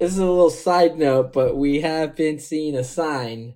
[0.00, 3.54] this is a little side note, but we have been seeing a sign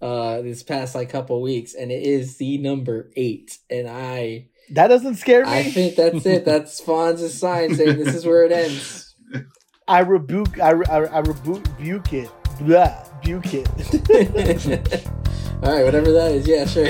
[0.00, 3.58] uh this past like couple weeks, and it is the number eight.
[3.70, 5.52] And I That doesn't scare me.
[5.52, 6.44] I think that's it.
[6.44, 9.14] That's Fonz's sign saying this is where it ends.
[9.86, 10.58] I rebuke.
[10.60, 12.30] I, I, I rebuke rebuke it.
[12.60, 15.06] Blah, rebuke it.
[15.62, 16.46] All right, whatever that is.
[16.46, 16.86] Yeah, sure.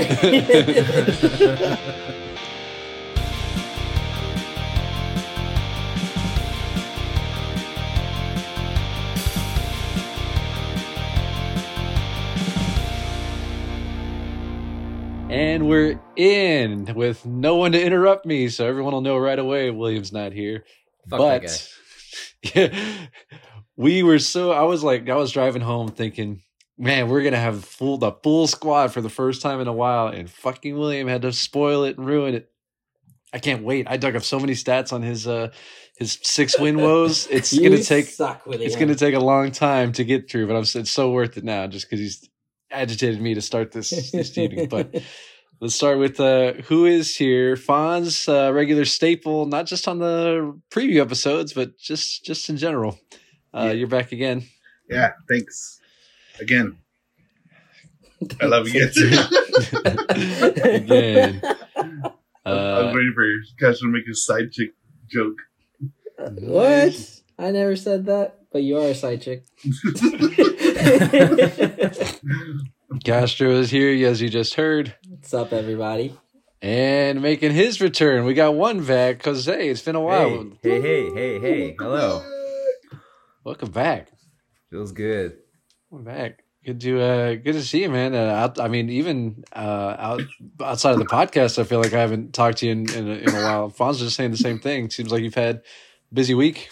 [15.35, 19.69] And we're in with no one to interrupt me, so everyone will know right away
[19.69, 20.63] William's not here.
[21.09, 21.73] Fuck but
[22.55, 23.07] yeah,
[23.75, 26.41] we were so I was like I was driving home thinking,
[26.77, 30.07] man, we're gonna have full the full squad for the first time in a while,
[30.07, 32.49] and fucking William had to spoil it and ruin it.
[33.33, 33.87] I can't wait.
[33.89, 35.49] I dug up so many stats on his uh
[35.97, 37.27] his six win woes.
[37.29, 40.55] It's gonna take suck it's going to take a long time to get through, but
[40.55, 42.29] I'm it's so worth it now just because he's
[42.75, 44.67] agitated me to start this this evening.
[44.69, 44.93] But
[45.61, 47.55] let's start with uh, who is here.
[47.55, 52.99] Fonz, uh, regular staple, not just on the preview episodes, but just just in general.
[53.53, 53.71] Uh, Yeah.
[53.71, 54.43] You're back again.
[54.89, 55.79] Yeah, thanks.
[56.39, 56.77] Again.
[58.41, 58.97] I love you guys.
[60.63, 61.41] Again.
[62.45, 64.71] I was Uh, waiting for you guys to make a side chick
[65.09, 65.37] joke.
[66.17, 66.93] what?
[67.37, 69.43] I never said that, but you are a side chick.
[73.03, 76.15] Castro is here, as you just heard, What's up, everybody?
[76.61, 78.25] and making his return.
[78.25, 80.45] We got one back because hey, it's been a while.
[80.61, 81.75] Hey, hey, hey, hey, hey.
[81.79, 82.23] Hello.
[83.43, 84.09] Welcome back.
[84.69, 85.37] Feels good.
[85.89, 86.43] Welcome back.
[86.63, 88.13] Good to uh, good to see you, man.
[88.13, 90.21] Uh, out, I mean, even uh, out
[90.61, 93.13] outside of the podcast, I feel like I haven't talked to you in in a,
[93.13, 93.71] in a while.
[93.71, 94.91] Fonz just saying the same thing.
[94.91, 95.63] Seems like you've had
[96.11, 96.69] a busy week.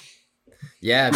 [0.81, 1.11] Yeah,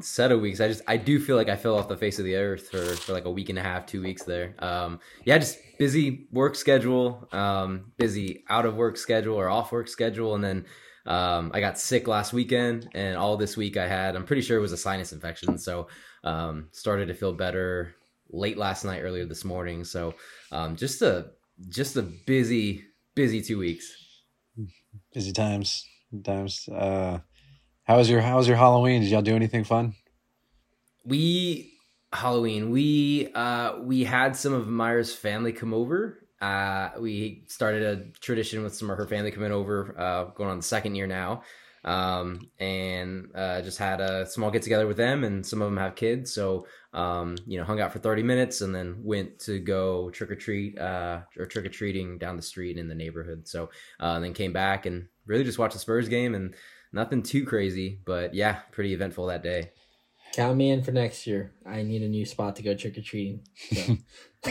[0.00, 0.60] set of weeks.
[0.60, 2.84] I just I do feel like I fell off the face of the earth for,
[2.96, 4.54] for like a week and a half, two weeks there.
[4.58, 9.88] Um, yeah, just busy work schedule, um, busy out of work schedule or off work
[9.88, 10.66] schedule, and then
[11.06, 14.16] um, I got sick last weekend, and all this week I had.
[14.16, 15.88] I'm pretty sure it was a sinus infection, so
[16.24, 17.94] um, started to feel better
[18.30, 19.84] late last night, earlier this morning.
[19.84, 20.14] So
[20.52, 21.30] um, just a
[21.68, 22.84] just a busy
[23.14, 23.92] busy two weeks.
[25.12, 25.84] Busy times.
[26.24, 26.68] Times.
[26.68, 27.18] Uh,
[27.90, 29.02] how was your How was your Halloween?
[29.02, 29.94] Did y'all do anything fun?
[31.04, 31.72] we
[32.12, 36.24] Halloween we uh we had some of Myra's family come over.
[36.40, 40.58] Uh we started a tradition with some of her family coming over, uh going on
[40.58, 41.42] the second year now.
[41.84, 45.78] Um and uh just had a small get together with them and some of them
[45.78, 49.58] have kids, so um you know, hung out for 30 minutes and then went to
[49.58, 53.48] go trick or treat uh or trick or treating down the street in the neighborhood.
[53.48, 53.64] So
[53.98, 56.54] uh and then came back and really just watched the Spurs game and
[56.92, 59.70] nothing too crazy, but yeah, pretty eventful that day.
[60.34, 61.52] Count me in for next year.
[61.66, 63.40] I need a new spot to go trick or treating.
[63.72, 63.96] So.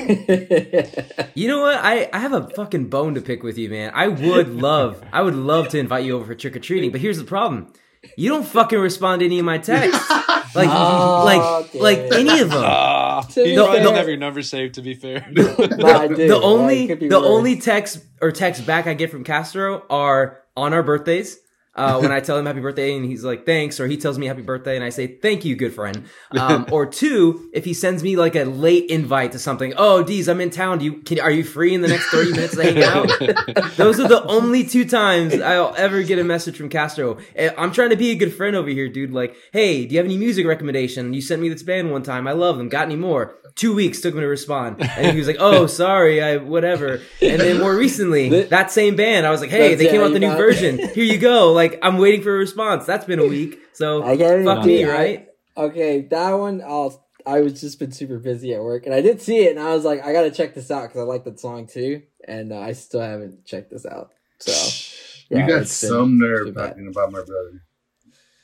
[1.36, 1.80] You know what?
[1.82, 3.92] I, I have a fucking bone to pick with you, man.
[3.96, 7.00] I would love, I would love to invite you over for trick or treating, but
[7.02, 7.72] here's the problem:
[8.18, 10.10] you don't fucking respond to any of my texts,
[10.56, 12.64] like Oh, like damn like any of them.
[12.66, 14.76] Ah, to you be probably don't have your number saved.
[14.76, 16.28] To be fair, No, I do.
[16.28, 17.26] The only it the worse.
[17.26, 21.38] only text or text back I get from Castro are on our birthdays.
[21.76, 24.26] Uh, when I tell him happy birthday and he's like thanks, or he tells me
[24.26, 26.06] happy birthday and I say thank you, good friend.
[26.32, 30.28] Um, or two, if he sends me like a late invite to something, oh, Deez,
[30.28, 30.80] I'm in town.
[30.80, 33.08] Do you can, are you free in the next thirty minutes to hang out?
[33.78, 37.18] Those are the only two times I'll ever get a message from Castro.
[37.58, 39.14] I'm trying to be a good friend over here, dude.
[39.14, 41.14] Like, hey, do you have any music recommendation?
[41.14, 42.28] You sent me this band one time.
[42.28, 42.68] I love them.
[42.68, 43.36] Got any more?
[43.56, 47.42] Two weeks took him to respond, and he was like, "Oh, sorry, I whatever." And
[47.42, 50.20] then more recently, that same band, I was like, "Hey, That's they came out the
[50.20, 50.78] new version.
[50.78, 52.86] Here you go." Like, I'm waiting for a response.
[52.86, 54.46] That's been a week, so I get it.
[54.46, 54.66] fuck dude.
[54.68, 55.28] me, I- right?
[55.58, 56.62] Okay, that one.
[56.62, 57.06] I'll.
[57.26, 59.76] I was just been super busy at work, and I did see it, and I
[59.76, 62.60] was like, I gotta check this out because I like that song too, and uh,
[62.60, 64.10] I still haven't checked this out.
[64.40, 64.52] So
[65.30, 67.62] you got it's been some nerve talking about my brother.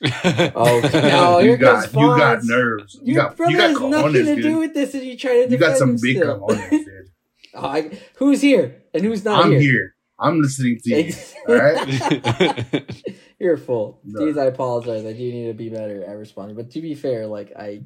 [0.55, 2.99] Oh, no, you got comes you got nerves.
[3.01, 5.17] You Your got brother you got has nothing cojones, to do with this, and you
[5.17, 6.39] try to You got defend some him big still.
[6.41, 7.07] cojones, dude.
[7.55, 9.59] Oh, I- who's here and who's not I'm here?
[9.61, 9.94] here.
[10.17, 11.13] I'm listening to you.
[11.47, 13.03] All right.
[13.39, 13.99] You're full.
[14.05, 14.21] No.
[14.21, 15.05] Please, I apologize.
[15.05, 16.55] I do need to be better at responding.
[16.55, 17.81] But to be fair, like I,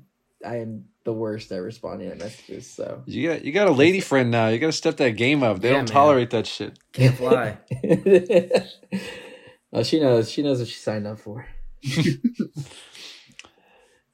[0.46, 2.70] I am the worst at responding at messages.
[2.70, 4.50] So you got you got a lady friend now.
[4.50, 5.60] You got to step that game up.
[5.62, 5.94] They Yeah, don't man.
[5.94, 6.78] tolerate that shit.
[6.94, 7.58] Can't fly.
[9.74, 10.30] oh, she knows.
[10.30, 11.48] She knows what she signed up for.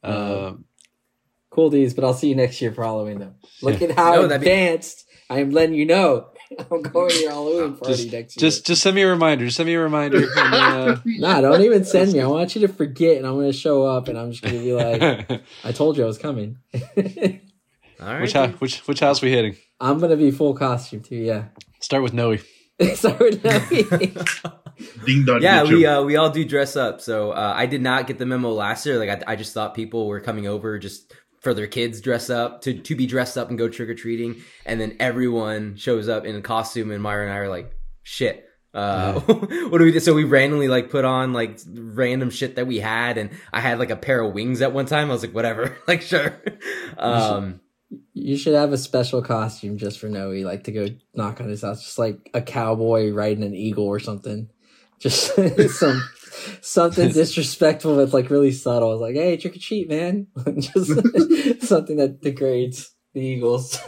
[0.02, 0.52] Uh,
[1.50, 3.34] Cool D's, but I'll see you next year for Halloween though.
[3.62, 6.28] Look at how No, that'd be- advanced I am letting you know.
[6.70, 8.48] I'm going to your Halloween party Just, next year.
[8.50, 9.44] just, just send me a reminder.
[9.44, 10.18] Just send me a reminder.
[10.36, 12.20] And then, Nah, don't even send me.
[12.20, 14.54] I want you to forget, and I'm going to show up, and I'm just going
[14.54, 16.58] to be like, uh, I told you I was coming.
[16.74, 16.80] All
[18.00, 18.20] right.
[18.22, 18.50] which house?
[18.60, 19.56] Which which house we hitting?
[19.80, 21.16] I'm going to be full costume too.
[21.16, 21.44] Yeah.
[21.80, 22.36] Start with Noe.
[22.94, 23.58] Sorry, no.
[25.06, 25.40] Ding dong.
[25.40, 27.00] yeah, we uh, we all do dress up.
[27.00, 28.98] So uh, I did not get the memo last year.
[28.98, 31.14] Like I, I just thought people were coming over just
[31.46, 34.42] for their kids dress up to to be dressed up and go trick or treating,
[34.64, 37.72] and then everyone shows up in a costume, and Myra and I are like,
[38.02, 38.44] shit.
[38.74, 40.00] Uh, what do we do?
[40.00, 43.78] So we randomly like put on like random shit that we had, and I had
[43.78, 45.08] like a pair of wings at one time.
[45.08, 46.36] I was like, whatever, like sure.
[46.98, 47.60] Um,
[48.12, 51.62] You should have a special costume just for Noe, like to go knock on his
[51.62, 54.50] house, just like a cowboy riding an eagle or something.
[54.98, 55.32] Just
[55.78, 56.02] some
[56.60, 58.92] something disrespectful that's like really subtle.
[58.94, 60.26] It's like, hey, trick or treat, man.
[60.58, 60.88] just
[61.66, 63.78] something that degrades the eagles.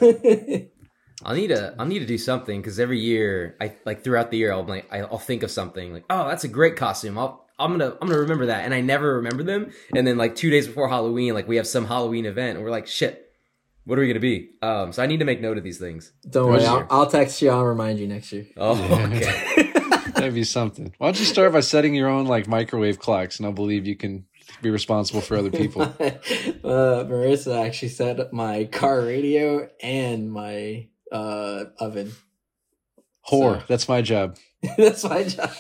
[1.24, 4.38] I'll need to I'll need to do something because every year I like throughout the
[4.38, 7.72] year I'll like I'll think of something like oh that's a great costume I'll I'm
[7.72, 10.68] gonna I'm gonna remember that and I never remember them and then like two days
[10.68, 13.32] before Halloween like we have some Halloween event and we're like shit
[13.84, 16.12] what are we gonna be um so I need to make note of these things
[16.30, 16.86] Don't worry, I'll.
[16.88, 17.50] I'll text you.
[17.50, 18.46] I'll remind you next year.
[18.56, 18.80] oh
[19.12, 19.72] okay
[20.18, 20.94] That'd be something.
[20.98, 23.96] Why don't you start by setting your own like microwave clocks, and I'll believe you
[23.96, 24.26] can
[24.62, 25.82] be responsible for other people.
[25.82, 25.88] uh,
[27.04, 32.12] Marissa actually set up my car radio and my uh, oven.
[33.30, 33.60] Whore.
[33.60, 34.36] So- That's my job.
[34.76, 35.50] That's my job.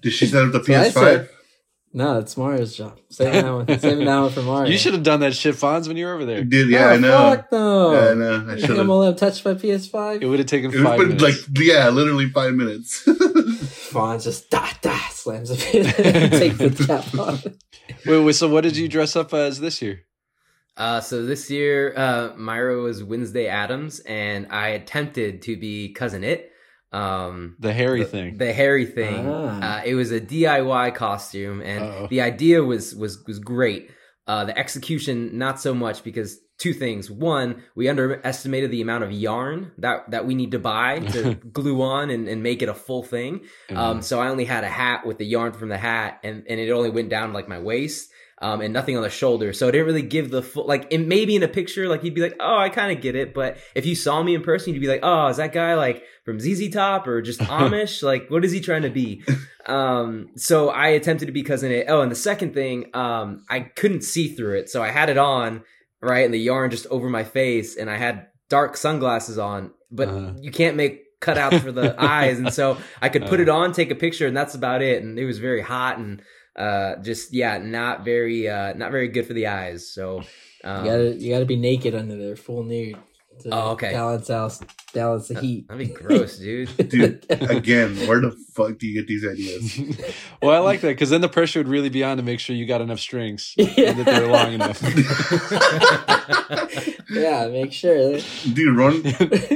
[0.00, 1.28] Did she set up the So PS5?
[1.92, 2.98] no, it's Mario's job.
[3.10, 3.78] Saving that one.
[3.78, 4.70] Saving that one for Mario.
[4.70, 6.44] You should have done that shit, Fonz, when you were over there.
[6.44, 7.18] Did yeah, Oh, I know.
[7.36, 7.92] Fuck no.
[7.92, 8.34] Yeah, I know.
[8.34, 8.86] I should think I'm have.
[8.86, 10.22] gonna let him touch my PS5?
[10.22, 11.22] It would have taken It five been minutes.
[11.48, 13.06] like yeah, literally five minutes.
[13.98, 17.44] Fawn just da da slams it, takes the cap off.
[18.06, 20.00] wait, wait, so what did you dress up as this year?
[20.76, 26.22] uh so this year uh Myra was Wednesday Addams and I attempted to be cousin
[26.22, 26.40] Itt
[26.92, 28.38] um The hairy the, thing.
[28.38, 29.26] the hairy thing.
[29.28, 29.80] Ah.
[29.80, 32.06] Uh, it was a DIY costume, and Uh-oh.
[32.08, 33.90] the idea was was was great.
[34.26, 37.10] Uh, the execution, not so much, because two things.
[37.10, 41.80] One, we underestimated the amount of yarn that that we need to buy to glue
[41.82, 43.42] on and, and make it a full thing.
[43.70, 46.60] Um, so I only had a hat with the yarn from the hat, and and
[46.60, 48.10] it only went down like my waist.
[48.40, 50.86] Um, and nothing on the shoulder, so it didn't really give the full like.
[50.90, 53.34] It maybe in a picture, like you'd be like, "Oh, I kind of get it,"
[53.34, 56.04] but if you saw me in person, you'd be like, "Oh, is that guy like
[56.24, 58.00] from ZZ Top or just Amish?
[58.00, 59.22] like, what is he trying to be?"
[59.68, 61.90] Um, so I attempted to be cousin Itt.
[61.90, 65.18] Oh, and the second thing, um, I couldn't see through it, so I had it
[65.18, 65.62] on
[66.00, 70.08] right, and the yarn just over my face, and I had dark sunglasses on, but
[70.08, 70.32] Uh-huh.
[70.40, 73.90] you can't make cutouts for the eyes, and so I could put it on, take
[73.90, 75.02] a picture, and that's about it.
[75.02, 76.22] And it was very hot and
[76.56, 79.88] uh, just yeah, not very uh, not very good for the eyes.
[79.92, 80.22] So
[80.64, 82.96] um, You gotta you gotta be naked under there, full nude.
[83.40, 83.92] To Oh, okay.
[83.92, 84.58] Balance out,
[84.94, 85.68] balance the heat.
[85.68, 86.68] that'd be gross, dude.
[86.88, 89.78] Dude, again, where the fuck do you get these ideas?
[90.42, 92.56] well, I like that because then the pressure would really be on to make sure
[92.56, 93.90] you got enough strings Yeah.
[93.90, 94.82] and that they're long enough.
[97.10, 98.18] yeah, make sure.
[98.52, 99.02] Dude, one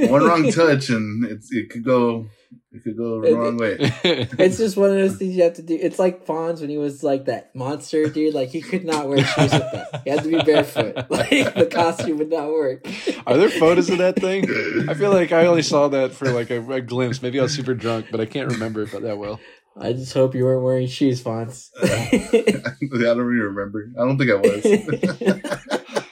[0.09, 2.27] one wrong touch and it's it could go
[2.71, 3.77] it could go the wrong way.
[4.39, 5.77] It's just one of those things you have to do.
[5.79, 8.33] It's like Fonz when he was like that monster dude.
[8.33, 10.01] Like he could not wear shoes with that.
[10.03, 10.95] He had to be barefoot.
[11.09, 12.87] Like the costume would not work.
[13.27, 14.45] Are there photos of that thing?
[14.89, 17.21] I feel like I only saw that for like a, a glimpse.
[17.21, 19.39] Maybe I was super drunk, but I can't remember it that well.
[19.79, 21.69] I just hope you weren't wearing shoes, Fonz.
[21.83, 23.91] I don't really remember.
[23.99, 26.03] I don't think I was.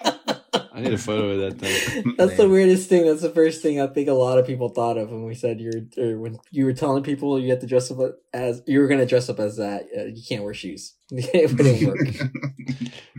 [0.82, 2.16] I need a photo of that thing.
[2.18, 3.06] That's the weirdest thing.
[3.06, 5.60] That's the first thing I think a lot of people thought of when we said
[5.60, 8.00] you're or when you were telling people you had to dress up
[8.34, 9.84] as you were going to dress up as that.
[9.96, 10.96] Uh, you can't wear shoes.
[11.14, 12.32] it wouldn't work.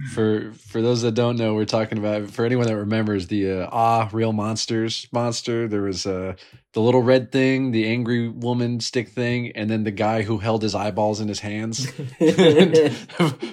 [0.15, 3.69] For for those that don't know, we're talking about for anyone that remembers the uh,
[3.71, 5.69] Ah Real Monsters monster.
[5.69, 6.35] There was uh,
[6.73, 10.63] the little red thing, the angry woman stick thing, and then the guy who held
[10.63, 11.87] his eyeballs in his hands.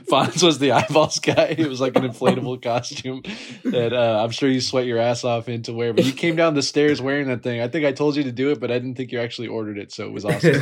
[0.08, 1.56] Fonz was the eyeballs guy.
[1.58, 3.22] It was like an inflatable costume
[3.66, 5.94] that uh, I'm sure you sweat your ass off into wear.
[5.94, 7.62] But you came down the stairs wearing that thing.
[7.62, 9.78] I think I told you to do it, but I didn't think you actually ordered
[9.78, 10.54] it, so it was awesome.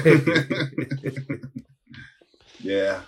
[2.59, 3.01] yeah.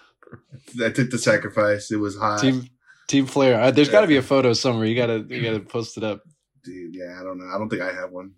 [0.83, 1.91] I took the sacrifice.
[1.91, 2.41] It was hot.
[2.41, 2.67] Team
[3.07, 3.59] Team Flair.
[3.59, 4.86] Uh, there's got to be a photo somewhere.
[4.86, 6.21] You gotta you gotta post it up.
[6.63, 7.48] Dude, yeah, I don't know.
[7.53, 8.33] I don't think I have one.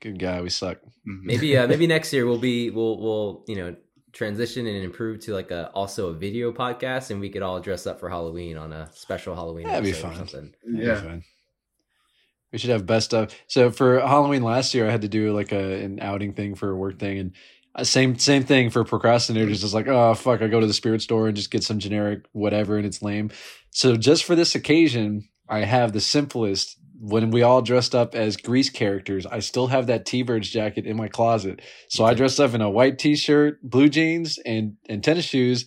[0.00, 0.40] Good guy.
[0.42, 0.78] We suck.
[1.08, 1.22] Mhm.
[1.22, 3.76] maybe uh, maybe next year we'll be we'll we'll you know
[4.12, 7.86] transition and improve to like a also a video podcast and we could all dress
[7.86, 10.28] up for Halloween on a special Halloween That'd be episode or fun.
[10.28, 10.54] something.
[10.64, 11.00] That'd be Yeah.
[11.00, 11.24] fun.
[12.52, 13.34] We should have best of.
[13.48, 16.70] So for Halloween last year, I had to do like a an outing thing for
[16.70, 17.32] a work thing, and
[17.76, 19.62] Uh, same same thing for procrastinators.
[19.62, 22.24] It's like, oh fuck, I go to the spirit store and just get some generic
[22.32, 23.30] whatever, and it's lame.
[23.70, 28.38] So just for this occasion, I have the simplest when we all dressed up as
[28.38, 29.26] Grease characters.
[29.26, 31.60] I still have that T-Birds jacket in my closet.
[31.88, 35.66] So I dressed up in a white T-shirt, blue jeans, and and tennis shoes.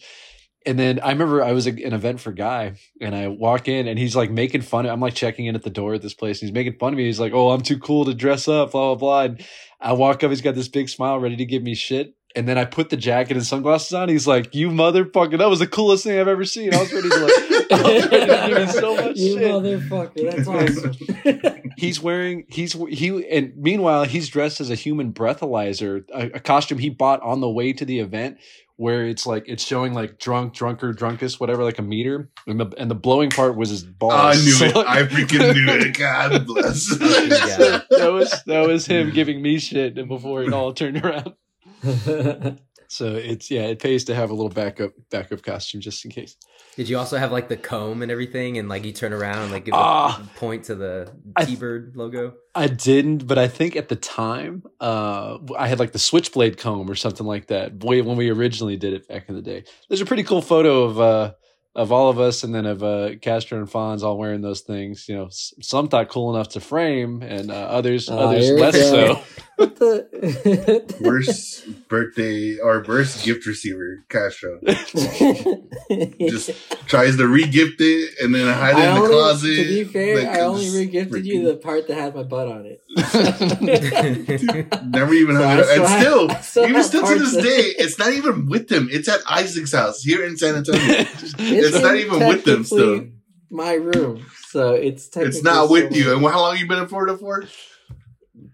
[0.66, 3.88] And then I remember I was at an event for Guy, and I walk in,
[3.88, 4.92] and he's like making fun of.
[4.92, 6.98] I'm like checking in at the door at this place, and he's making fun of
[6.98, 7.06] me.
[7.06, 9.24] He's like, "Oh, I'm too cool to dress up," blah blah blah.
[9.24, 9.46] And
[9.80, 12.16] I walk up, he's got this big smile, ready to give me shit.
[12.36, 14.08] And then I put the jacket and sunglasses on.
[14.08, 15.40] He's like, "You motherfucker!
[15.40, 18.08] That was the coolest thing I've ever seen." I was ready to like, I was
[18.08, 19.52] ready to give me so much you shit.
[19.52, 21.72] motherfucker, that's awesome.
[21.78, 26.78] He's wearing he's he and meanwhile he's dressed as a human breathalyzer, a, a costume
[26.78, 28.38] he bought on the way to the event,
[28.80, 32.74] where it's like it's showing like drunk, drunker, drunkest, whatever, like a meter, and the
[32.78, 34.14] and the blowing part was his balls.
[34.14, 34.76] I knew So, it.
[34.88, 35.98] I freaking knew it.
[35.98, 36.90] God bless.
[37.00, 37.82] Yeah.
[37.90, 41.34] that was that was him giving me shit, and before it all turned around.
[42.92, 46.36] So it's yeah, it pays to have a little backup backup costume just in case.
[46.80, 49.52] Did you also have like the comb and everything, and like you turn around and
[49.52, 50.24] like give Ah.
[50.24, 52.36] a point to the I- T-bird logo?
[52.56, 56.90] I didn't, but I think at the time, uh, I had like the switchblade comb
[56.90, 57.84] or something like that.
[57.84, 59.66] Way when we originally did it back in the day.
[59.90, 61.34] There's a pretty cool photo of uh,
[61.76, 65.10] of all of us, and then of uh, Castro and Fonz all wearing those things.
[65.10, 69.22] You know, some thought cool enough to frame, and uh, others Oh, others less so.
[69.60, 70.96] what the?
[71.02, 74.60] worst birthday or worst gift receiver, Castro.
[76.20, 76.52] Just
[76.88, 79.56] tries to re-gift it and then hide it in the closet.
[79.56, 82.66] to be fair, Like, I only regifted you the part that had my butt on
[82.66, 82.82] it.
[84.86, 85.60] Never even So I it.
[85.60, 88.68] And still have- still, still even still to this of- day, it's not even with
[88.70, 88.88] them.
[88.92, 90.82] It's at Isaac's house here in San Antonio.
[91.42, 93.08] It's, not even with them still.
[93.50, 96.14] My room, so it's technically it's not with you.
[96.16, 97.44] And how long you been in Florida for?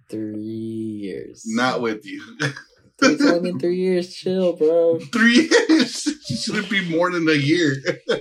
[0.09, 1.43] Three years.
[1.47, 2.21] Not with you.
[3.01, 4.13] It's only been three years.
[4.15, 4.99] Chill, bro.
[5.13, 6.01] Three years.
[6.43, 7.75] Should it be more than a year?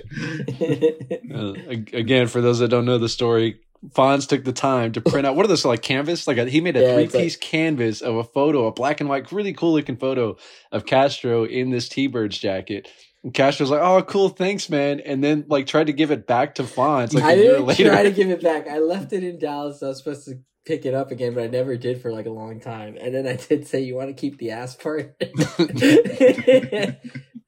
[1.35, 1.53] Uh,
[1.91, 5.35] again, for those that don't know the story, Fonz took the time to print out
[5.35, 6.27] what are those like canvas?
[6.27, 8.71] Like a, he made a Yeah, three it's like- piece canvas of a photo, a
[8.71, 10.37] black and white, really cool looking photo
[10.71, 12.87] of Castro in this T Birds jacket.
[13.23, 16.55] And Castro's like, "Oh, cool, thanks, man," and then like tried to give it back
[16.55, 17.89] to Fonz like I a didn't later.
[17.89, 18.67] try to give it back.
[18.69, 19.83] I left it in Dallas.
[19.83, 20.35] I was supposed to
[20.65, 22.97] pick it up again, but I never did for like a long time.
[22.99, 25.15] And then I did say, "You want to keep the ass part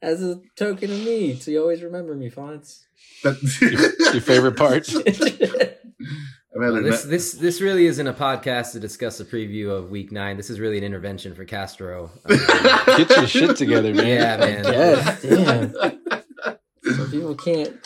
[0.02, 2.80] as a token of me, so you always remember me, Fonz."
[3.24, 4.88] Your favorite part?
[6.56, 10.38] Well, this this this really isn't a podcast to discuss a preview of Week Nine.
[10.38, 12.10] This is really an intervention for Castro.
[12.26, 12.38] Um,
[12.98, 14.08] Get your shit together, man.
[14.08, 14.64] yeah, man.
[14.64, 15.74] yes, damn.
[16.96, 17.80] Some people can't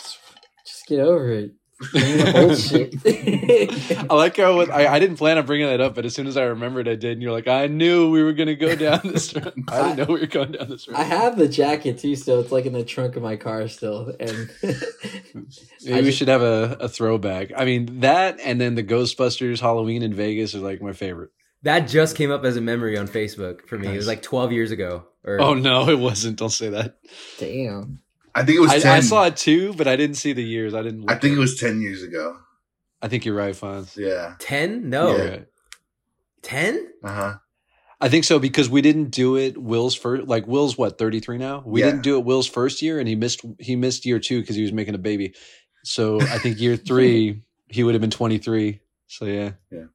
[0.66, 1.52] just get over it.
[1.90, 2.94] Bringing up old shit.
[4.10, 6.26] I like how it- I, I didn't plan on bringing that up, but as soon
[6.26, 7.12] as I remembered, I did.
[7.12, 9.52] And you're like, I knew we were going to go down this road.
[9.68, 10.96] I didn't know we were going down this road.
[10.96, 12.14] I have the jacket too.
[12.16, 16.18] Still, it's like in the trunk of my car still, and Maybe I we just-
[16.18, 17.50] should have a, a throwback.
[17.56, 21.30] I mean, that and then the Ghostbusters Halloween in Vegas are like my favorite.
[21.64, 23.86] That just came up as a memory on Facebook for me.
[23.88, 25.04] It was like 12 years ago.
[25.24, 26.36] Or Oh, no, it wasn't.
[26.36, 26.96] Don't say that.
[27.38, 28.00] damn.
[28.34, 28.92] I think it was I, 10.
[28.92, 30.74] I saw it too, but I didn't see the years.
[30.74, 31.10] I didn't.
[31.10, 32.36] I think at it was 10 years ago.
[33.02, 33.96] I think you're right, Fonz.
[33.96, 34.36] Yeah.
[34.38, 34.88] 10?
[34.88, 35.16] No.
[35.16, 35.38] You're Yeah.
[36.42, 36.88] 10?
[37.04, 37.34] Uh huh.
[38.00, 40.26] I think so because we didn't do it Will's first.
[40.26, 41.62] Like Will's what thirty three now.
[41.64, 41.86] We Yeah.
[41.86, 44.62] didn't do it Will's first year, and he missed he missed year two because he
[44.62, 45.34] was making a baby.
[45.84, 48.80] So I think year three he would have been twenty three.
[49.06, 49.90] So yeah, I think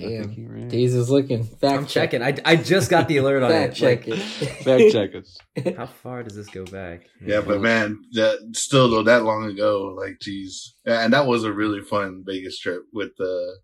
[0.00, 0.32] Damn.
[0.32, 0.68] you're right.
[0.68, 1.44] Deez is looking.
[1.44, 2.10] Fact I'm check.
[2.10, 2.22] checking.
[2.22, 3.76] I, I just got the alert on Fact it.
[3.76, 4.20] check Like, it.
[4.64, 5.76] Fact check us.
[5.76, 7.06] how far does this go back?
[7.24, 11.52] Yeah, but man, that still though that long ago, like geez, and that was a
[11.52, 13.56] really fun Vegas trip with the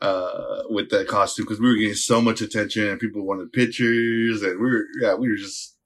[0.00, 4.42] uh with that costume because we were getting so much attention and people wanted pictures
[4.42, 5.76] and we were yeah we were just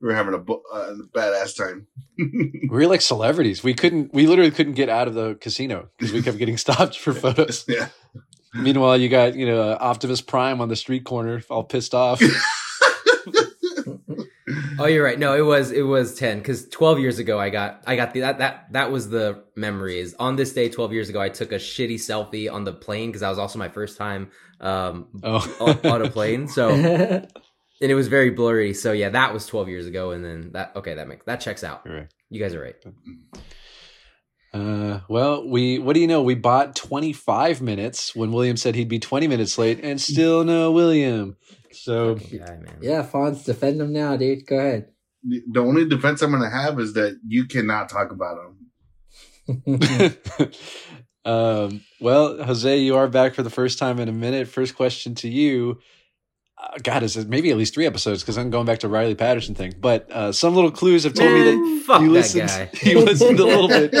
[0.00, 1.86] we were having a, bu- uh, a badass time.
[2.18, 3.62] We were like celebrities.
[3.62, 4.12] We couldn't.
[4.14, 7.64] We literally couldn't get out of the casino because we kept getting stopped for photos.
[7.68, 7.88] yeah,
[8.54, 12.20] Meanwhile, you got you know Optimus Prime on the street corner, all pissed off.
[14.78, 15.18] Oh, you're right.
[15.18, 18.20] No, it was it was 10 because 12 years ago I got I got the
[18.20, 20.14] that that that was the memories.
[20.18, 23.20] On this day 12 years ago I took a shitty selfie on the plane because
[23.20, 24.30] that was also my first time
[24.60, 26.48] um Oh, on, on a plane.
[26.48, 27.28] So and
[27.80, 28.74] it was very blurry.
[28.74, 30.10] So yeah, that was 12 years ago.
[30.10, 31.82] And then that okay that makes that checks out.
[31.84, 32.08] You're right.
[32.30, 32.76] You guys are right.
[34.52, 36.22] Uh, well, we what do you know?
[36.22, 40.70] We bought 25 minutes when William said he'd be 20 minutes late, and still no
[40.72, 41.36] William.
[41.72, 44.46] So guy, yeah, Fonz, defend him now, dude.
[44.46, 44.88] Go ahead.
[45.24, 48.58] the the only defense I'm gonna have is that you cannot talk about them.
[51.24, 54.48] um, well, Jose, you are back for the first time in a minute.
[54.48, 55.78] First question to you.
[56.62, 59.14] Uh, God, is it maybe at least three episodes because I'm going back to Riley
[59.16, 59.74] Patterson thing.
[59.80, 62.48] But uh, some little clues have told me that Man, fuck you that listened.
[62.48, 62.70] guy.
[62.82, 63.92] You listened a little bit.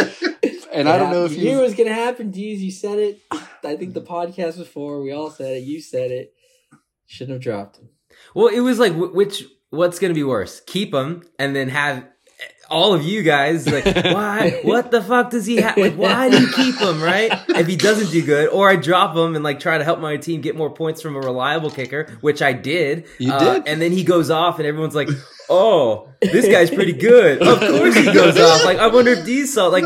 [0.72, 2.30] and I don't know if you knew it was gonna happen.
[2.32, 3.20] Deez, you said it.
[3.64, 5.64] I think the podcast before we all said it.
[5.64, 6.34] You said it.
[7.06, 7.88] Shouldn't have dropped him.
[8.34, 10.60] Well, it was like which what's going to be worse?
[10.60, 12.06] Keep him and then have
[12.72, 13.84] all of you guys like
[14.16, 17.30] why what the fuck does he have like why do you keep him right?
[17.50, 20.16] If he doesn't do good or i drop him and like try to help my
[20.16, 23.68] team get more points from a reliable kicker which i did You Uh, did.
[23.68, 25.08] and then he goes off and everyone's like
[25.50, 27.42] oh this guy's pretty good.
[27.42, 28.64] Of course he goes off.
[28.64, 29.84] Like i wonder if d saw like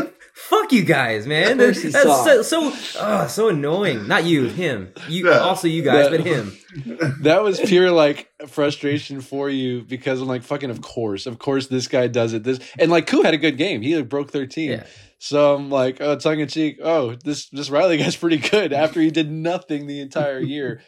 [0.49, 2.23] fuck you guys man Of course he that's saw.
[2.23, 5.39] so so, uh, so annoying not you him you Yeah.
[5.39, 6.17] also you guys Yeah.
[6.17, 6.57] but him
[7.21, 10.69] That was pure like frustration for you because I'm like fucking.
[10.69, 12.43] Of course, of course, this guy does it.
[12.43, 13.81] This and like Koo had a good game.
[13.81, 14.71] He like, broke thirteen.
[14.71, 14.85] Yeah.
[15.17, 16.77] So I'm like, oh, tongue in cheek.
[16.83, 20.81] Oh, this this Riley guy's pretty good after he did nothing the entire year.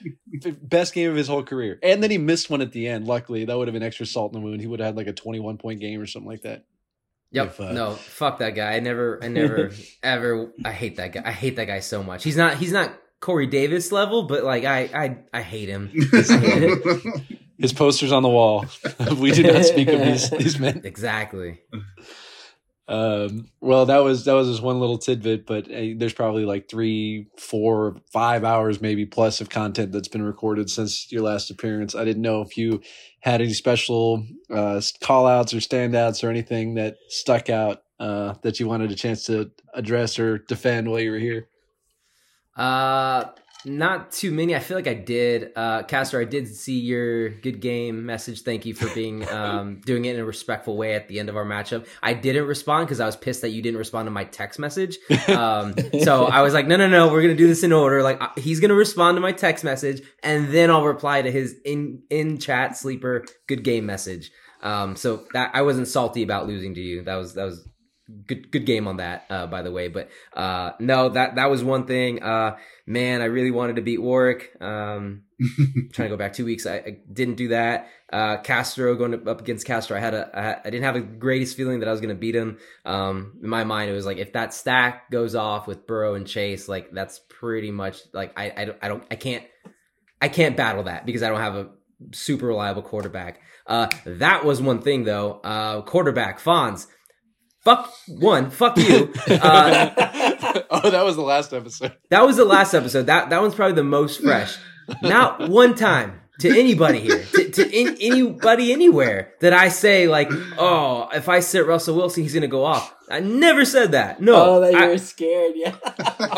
[0.61, 3.07] Best game of his whole career, and then he missed one at the end.
[3.07, 4.61] Luckily, that would have been extra salt in the wound.
[4.61, 6.65] He would have had like a 21 point game or something like that.
[7.31, 7.47] Yep.
[7.47, 8.73] If, uh, no, fuck that guy.
[8.73, 9.71] I never, I never,
[10.03, 10.51] ever.
[10.65, 11.21] I hate that guy.
[11.25, 12.23] I hate that guy so much.
[12.23, 15.91] He's not, he's not Corey Davis level, but like I, I, I hate him.
[16.13, 17.27] I hate him.
[17.59, 18.65] His posters on the wall.
[19.17, 20.81] we do not speak of these these men.
[20.85, 21.59] Exactly.
[22.89, 26.67] Um, well, that was that was just one little tidbit, but uh, there's probably like
[26.67, 31.93] three, four, five hours maybe plus of content that's been recorded since your last appearance.
[31.93, 32.81] I didn't know if you
[33.19, 38.59] had any special uh, call outs or standouts or anything that stuck out uh, that
[38.59, 41.47] you wanted a chance to address or defend while you were here.
[42.57, 43.25] Uh,
[43.65, 44.55] not too many.
[44.55, 45.51] I feel like I did.
[45.55, 48.41] Uh, Castro, I did see your good game message.
[48.43, 51.35] Thank you for being um doing it in a respectful way at the end of
[51.35, 51.85] our matchup.
[52.01, 54.97] I didn't respond because I was pissed that you didn't respond to my text message.
[55.27, 58.01] Um, so I was like, no, no, no, we're gonna do this in order.
[58.01, 61.55] Like I- he's gonna respond to my text message, and then I'll reply to his
[61.65, 64.31] in in chat sleeper good game message.
[64.61, 67.03] Um, so that I wasn't salty about losing to you.
[67.03, 67.67] That was that was
[68.25, 71.63] good good game on that uh by the way but uh no that that was
[71.63, 72.57] one thing uh
[72.89, 74.51] man i really wanted to beat Warrick.
[74.59, 75.23] Um
[75.93, 76.65] trying to go back two weeks.
[76.65, 77.87] I, I didn't do that.
[78.11, 81.79] Uh castro going up against castro i had a I, didn't have the greatest feeling
[81.79, 82.57] that i was going to beat him.
[82.85, 86.27] Um in my mind it was like if that stack goes off with burrow and
[86.27, 89.45] chase like that's pretty much like i i don't i, don't, I can't
[90.19, 91.69] i can't battle that because i don't have a
[92.11, 93.39] super reliable quarterback.
[93.67, 95.39] Uh that was one thing though.
[95.43, 96.87] Uh quarterback fonz
[97.63, 99.13] fuck one fuck you.
[99.27, 100.29] Uh
[100.69, 101.93] oh, that was the last episode.
[102.09, 103.05] that was the last episode.
[103.07, 104.57] That that one's probably the most fresh.
[105.01, 110.29] Not one time to anybody here, to, to in, anybody anywhere that I say like,
[110.57, 112.93] oh, if I sit Russell Wilson, he's gonna go off.
[113.11, 114.21] I never said that.
[114.21, 115.53] No, Oh, that you I- were scared.
[115.55, 115.75] Yeah.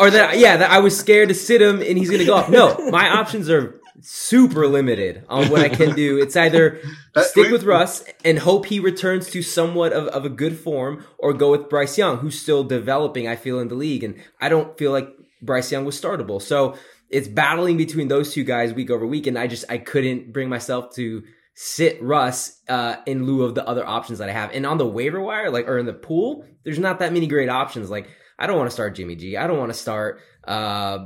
[0.00, 2.48] or that yeah, that I was scared to sit him and he's gonna go off.
[2.48, 6.18] No, my options are super limited on what I can do.
[6.18, 6.80] It's either
[7.18, 11.32] stick with Russ and hope he returns to somewhat of, of a good form, or
[11.32, 14.04] go with Bryce Young, who's still developing, I feel, in the league.
[14.04, 15.08] And I don't feel like
[15.40, 16.40] Bryce Young was startable.
[16.40, 16.76] So
[17.10, 20.48] it's battling between those two guys week over week, and I just I couldn't bring
[20.48, 21.22] myself to
[21.54, 24.50] sit Russ uh, in lieu of the other options that I have.
[24.52, 27.50] And on the waiver wire, like or in the pool, there's not that many great
[27.50, 27.90] options.
[27.90, 29.36] Like I don't want to start Jimmy G.
[29.36, 30.98] I don't want to start uh,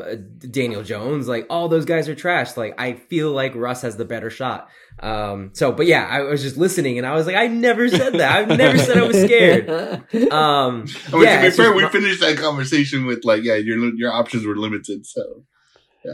[0.51, 1.29] Daniel Jones.
[1.29, 2.57] Like all those guys are trash.
[2.57, 4.69] Like I feel like Russ has the better shot.
[4.99, 8.15] Um, so, but yeah, I was just listening and I was like, I never said
[8.15, 8.37] that.
[8.37, 9.69] I've never said I was scared.
[10.33, 13.55] Um, I mean, yeah, to be fair, just we finished that conversation with like, yeah,
[13.55, 15.07] your your options were limited.
[15.07, 15.45] So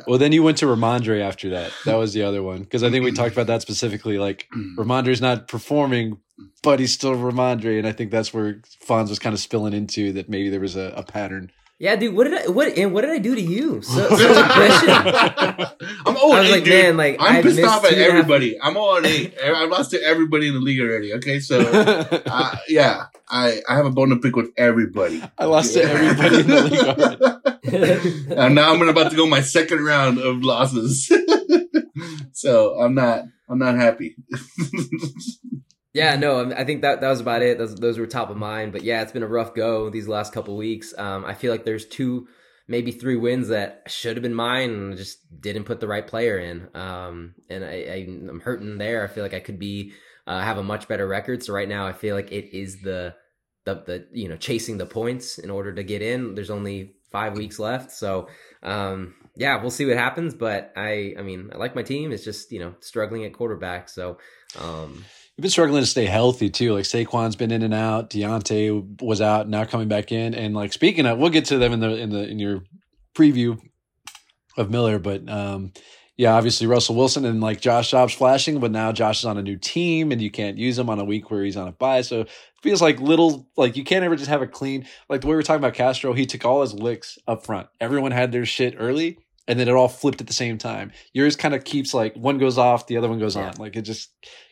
[0.07, 1.73] Well, then you went to Rhamondre after that.
[1.85, 4.19] That was the other one because I think we talked about that specifically.
[4.19, 6.19] Like Rhamondre's not performing,
[6.63, 10.13] but he's still Rhamondre, and I think that's where Fonz was kind of spilling into
[10.15, 11.53] that maybe there was a, a pattern.
[11.83, 13.83] Yeah, dude, what did I, what, and what did I do to you?
[13.83, 14.89] So, such aggression.
[16.07, 16.73] I'm all I was eight, like, dude.
[16.85, 18.61] man, like, I'm I've pissed off at two and a half- everybody.
[18.63, 19.35] I'm all on eight.
[19.45, 21.13] I lost to everybody in the league already.
[21.15, 21.59] Okay, so
[22.27, 25.25] uh, yeah, I I have a bone to pick with everybody.
[25.37, 29.85] I lost to everybody in the league and now I'm about to go my second
[29.85, 31.11] round of losses.
[32.33, 34.15] so I'm not I'm not happy.
[35.95, 37.59] Yeah, no, I think that that was about it.
[37.59, 38.73] Those, those were top of mind.
[38.73, 40.95] But yeah, it's been a rough go these last couple weeks.
[40.97, 42.29] Um, I feel like there's two,
[42.67, 46.39] maybe three wins that should have been mine and just didn't put the right player
[46.39, 46.69] in.
[46.75, 49.05] Um, and I, I, I'm hurting there.
[49.05, 49.93] I feel like I could be
[50.27, 51.43] uh, have a much better record.
[51.43, 53.15] So right now, I feel like it is the
[53.65, 56.35] the the you know chasing the points in order to get in.
[56.35, 58.29] There's only five weeks left, so
[58.63, 60.35] um, yeah, we'll see what happens.
[60.35, 62.13] But I, I mean, I like my team.
[62.13, 63.91] It's just you know struggling at quarterback.
[63.91, 64.17] So.
[64.59, 65.05] Um,
[65.37, 66.75] You've been struggling to stay healthy too.
[66.75, 68.11] Like Saquon's been in and out.
[68.11, 70.35] Diontae was out, now coming back in.
[70.35, 72.65] And like speaking of, we'll get to them in the in the in your
[73.15, 73.59] preview
[74.59, 74.99] of Miller.
[74.99, 75.73] But um,
[76.19, 79.43] yeah, obviously Russell Wilson and like Josh Dobbs flashing, but now Josh is on a
[79.43, 82.03] new team and you can't use him on a week where he's on a bye.
[82.03, 82.31] So it
[82.63, 85.43] feels like little like you can't ever just have a clean like the way we're
[85.43, 86.13] talking about Castro.
[86.13, 87.69] He took all his licks up front.
[87.81, 90.93] Everyone had their shit early, and then it all flipped at the same time.
[91.13, 93.49] Yours kind of keeps like one goes off, the other one goes Yeah.
[93.49, 93.57] on.
[93.59, 94.11] Like it just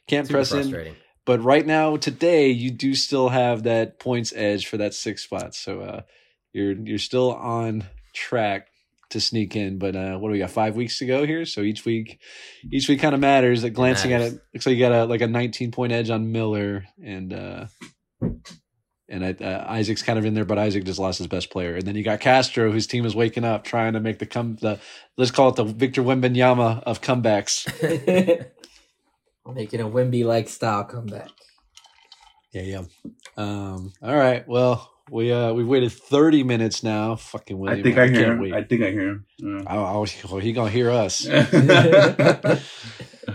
[0.09, 0.95] can't Super press in.
[1.27, 5.55] But right now, today, you do still have that points edge for that six spot.
[5.55, 6.01] So uh,
[6.53, 8.69] you're you're still on track
[9.11, 9.79] to sneak in.
[9.79, 10.51] But uh, what do we got?
[10.51, 11.45] Five weeks to go here.
[11.45, 12.21] So each week,
[12.73, 13.63] each week kind of matters.
[13.63, 14.35] Like glancing at matters.
[14.35, 17.33] it, looks like you got a like a 19 point edge on Miller and.
[17.33, 17.67] uh
[19.11, 21.75] and I, uh, Isaac's kind of in there, but Isaac just lost his best player.
[21.75, 24.57] And then you got Castro, whose team is waking up, trying to make the come
[24.57, 24.79] the
[25.19, 27.67] let's call it the Victor Wembanyama of comebacks.
[29.53, 31.29] Making a Wemby like style comeback.
[32.53, 32.83] Yeah, yeah.
[33.37, 34.47] Um, all right.
[34.47, 37.17] Well, we uh we've waited thirty minutes now.
[37.17, 37.81] Fucking William.
[37.81, 38.41] I think I hear can't him.
[38.41, 38.55] wait.
[38.55, 39.27] I think I hear him.
[39.39, 39.63] Yeah.
[39.67, 41.27] I, I was, well, he gonna hear us.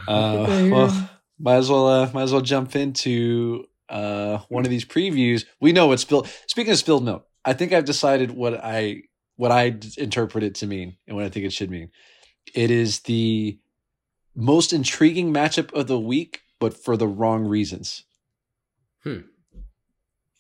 [0.08, 1.10] Uh, well,
[1.40, 5.46] might as well uh, might as well jump into uh one of these previews.
[5.60, 6.28] We know it's spilled.
[6.48, 9.04] Speaking of spilled milk, I think I've decided what I
[9.38, 11.92] what I interpret it to mean and what I think it should mean.
[12.54, 13.60] It is the
[14.36, 18.04] most intriguing matchup of the week, but for the wrong reasons.
[19.04, 19.20] Hmm.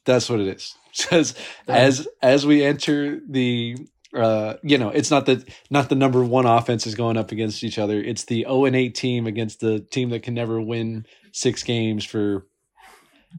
[0.05, 0.75] That's what it is.
[0.93, 1.35] Says
[1.67, 3.75] as as we enter the
[4.15, 7.65] uh you know it's not the not the number one offense is going up against
[7.65, 11.05] each other it's the 0 and 8 team against the team that can never win
[11.33, 12.47] six games for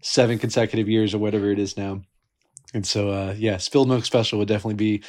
[0.03, 2.03] seven consecutive years or whatever it is now
[2.75, 5.03] and so uh yeah spilled milk special would definitely be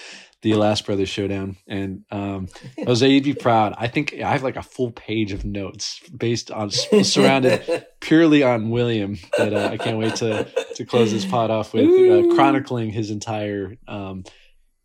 [0.43, 2.47] the Alas brothers showdown and um
[2.85, 6.51] jose you'd be proud i think i have like a full page of notes based
[6.51, 11.49] on surrounded purely on william that uh, i can't wait to to close this pot
[11.49, 14.23] off with uh, chronicling his entire um,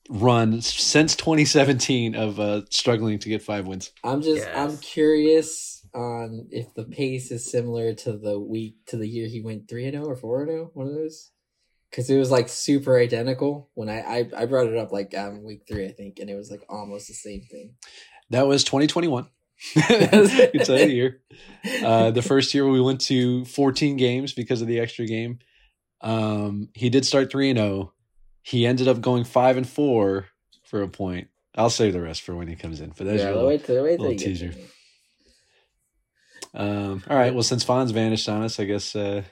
[0.09, 3.93] run since 2017 of uh, struggling to get five wins.
[4.05, 4.57] I'm just Yes.
[4.57, 9.41] I'm curious on if the pace is similar to the week to the year he
[9.41, 10.71] went three and zero or four and zero.
[10.75, 11.31] One of those.
[11.91, 15.43] Because it was like super identical when I, I I brought it up like um
[15.43, 17.75] week three I think and it was like almost the same thing.
[18.31, 19.27] That was 2021.
[19.77, 21.21] it's a year.
[21.85, 25.39] Uh, the first year we went to 14 games because of the extra game.
[26.01, 27.93] Um, he did start three and zero.
[28.43, 30.27] He ended up going five and four
[30.65, 31.29] for a point.
[31.55, 32.93] I'll save the rest for when he comes in.
[32.97, 34.53] But that's yeah, your little- wait till wait till little teaser.
[36.55, 36.69] To me.
[36.69, 37.33] Um, all right.
[37.33, 39.23] Well, since Fonz vanished on us, I guess uh,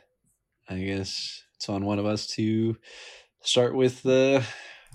[0.68, 2.76] I guess it's on one of us to
[3.42, 4.42] start with the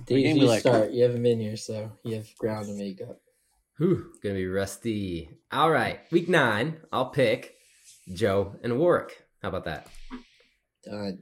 [0.07, 0.61] Dude, game we you like.
[0.61, 0.91] start.
[0.91, 3.19] You haven't been here, so you have ground to make up.
[3.77, 5.29] Whew, gonna be rusty.
[5.51, 7.55] All right, week nine, I'll pick
[8.13, 9.23] Joe and Warrick.
[9.41, 9.88] How about that?
[10.85, 11.19] Done.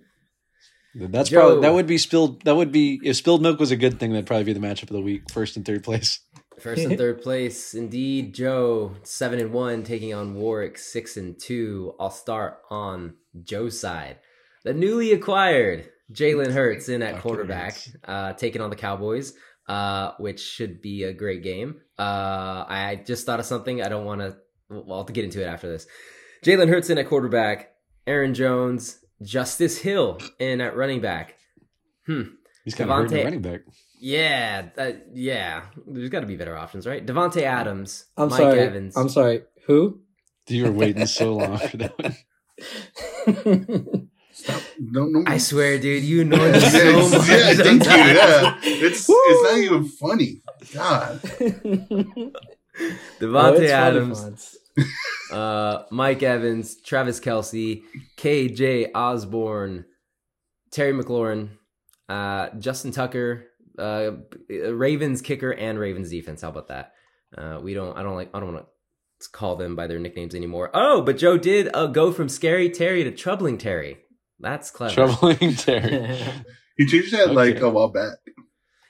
[0.96, 1.40] That's Joe.
[1.40, 2.44] probably that would be spilled.
[2.44, 4.12] That would be if spilled milk was a good thing.
[4.12, 6.20] That'd probably be the matchup of the week, first and third place.
[6.64, 8.34] First and third place, indeed.
[8.34, 11.94] Joe seven and one, taking on Warrick six and two.
[12.00, 14.20] I'll start on Joe's side.
[14.64, 19.34] The newly acquired Jalen Hurts in at quarterback, uh, taking on the Cowboys,
[19.68, 21.82] uh, which should be a great game.
[22.00, 23.82] Uh, I just thought of something.
[23.82, 24.38] I don't want to.
[24.70, 25.86] Well, I'll to get into it after this.
[26.46, 27.72] Jalen Hurts in at quarterback.
[28.08, 31.36] Aaron Jones, Justice Hill in at running back.
[32.06, 32.24] Hmm.
[32.64, 33.62] He's kind of hurting the running back.
[34.06, 35.62] Yeah, that, yeah.
[35.88, 37.06] There's got to be better options, right?
[37.06, 38.60] Davante Adams, I'm Mike sorry.
[38.60, 38.98] Evans.
[38.98, 39.44] I'm sorry.
[39.66, 40.02] Who?
[40.50, 42.14] You were waiting so long for that one.
[44.80, 45.24] No, no.
[45.28, 47.30] I swear, dude, you know Yeah, me so much.
[47.30, 47.92] yeah, thank you.
[47.92, 50.42] Yeah, it's it's not even funny.
[50.74, 51.22] God,
[53.22, 54.58] Davante Oh, Adams,
[55.32, 57.84] uh, Mike Evans, Travis Kelce,
[58.18, 59.86] KJ Osborn,
[60.72, 61.50] Terry McLaurin,
[62.10, 63.46] uh, Justin Tucker,
[63.78, 64.12] uh,
[64.50, 66.42] Ravens kicker and Ravens defense.
[66.42, 66.94] How about that?
[67.38, 67.98] Uh, we don't.
[67.98, 68.30] I don't like.
[68.34, 68.66] I don't want
[69.22, 70.70] to call them by their nicknames anymore.
[70.74, 73.98] Oh, but Joe did uh, go from Scary Terry to Troubling Terry.
[74.40, 74.94] That's clever.
[74.94, 76.20] Troubling Terry.
[76.78, 78.18] he changed that like a while back.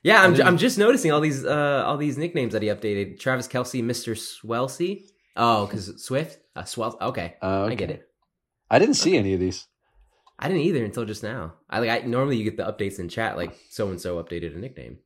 [0.04, 2.68] Yeah, I I'm, didn't- I'm just noticing all these uh all these nicknames that he
[2.70, 3.20] updated.
[3.20, 4.16] Travis Kelce, Mr.
[4.18, 5.04] Swelsey.
[5.36, 6.98] Oh, because Swift, uh, Swell.
[7.02, 8.08] Okay, Uh, I get it.
[8.70, 9.68] I didn't see any of these.
[10.40, 11.54] I didn't either until just now.
[11.70, 11.90] I like.
[11.90, 14.98] I normally you get the updates in chat, like so and so updated a nickname.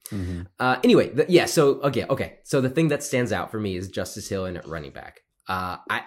[0.59, 1.45] Uh, anyway, the, yeah.
[1.45, 2.39] So okay, okay.
[2.43, 5.21] So the thing that stands out for me is Justice Hill and running back.
[5.47, 6.03] Uh, I,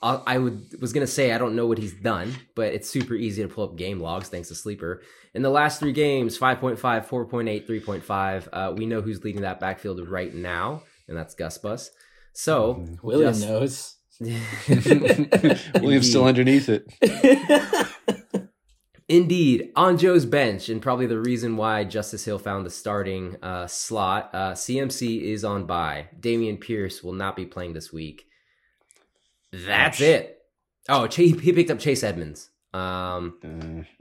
[0.00, 3.14] I, I would was gonna say I don't know what he's done, but it's super
[3.14, 5.02] easy to pull up game logs thanks to Sleeper.
[5.34, 8.48] In the last three games, 5.5, 4.8, 3.5.
[8.52, 11.90] Uh, we know who's leading that backfield right now, and that's Gus Bus.
[12.32, 13.96] So William just- knows.
[15.80, 16.86] William's still underneath it.
[19.08, 23.66] Indeed, on Joe's bench, and probably the reason why Justice Hill found the starting uh,
[23.66, 26.08] slot, uh, CMC is on bye.
[26.18, 28.26] Dameon Pierce will not be playing this week.
[29.52, 30.38] That's it.
[30.88, 32.50] Oh, he picked up Chase Edmonds.
[32.72, 33.38] Um,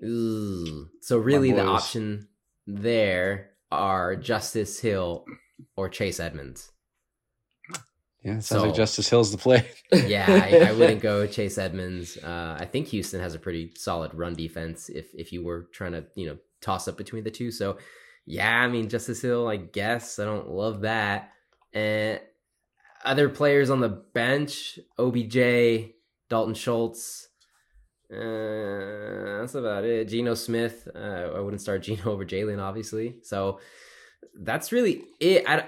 [0.02, 2.28] Uh, so really the option
[2.66, 5.26] there are Justice Hill
[5.78, 6.72] or Chase Edmonds.
[8.24, 9.68] Yeah, it sounds So- like Justice Hill's the play.
[9.94, 12.18] Yeah, I, I wouldn't go Chase Edmonds.
[12.18, 14.90] Uh, I think Houston has a pretty solid run defense.
[14.90, 17.78] If if you were trying to you know toss up between the two, so
[18.26, 21.30] yeah, I mean Justice Hill, I guess I don't love that.
[21.74, 22.20] And
[23.06, 25.92] other players on the bench, OBJ,
[26.30, 27.28] Dalton Schultz.
[28.12, 30.08] Uh, that's about it.
[30.08, 30.88] Geno Smith.
[30.96, 33.16] Uh, I wouldn't start Geno over Jalen, obviously.
[33.24, 33.60] So
[34.40, 35.44] that's really it.
[35.48, 35.66] I,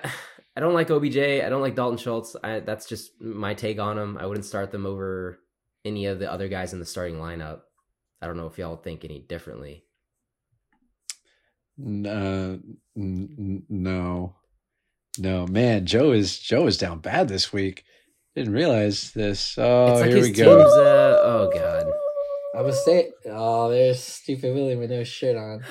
[0.56, 1.18] I don't like OBJ.
[1.18, 2.36] I don't like Dalton Schultz.
[2.44, 4.18] I, that's just my take on them.
[4.18, 5.39] I wouldn't start them over
[5.84, 7.62] any of the other guys in the starting lineup.
[8.22, 9.84] I don't know if y'all think any differently.
[11.78, 12.58] N- uh,
[12.98, 14.36] n- n- no,
[15.18, 17.84] no, man, Joe is Joe is down bad this week.
[18.36, 19.58] Didn't realize this.
[19.58, 20.62] Oh, like here we go.
[20.62, 21.86] Uh, oh god,
[22.58, 25.63] I was saying, oh, there's stupid Willie with no shirt on.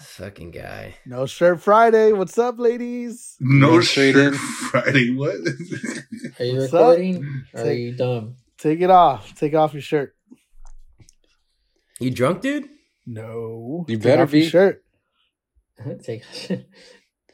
[0.00, 0.94] Fucking guy.
[1.06, 2.12] No shirt Friday.
[2.12, 3.36] What's up, ladies?
[3.40, 4.34] no Going shirt in.
[4.34, 5.14] Friday.
[5.14, 5.36] What?
[6.38, 6.80] Are you What's up?
[6.90, 7.44] recording?
[7.54, 8.36] Or are you dumb?
[8.58, 9.34] Take it off.
[9.34, 10.14] Take off your shirt.
[12.00, 12.68] You drunk, dude?
[13.06, 13.84] No.
[13.88, 14.48] You Take better off your be.
[14.48, 14.84] shirt.
[16.02, 16.24] Take.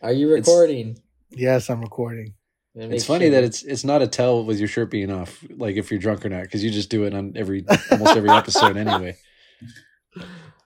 [0.03, 0.99] Are you recording?
[1.31, 2.35] Yes, I'm recording.
[2.77, 5.77] It's funny sure- that it's it's not a tell with your shirt being off, like
[5.77, 8.77] if you're drunk or not, because you just do it on every almost every episode
[8.77, 9.17] anyway.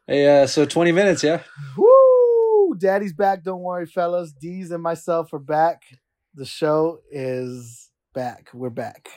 [0.09, 1.43] Hey, uh, so twenty minutes, yeah.
[1.77, 2.75] Woo!
[2.79, 3.43] Daddy's back.
[3.45, 4.33] Don't worry, fellas.
[4.33, 5.83] D's and myself are back.
[6.35, 8.49] The show is back.
[8.55, 9.09] We're back.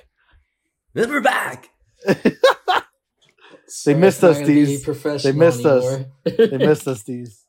[0.94, 1.70] Then we're back.
[2.06, 2.14] So
[3.86, 5.24] They missed us, gonna Deez.
[5.24, 6.06] They missed us.
[6.26, 7.46] They missed us, D's.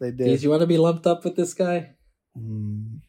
[0.00, 0.20] They did.
[0.28, 1.90] Deez, you want to be lumped up with this guy?
[2.38, 3.00] Mm.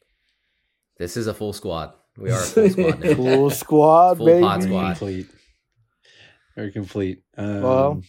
[0.97, 1.93] This is a full squad.
[2.17, 3.13] We are a full squad now.
[3.15, 4.41] Full squad, Full baby.
[4.41, 4.88] pod Very squad.
[4.97, 5.27] complete.
[6.55, 7.23] Very complete.
[7.38, 8.01] Um, Well,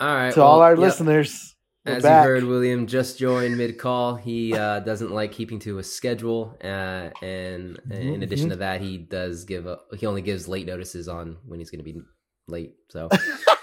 [0.00, 0.32] All right.
[0.34, 0.78] To all our yep.
[0.78, 2.24] listeners, As back.
[2.24, 4.16] you heard, William just joined mid call.
[4.16, 8.50] He uh, doesn't like keeping to a schedule, uh, and in addition Mm-hmm.
[8.52, 11.84] to that, he does give a, he only gives late notices on when he's going
[11.84, 12.00] to be
[12.48, 12.72] late.
[12.88, 13.08] So,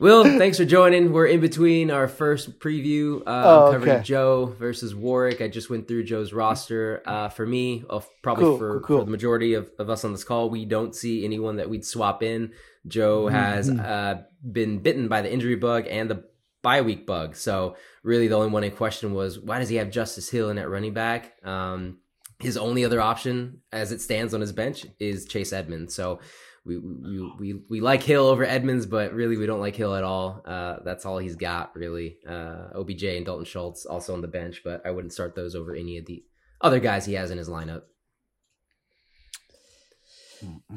[0.00, 1.12] Will, thanks for joining.
[1.12, 3.20] We're in between our first preview.
[3.20, 4.02] Uh, Oh, I'm covering okay.
[4.02, 5.42] Joe versus Warrick.
[5.42, 7.02] I just went through Joe's roster.
[7.04, 10.12] Uh, for me, of probably Cool, for, cool, for the majority of, of us on
[10.12, 12.52] this call, we don't see anyone that we'd swap in.
[12.88, 13.84] Joe Mhm, has mhm.
[13.84, 16.24] uh, been bitten by the injury bug and the
[16.62, 17.36] bye week bug.
[17.36, 20.56] So really, the only one in question was why does he have Justice Hill in
[20.56, 21.34] at running back?
[21.44, 21.98] Um,
[22.38, 25.94] his only other option, as it stands on his bench, is Chase Edmonds.
[25.94, 26.20] So
[26.64, 30.04] we we we, we like Hill over Edmonds, but really we don't like Hill at
[30.04, 30.42] all.
[30.44, 32.18] Uh, that's all he's got really.
[32.28, 35.74] Uh, OBJ and Dalton Schultz also on the bench, but I wouldn't start those over
[35.74, 36.22] any of the
[36.60, 37.82] other guys he has in his lineup.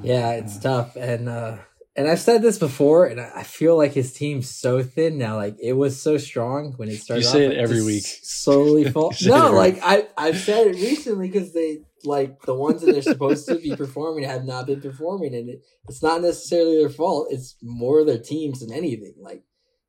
[0.01, 1.57] Yeah, it's tough, and uh
[1.95, 5.35] and I've said this before, and I I feel like his team's so thin now.
[5.35, 7.23] Like it was so strong when it started.
[7.23, 8.03] You say off, it every week.
[8.05, 9.11] Slowly fall.
[9.11, 12.81] You say it no, like I I've said it recently because they like the ones
[12.81, 16.77] that they're supposed to be performing have not been performing, and it, it's not necessarily
[16.77, 17.27] their fault.
[17.31, 19.15] It's more their teams than anything.
[19.19, 19.43] Like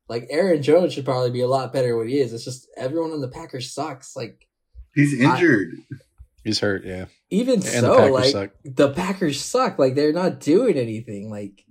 [0.09, 2.33] like Aaron Jones should probably be a lot better than what he is.
[2.33, 4.15] It's just everyone on the Packers sucks.
[4.17, 4.47] Like
[4.95, 5.75] He's injured.
[6.45, 7.07] He's hurt, yeah.
[7.31, 8.51] even And so, Packers like suck.
[8.65, 9.79] the Packers suck.
[9.79, 11.31] Like they're not doing anything.
[11.31, 11.65] Like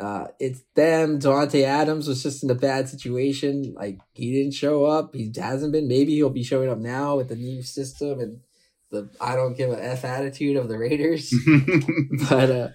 [0.00, 1.18] uh it's them.
[1.20, 3.74] Davante Adams was just in a bad situation.
[3.76, 5.14] Like he didn't show up.
[5.14, 5.88] He hasn't been.
[5.88, 8.40] Maybe he'll be showing up now with the new system and
[8.90, 11.34] the I don't give a f attitude of the Raiders.
[12.30, 12.68] but uh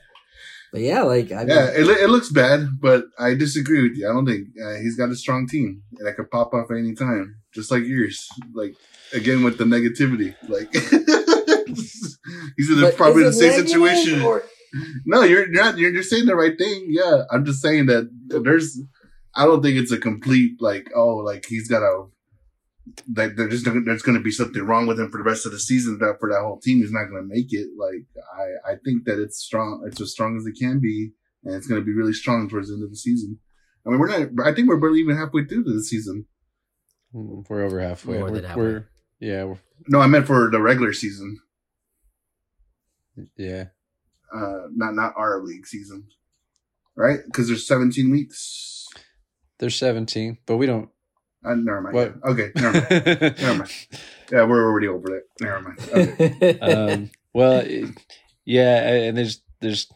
[0.71, 4.09] but yeah, like I mean, yeah, it, it looks bad, but I disagree with you.
[4.09, 6.95] I don't think uh, he's got a strong team that could pop off at any
[6.95, 8.27] time, just like yours.
[8.55, 8.73] Like
[9.13, 10.73] again with the negativity, like
[12.57, 14.23] he's in the, probably the same situation.
[14.23, 14.43] or-
[15.05, 15.77] No, you're not.
[15.77, 16.87] You're just saying the right thing.
[16.89, 18.09] Yeah, I'm just saying that
[18.43, 18.81] there's.
[19.35, 22.05] I don't think it's a complete like oh like he's got a
[23.15, 25.51] like there's just there's going to be something wrong with him for the rest of
[25.51, 27.69] the season that for that whole team he's not going to make it.
[27.77, 28.05] Like
[28.37, 29.83] I I think that it's strong.
[29.87, 31.11] It's as strong as it can be,
[31.43, 33.39] and it's going to be really strong towards the end of the season.
[33.85, 34.45] I mean, we're not.
[34.45, 36.25] I think we're barely even halfway through the season.
[37.13, 38.17] We're over halfway.
[38.17, 38.63] More we're, than halfway.
[38.63, 41.39] we're yeah, we're, No, I meant for the regular season,
[43.37, 43.65] yeah.
[44.33, 46.07] uh, not not our league season,
[46.95, 47.19] right?
[47.25, 48.87] Because there's 17 weeks.
[49.59, 50.89] There's 17, but we don't.
[51.43, 51.95] Uh, never mind.
[51.95, 52.15] What?
[52.23, 52.89] Okay, never mind.
[53.39, 53.71] Never mind.
[54.31, 55.23] Yeah, we're already over it.
[55.41, 55.79] Never mind.
[55.93, 56.59] Okay.
[56.61, 57.63] um, well,
[58.45, 59.91] yeah, and there's there's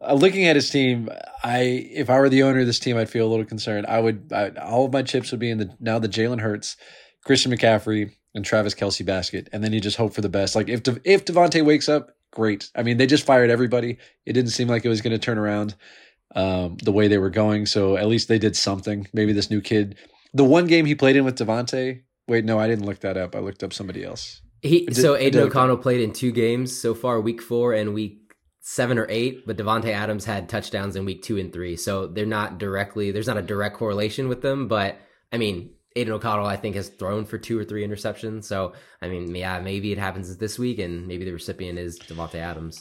[0.00, 1.08] uh, looking at his team.
[1.44, 3.86] I if I were the owner of this team, I'd feel a little concerned.
[3.86, 6.76] I would I, all of my chips would be in the now the Jalen Hurts,
[7.24, 10.56] Christian McCaffrey, and Travis Kelce basket, and then you just hope for the best.
[10.56, 12.70] Like if De, if Davante wakes up great.
[12.74, 13.98] I mean, they just fired everybody.
[14.26, 15.74] It didn't seem like it was going to turn around
[16.34, 17.66] um, the way they were going.
[17.66, 19.06] So at least they did something.
[19.12, 19.96] Maybe this new kid,
[20.32, 22.02] the one game he played in with Davante.
[22.28, 23.34] Wait, no, I didn't look that up.
[23.34, 24.40] I looked up somebody else.
[24.62, 28.18] He did- so Aidan O'Connell played in two games so far, week four and week
[28.60, 29.46] seven or eight.
[29.46, 33.10] But Davante Adams had touchdowns in week two and three, so they're not directly.
[33.10, 34.98] There's not a direct correlation with them, but
[35.32, 35.74] I mean.
[35.96, 38.44] Aidan O'Connell, I think, has thrown for two or three interceptions.
[38.44, 42.36] So, I mean, yeah, maybe it happens this week, and maybe the recipient is Davante
[42.36, 42.80] Adams.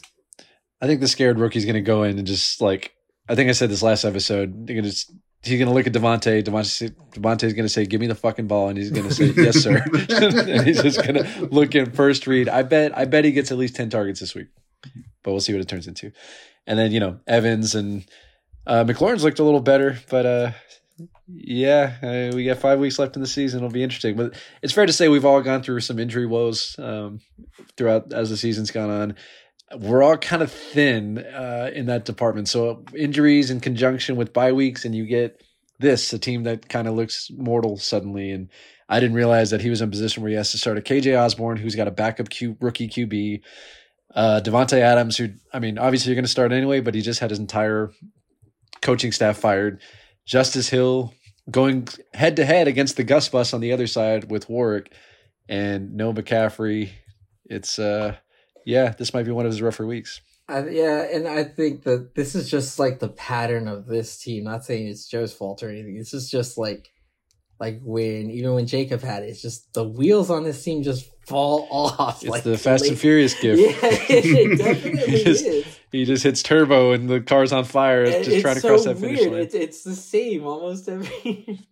[0.80, 2.94] I think the scared rookie's going to go in and just like
[3.28, 4.68] I think I said this last episode.
[4.68, 4.96] They're going to
[5.44, 6.44] he's going to look at Davante.
[6.44, 9.34] Davante Davante's going to say, "Give me the fucking ball," and he's going to say,
[9.36, 12.50] "Yes, sir." and he's just going to look in first read.
[12.50, 14.48] I bet I bet he gets at least ten targets this week,
[15.24, 16.12] but we'll see what it turns into.
[16.68, 18.06] And then you know Evans and
[18.68, 20.52] uh, McLaurin's looked a little better, but uh,
[21.28, 23.60] yeah, uh, we got five weeks left in the season.
[23.60, 26.76] It'll be interesting, but it's fair to say we've all gone through some injury woes
[26.80, 27.22] um,
[27.78, 29.16] throughout as the season's gone on
[29.78, 32.48] we're all kind of thin uh, in that department.
[32.48, 35.44] So injuries in conjunction with bye weeks, and you get
[35.80, 38.32] this a team that kind of looks mortal suddenly.
[38.32, 38.50] And
[38.90, 40.82] I didn't realize that he was in a position where he has to start a
[40.82, 43.42] KJ Osborn, who's got a backup Q, rookie QB,
[44.16, 47.20] uh, Davante Adams, who I mean, obviously you're going to start anyway, but he just
[47.20, 47.92] had his entire
[48.82, 49.82] coaching staff fired.
[50.26, 51.14] Justice Hill
[51.50, 54.92] going head to head against the Gus Bus on the other side with Warrick,
[55.48, 56.90] and no McCaffrey.
[57.46, 58.16] It's uh
[58.70, 60.22] yeah, this might be one of his rougher weeks.
[60.48, 64.44] I, yeah, and I think that this is just like the pattern of this team.
[64.44, 65.98] Not saying it's Joe's fault or anything.
[65.98, 66.92] This is just like,
[67.60, 71.10] like when even when Jacob had it, it's just the wheels on this team just
[71.26, 72.22] fall off.
[72.22, 73.60] It's like the Fast and Furious gift.
[73.60, 75.80] Yeah, it definitely he, just, is.
[75.92, 78.04] he just hits turbo and the car's on fire.
[78.04, 79.34] And just trying to cross that finish line.
[79.42, 81.68] It's it's the same almost every.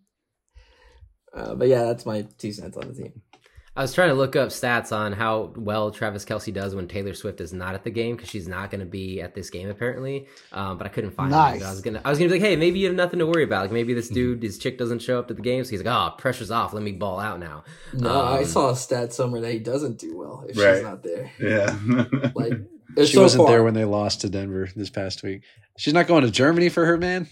[1.34, 3.22] uh, but yeah, that's my two cents on the team.
[3.78, 7.14] I was trying to look up stats on how well Travis Kelce does when Taylor
[7.14, 9.70] Swift is not at the game because she's not going to be at this game
[9.70, 10.28] apparently.
[10.52, 11.62] Um, but I couldn't find Nice.
[11.62, 11.66] it.
[11.66, 13.44] I was gonna, I was gonna be like, hey, maybe you have nothing to worry
[13.44, 13.62] about.
[13.62, 13.98] Like maybe Mm-hmm.
[14.00, 16.50] this dude, his chick doesn't show up to the game, so he's like, oh, pressure's
[16.50, 16.74] off.
[16.74, 17.64] Let me ball out now.
[17.94, 20.74] No, I Um, saw a stat somewhere that he doesn't do well if Right.
[20.76, 21.32] she's not there.
[21.40, 21.78] Yeah.
[22.36, 22.54] Like
[22.98, 23.52] it's She so wasn't far.
[23.52, 25.44] there when they lost to Denver this past week.
[25.78, 27.28] She's not going to Germany for her man.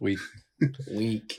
[0.00, 0.18] Week.
[0.92, 1.36] weak.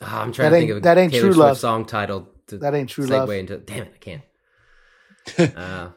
[0.00, 1.58] Ah, I'm trying That to think ain't- of that ain't Taylor true Swift love.
[1.58, 3.30] song title to That ain't true segue love.
[3.30, 3.56] into.
[3.58, 4.22] Damn it, I can't.
[5.56, 5.90] Uh,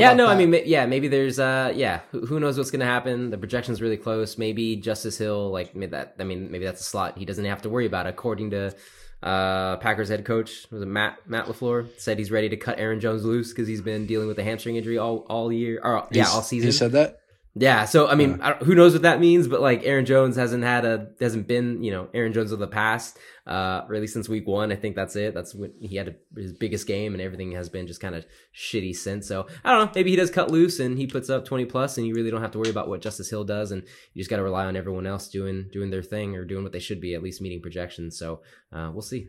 [0.00, 2.86] yeah, no, I mean, yeah, maybe there's, uh, yeah, who, who knows what's going to
[2.86, 3.30] happen?
[3.30, 4.36] The projection's really close.
[4.36, 7.62] Maybe Justice Hill, like, maybe that, I mean, maybe that's a slot he doesn't have
[7.62, 8.06] to worry about.
[8.06, 8.74] According to
[9.22, 13.00] uh, Packers head coach, was it Matt Matt LaFleur said he's ready to cut Aaron
[13.00, 16.24] Jones loose because he's been dealing with a hamstring injury all all year, or yeah,
[16.24, 16.68] He's- all season.
[16.68, 17.20] He said that.
[17.58, 19.48] Yeah, so I mean, I who knows what that means?
[19.48, 22.66] But like, Aaron Jones hasn't had a hasn't been you know Aaron Jones of the
[22.66, 23.16] past,
[23.46, 24.70] uh, really since week one.
[24.70, 25.32] I think that's it.
[25.32, 28.26] That's when he had a, his biggest game, and everything has been just kind of
[28.54, 29.26] shitty since.
[29.26, 29.92] So I don't know.
[29.94, 32.42] Maybe he does cut loose and he puts up twenty plus, and you really don't
[32.42, 34.76] have to worry about what Justice Hill does, and you just got to rely on
[34.76, 37.62] everyone else doing doing their thing or doing what they should be, at least meeting
[37.62, 38.18] projections.
[38.18, 39.28] So uh, we'll see.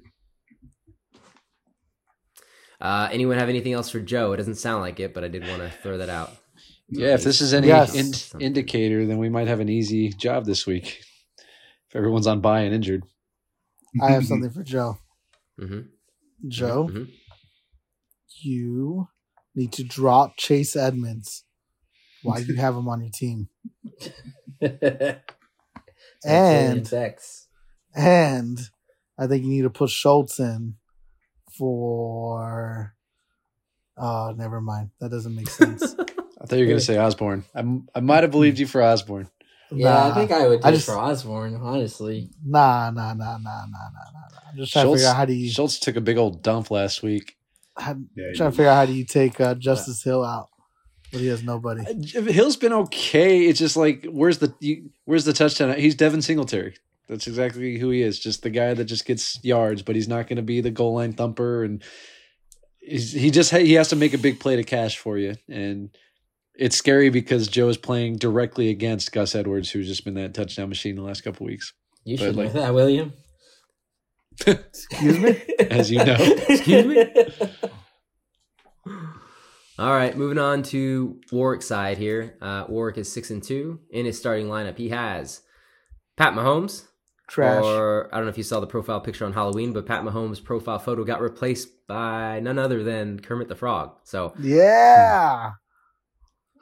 [2.82, 4.34] Uh, anyone have anything else for Joe?
[4.34, 6.36] It doesn't sound like it, but I did want to throw that out.
[6.90, 8.34] Yeah, if this is any Yes.
[8.34, 11.02] in- indicator, then we might have an easy job this week.
[11.90, 13.04] If everyone's on bye and injured.
[14.02, 15.00] I have something for Joe.
[15.60, 15.82] hmm
[16.48, 17.04] Joe, hmm
[18.42, 19.08] you
[19.56, 21.44] need to drop Chase Edmonds.
[22.22, 23.50] Why do you have him on your team?
[26.26, 26.92] And
[27.96, 28.60] and
[29.18, 30.76] I think you need to put Schultz in
[31.58, 32.96] for.
[33.98, 34.92] Oh, never mind.
[35.00, 35.96] That doesn't make sense.
[36.48, 37.44] I thought you were going to say Osborn.
[37.54, 37.60] I
[37.96, 39.30] I might have believed you for Osborn.
[39.70, 40.10] Yeah, Nah.
[40.12, 42.30] I think I would do I it just- for Osborn, honestly.
[42.46, 44.40] Nah, nah, nah, nah, nah, nah, nah, nah.
[44.50, 46.42] I'm just trying Schultz, to figure out how do you Schultz took a big old
[46.42, 47.36] dump last week.
[47.78, 50.48] how, Yeah, trying to figure out how do you take uh, Justice Hill out,
[51.12, 51.82] but he has nobody.
[51.82, 53.42] Uh, Hill's been okay.
[53.48, 55.78] It's just like where's the you, where's the touchdown?
[55.78, 56.76] He's Devin Singletary.
[57.10, 58.20] That's exactly who he is.
[58.20, 60.94] Just the guy that just gets yards, but he's not going to be the goal
[60.96, 61.64] line thumper.
[61.64, 61.82] And
[62.80, 65.36] he's, he just ha- he has to make a big play to cash for you.
[65.50, 65.90] And
[66.58, 70.70] it's scary because Joe is playing directly against Gus Edwards, who's just been that touchdown
[70.70, 73.14] machine the last couple weeks, You But, should like- know that, William.
[74.46, 75.42] Excuse me?
[75.60, 76.16] as you know.
[76.20, 77.06] Excuse me?
[79.80, 82.36] All right, moving on to Warrick's side here.
[82.42, 84.78] Uh, Warrick is six and two in his starting lineup.
[84.78, 85.42] He has
[86.16, 86.86] Pat Mahomes,
[87.28, 87.64] Trash.
[87.64, 90.44] or I don't know if you saw the profile picture on Halloween, but Pat Mahomes'
[90.44, 93.92] profile photo got replaced by none other than Kermit the Frog.
[94.04, 95.52] So yeah,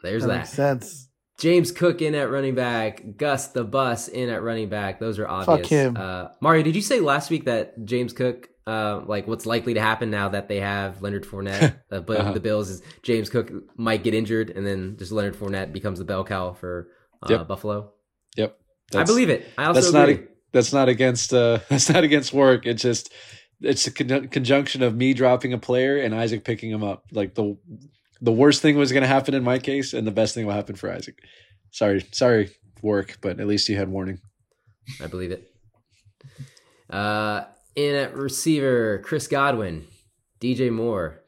[0.06, 0.38] there's that that.
[0.38, 1.10] makes sense.
[1.38, 5.00] James Cook in at running back, Gus the Bus in at running back.
[5.02, 5.60] Those are obvious.
[5.60, 5.98] Fuck him.
[5.98, 9.80] Uh, Mario, did you say last week that James Cook Uh, like what's likely to
[9.82, 12.32] happen now that they have Leonard Fournette, uh, but Uh-huh.
[12.34, 16.06] the Bills is James Cook might get injured, and then just Leonard Fournette becomes the
[16.06, 16.88] bell cow for
[17.22, 17.48] uh, Yep.
[17.48, 17.92] Buffalo.
[18.38, 18.58] Yep.
[18.96, 19.46] I believe it.
[19.58, 20.24] I also that's not agree.
[20.24, 22.66] a, that's not against uh that's not against work.
[22.66, 23.12] It's just
[23.62, 27.04] it's a con- conjunction of me dropping a player and Isaac picking him up.
[27.12, 27.58] Like the
[28.26, 30.54] the worst thing was going to happen in my case, and the best thing will
[30.54, 31.20] happen for Isaac.
[31.72, 32.50] Sorry, sorry,
[32.82, 34.20] work, but at least you had warning.
[35.02, 35.52] I believe it.
[36.90, 37.46] Uh,
[37.76, 39.86] in at receiver, Chris Godwin,
[40.42, 41.22] DJ Moore,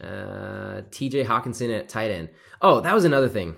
[0.00, 2.28] uh, TJ Hockenson at tight end.
[2.62, 3.56] Oh, that was another thing.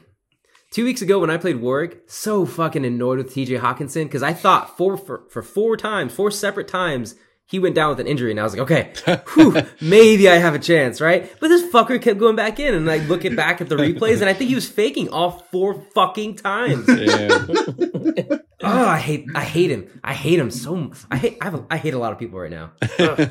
[0.70, 4.32] Two weeks ago when I played Warrick, so fucking annoyed with TJ Hockenson because I
[4.32, 7.16] thought four for, for four times, four separate times,
[7.52, 8.92] he went down with an injury, and I was like, okay,
[9.34, 11.30] whew, maybe I have a chance, right?
[11.38, 14.20] But this fucker kept going back in, and I look at back at the replays,
[14.20, 16.88] and I think he was faking all four fucking times.
[16.88, 17.28] Yeah,
[18.64, 20.00] Oh, I hate I hate him.
[20.04, 20.76] I hate him so.
[20.76, 22.72] m- I hate I, have a, I hate a lot of people right now.
[22.98, 23.30] Ugh.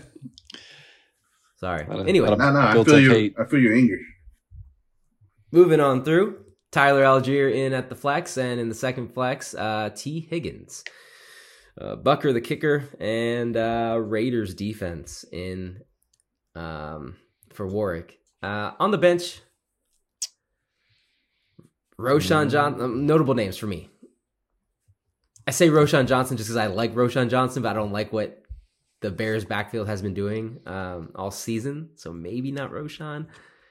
[1.57, 1.85] Sorry.
[1.87, 3.09] Of- Anyway, No, no, I feel up you.
[3.11, 3.35] hate.
[3.39, 3.97] I feel your anger.
[5.51, 6.37] moving on through.
[6.71, 10.83] Tyler Allgeier in at the flex, and in the second flex, uh, Tee Higgins,
[11.79, 15.81] uh, Bucker the kicker, and uh, Raiders defense in
[16.55, 17.15] um,
[17.53, 18.19] for Warrick.
[18.43, 19.41] Uh, on the bench,
[21.99, 22.81] Roschon John.
[22.81, 23.89] Um, notable names for me.
[25.47, 28.43] I say Roschon Johnson just because I like Roschon Johnson, but I don't like what
[29.01, 31.89] the Bears backfield has been doing um, all season.
[31.95, 33.27] So maybe not Roschon.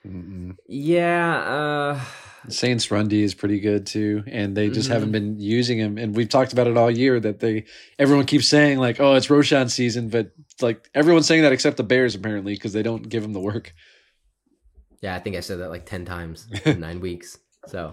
[0.07, 0.57] Mm-mm.
[0.67, 1.39] Yeah.
[1.39, 2.01] Uh,
[2.49, 4.93] Saints run D is pretty good too, and they just Mhm.
[4.93, 5.99] haven't been using him.
[5.99, 7.65] And we've talked about it all year that they
[7.99, 10.31] everyone keeps saying like, "Oh, it's Roschon season," but
[10.63, 13.75] like everyone's saying that except the Bears apparently because they don't give him the work.
[15.03, 17.39] Yeah, I think I said that like 10 times in nine weeks.
[17.67, 17.91] So,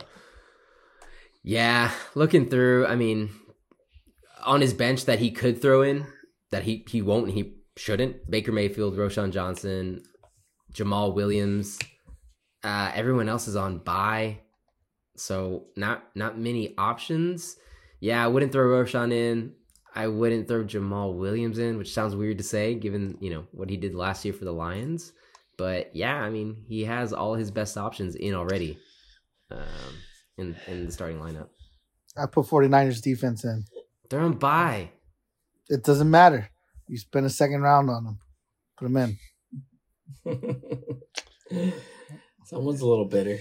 [1.43, 3.29] yeah, looking through, I mean,
[4.45, 6.05] on his bench that he could throw in,
[6.51, 10.03] that he, he won't and he shouldn't Baker Mayfield, Roschon Johnson,
[10.73, 11.79] Jamaal Williams,
[12.67, 14.39] uh, everyone else is on bye,
[15.15, 17.55] So, not not many options.
[18.01, 19.53] Yeah, I wouldn't throw Roschon in.
[19.95, 23.69] I wouldn't throw Jamaal Williams in, which sounds weird to say given, you know, what
[23.69, 25.13] he did last year for the Lions.
[25.57, 28.77] But yeah, I mean, he has all his best options in already
[29.49, 29.93] um,
[30.37, 31.47] in in the starting lineup.
[32.17, 33.63] I put 49ers defense in.
[34.09, 34.91] They're on bye.
[35.69, 36.49] It doesn't matter.
[36.89, 38.19] You spend a second round on them.
[38.77, 39.17] Put them
[40.25, 41.73] in.
[42.47, 43.39] Someone's a little bitter.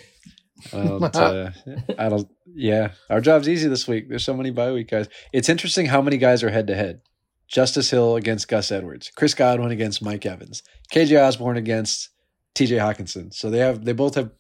[0.73, 1.17] I don't.
[1.17, 1.51] Uh,
[1.99, 2.29] I don't.
[2.47, 4.09] Yeah, our job's easy this week.
[4.09, 5.09] There's so many bye week guys.
[5.33, 7.03] It's interesting how many guys are head to head.
[7.47, 12.09] Justice Hill against Gus Edwards, Chris Godwin against Mike Evans, KJ Osborn against
[12.57, 13.33] TJ Hockenson.
[13.33, 14.31] So they have they both have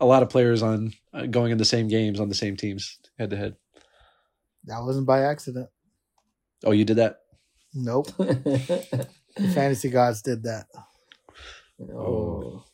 [0.00, 2.98] a lot of players on uh, going in the same games on the same teams
[3.18, 3.56] head to head.
[4.64, 5.68] That wasn't by accident.
[6.64, 7.18] Oh, you did that?
[7.74, 8.08] Nope.
[9.36, 10.66] The fantasy gods did that.
[11.94, 12.64] oh.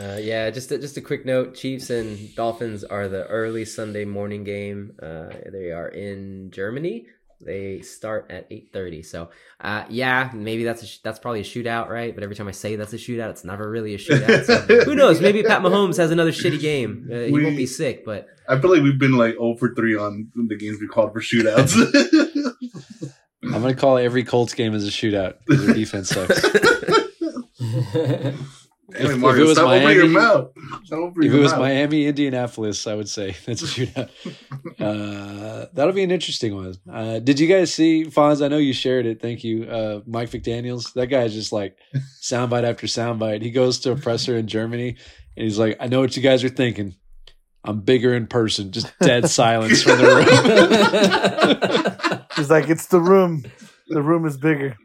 [0.00, 4.04] Uh, yeah, just a, just a quick note: Chiefs and Dolphins are the early Sunday
[4.04, 4.92] morning game.
[5.02, 7.06] Uh, they are in Germany.
[7.42, 9.02] They start at eight thirty.
[9.02, 9.30] So,
[9.60, 12.14] uh, yeah, maybe that's a sh- that's probably a shootout, right?
[12.14, 14.44] But every time I say that's a shootout, it's never really a shootout.
[14.44, 15.20] So who knows?
[15.20, 17.08] Maybe Pat Mahomes has another shitty game.
[17.10, 19.74] Uh, he We- won't be sick, but I feel like we've been like 0 for
[19.74, 21.74] 3 on the games we called for shootouts.
[23.42, 26.42] I'm gonna call every Colts game as a shootout because their defense sucks.
[28.92, 30.50] Damn it, if it was stop opening your Miami- mouth.
[30.84, 31.60] Stop opening If it your was mouth.
[31.60, 34.10] Miami, Indianapolis, I would say that's a shootout.
[34.80, 36.74] uh, that'll be an interesting one.
[36.90, 38.44] Uh, did you guys see Fonz?
[38.44, 39.20] I know you shared it.
[39.20, 40.92] Thank you, uh, Mike McDaniel's.
[40.94, 41.76] That guy is just like
[42.22, 43.42] soundbite after soundbite.
[43.42, 44.96] He goes to a presser in Germany,
[45.36, 46.94] and he's like, "I know what you guys are thinking.
[47.64, 50.06] I'm bigger in person." Just dead silence from the
[52.16, 52.26] room.
[52.36, 53.44] he's like it's the room.
[53.88, 54.76] The room is bigger.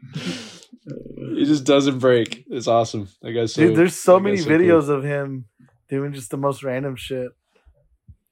[0.86, 2.44] He just doesn't break.
[2.48, 3.08] It's awesome.
[3.22, 3.62] That guy's so.
[3.62, 4.58] Dude, there's so that many guy's cool.
[4.58, 5.46] videos of him
[5.88, 7.28] doing just the most random shit.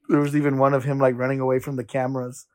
[0.09, 2.47] There was even one of him like running away from the cameras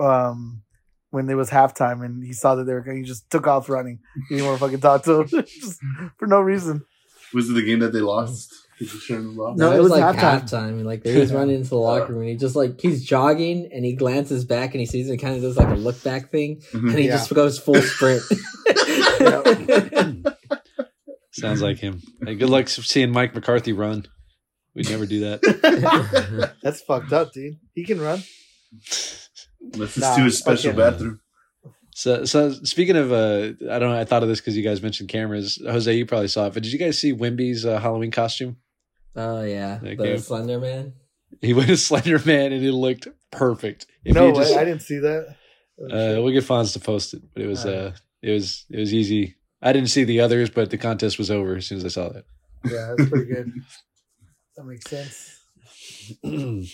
[0.00, 0.62] um,
[1.10, 2.98] when it was halftime, and he saw that they were going.
[2.98, 4.00] He just took off running.
[4.28, 5.80] He didn't want to fucking talk to him just
[6.18, 6.84] for no reason.
[7.34, 8.52] Was it the game that they lost?
[8.78, 9.56] Did you turn them off?
[9.56, 10.42] No, No, it it was was like halftime.
[10.42, 10.68] halftime.
[10.68, 13.70] and like they was running into the locker room and he just like he's jogging
[13.72, 16.30] and he glances back and he sees it kind of does like a look back
[16.30, 16.90] thing Mhm.
[16.90, 17.16] and he Yeah.
[17.16, 18.22] just goes full sprint.
[21.32, 22.00] Sounds like him.
[22.24, 24.06] Hey, good luck seeing Mike McCarthy run.
[24.74, 26.52] We'd never do that.
[26.62, 27.56] That's fucked up, dude.
[27.74, 28.22] He can run.
[28.72, 31.20] Let's just Nah, do a special fucking- bathroom.
[31.94, 33.98] So, so speaking of, uh, I don't know.
[33.98, 35.58] I thought of this because you guys mentioned cameras.
[35.66, 38.58] Jose, you probably saw it, but did you guys see Wemby's uh, Halloween costume?
[39.16, 40.18] Oh yeah, That the game.
[40.18, 40.92] Slender Man.
[41.40, 43.86] He went as Slender Man, and it looked perfect.
[44.04, 44.54] If no you way.
[44.56, 45.36] I didn't see that.
[45.78, 45.84] Oh,
[46.18, 47.78] uh, we'll get Fonz to post it, but it was, Alright.
[47.80, 47.92] uh,
[48.22, 49.34] it was, it was easy.
[49.60, 52.08] I didn't see the others, but the contest was over as soon as I saw
[52.10, 52.24] that.
[52.64, 53.52] Yeah, that's pretty good.
[54.56, 55.40] that makes sense.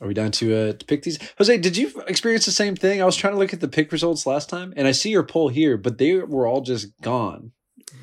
[0.00, 1.18] Are we down to uh to pick these?
[1.38, 3.02] Jose, did you experience the same thing?
[3.02, 5.24] I was trying to look at the pick results last time, and I see your
[5.24, 7.52] poll here, but they were all just gone.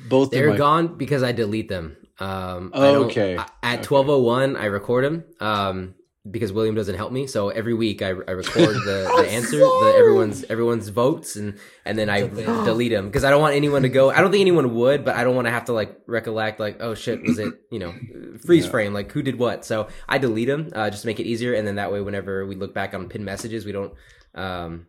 [0.08, 1.96] Both They're my- gone because I delete them.
[2.18, 3.36] Um, Oh, okay.
[3.36, 5.24] I- At twelve oh one, I record them.
[5.40, 5.94] Um,
[6.28, 9.94] because William doesn't help me, so every week I, I record the, the answer, the
[9.96, 12.64] everyone's everyone's votes, and and then I That's a thing.
[12.64, 14.10] delete them because I don't want anyone to go.
[14.10, 16.78] I don't think anyone would, but I don't want to have to like recollect like
[16.80, 17.94] oh shit was it you know
[18.44, 18.70] freeze Yeah.
[18.72, 19.64] frame like who did what.
[19.64, 22.44] So I delete them uh, just to make it easier, and then that way whenever
[22.44, 23.92] we look back on pin messages, we don't.
[24.34, 24.86] Um,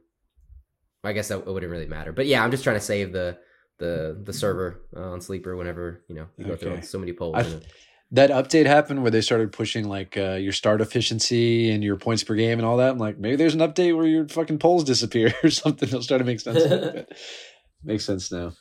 [1.03, 3.37] I guess that it wouldn't really matter, but yeah, I'm just trying to save the
[3.79, 6.81] the the server uh, on Sleeper whenever you know you go through Okay.
[6.81, 7.35] so many polls.
[7.45, 7.65] It-
[8.11, 12.23] that update happened where they started pushing like uh, your start efficiency and your points
[12.23, 12.91] per game and all that.
[12.91, 15.89] I'm like, maybe there's an update where your fucking polls disappear or something.
[15.89, 16.63] It'll start to make sense.
[17.83, 18.53] Makes sense now.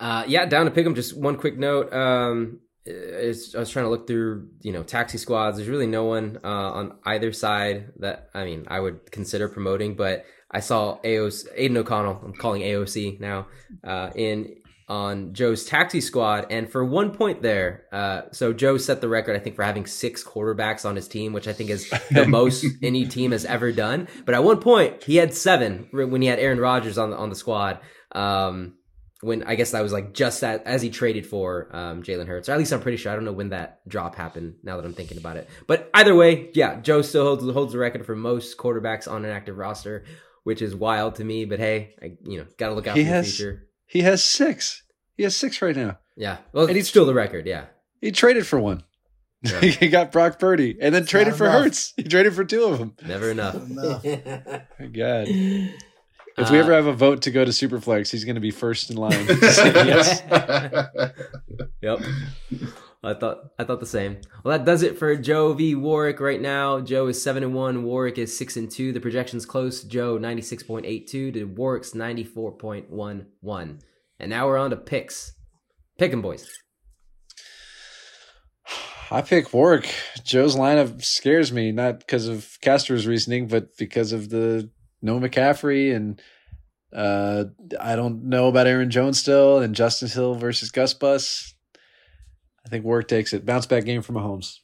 [0.00, 0.96] Uh, yeah, down to pick them.
[0.96, 1.92] Just one quick note.
[1.92, 5.56] Um, I was trying to look through, you know, taxi squads.
[5.58, 9.94] There's really no one uh, on either side that I mean I would consider promoting.
[9.94, 12.20] But I saw AOC, Aidan O'Connell.
[12.24, 13.48] I'm calling AOC now.
[13.84, 14.56] Uh, in
[14.88, 19.36] on Joe's taxi squad, and for one point there, uh, so Joe set the record
[19.36, 22.64] I think for having six quarterbacks on his team, which I think is the most
[22.82, 24.08] any team has ever done.
[24.24, 27.28] But at one point, he had seven when he had Aaron Rodgers on the on
[27.28, 27.80] the squad.
[28.12, 28.74] Um,
[29.20, 32.48] when I guess that was like just that as he traded for um, Jalen Hurts,
[32.48, 33.12] or at least I'm pretty sure.
[33.12, 34.54] I don't know when that drop happened.
[34.62, 37.78] Now that I'm thinking about it, but either way, yeah, Joe still holds holds the
[37.78, 40.04] record for most quarterbacks on an active roster,
[40.48, 41.44] which is wild to me.
[41.44, 43.68] But hey, I, you know, got to look out He for has- the future.
[43.86, 44.82] He has six.
[45.16, 45.98] He has six right now.
[46.16, 47.46] Yeah, well, And he's- still the record.
[47.46, 47.66] Yeah,
[48.00, 48.82] He traded for one.
[49.42, 49.60] Yeah.
[49.82, 51.62] he got Brock Purdy and then It's traded for enough.
[51.64, 51.92] Hurts.
[51.96, 52.94] He traded for two of them.
[53.06, 53.54] never enough.
[53.54, 54.04] Enough.
[54.04, 55.28] My God.
[55.28, 58.50] If we Uh, ever have a vote to go to Superflex, he's going to be
[58.50, 59.26] first in line.
[59.42, 60.22] yes.
[61.82, 62.00] Yep.
[63.02, 64.20] I thought I thought the same.
[64.42, 66.80] Well, that does it for Joe v Warrick right now.
[66.80, 67.84] Joe is seven and one.
[67.84, 68.92] Warrick is six and two.
[68.92, 69.84] The projection's close.
[69.84, 73.78] Joe ninety six point eight two to Warrick's ninety four point one one.
[74.18, 75.32] And now we're on to picks.
[75.96, 76.48] Pick 'em, boys.
[79.10, 79.94] I pick Warrick.
[80.24, 84.70] Joe's lineup scares me, not because of Castro's reasoning, but because of the
[85.00, 86.20] no McCaffrey and
[86.92, 87.44] uh
[87.80, 91.54] I don't know about Aaron Jones still and Justin Hill versus Gus Bus.
[92.68, 93.46] I think Warrick takes it.
[93.46, 94.58] Bounce back game for Mahomes.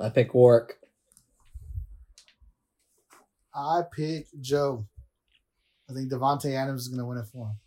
[0.00, 0.78] I pick Warrick.
[3.54, 4.86] I pick Joe.
[5.90, 7.58] I think Davante Adams is going to win it for him.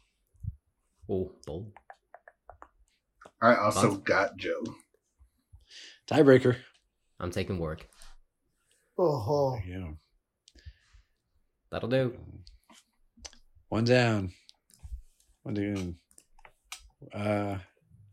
[1.08, 1.72] Oh, bold.
[3.40, 4.64] I also got Joe.
[6.08, 6.56] Tiebreaker.
[7.20, 7.88] I'm taking Warrick.
[8.98, 9.60] Oh, oh.
[9.64, 9.92] Yeah.
[11.72, 12.18] That'll do.
[13.70, 14.32] One down.
[15.44, 15.98] One down.
[17.14, 17.60] Uh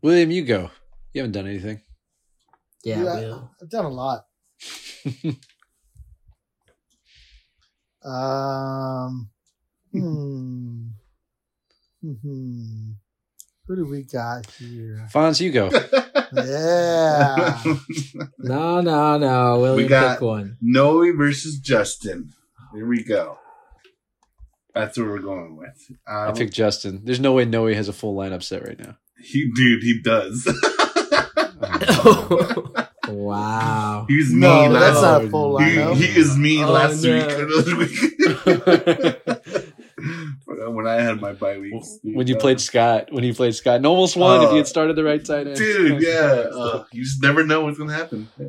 [0.03, 0.69] William, you go.
[1.13, 1.81] You haven't done anything.
[2.83, 3.51] Yeah, Yeah, Will.
[3.61, 4.25] I've done a lot.
[8.03, 9.29] Um,
[9.91, 10.87] hmm.
[12.01, 12.91] Hmm.
[13.67, 15.07] Who do we got here?
[15.13, 15.69] Fonz, you go.
[16.33, 17.61] Yeah.
[18.39, 19.59] No, no, no.
[19.59, 20.57] William got- pick one.
[20.61, 22.31] Noe versus Justin.
[22.73, 23.37] Here we go.
[24.73, 25.75] That's what we're going with.
[26.07, 27.01] I Um, picked Justin.
[27.03, 28.95] There's no way Noe has a full lineup set right now.
[29.21, 30.47] he, dude, he does.
[33.07, 34.05] Wow.
[34.07, 35.95] He's me no, last that's not a full He, lineup.
[35.97, 37.17] he is me Oh, last no.
[37.17, 37.27] week.
[40.73, 41.99] when I had my bye weeks.
[42.03, 44.57] when you Uh, played Scott, when you played Scott, and almost won if Uh, you
[44.57, 45.47] had started the right side.
[45.47, 45.57] end.
[45.57, 46.47] dude, yeah.
[46.53, 48.27] Uh, you just never know what's gonna happen.
[48.39, 48.47] Yeah.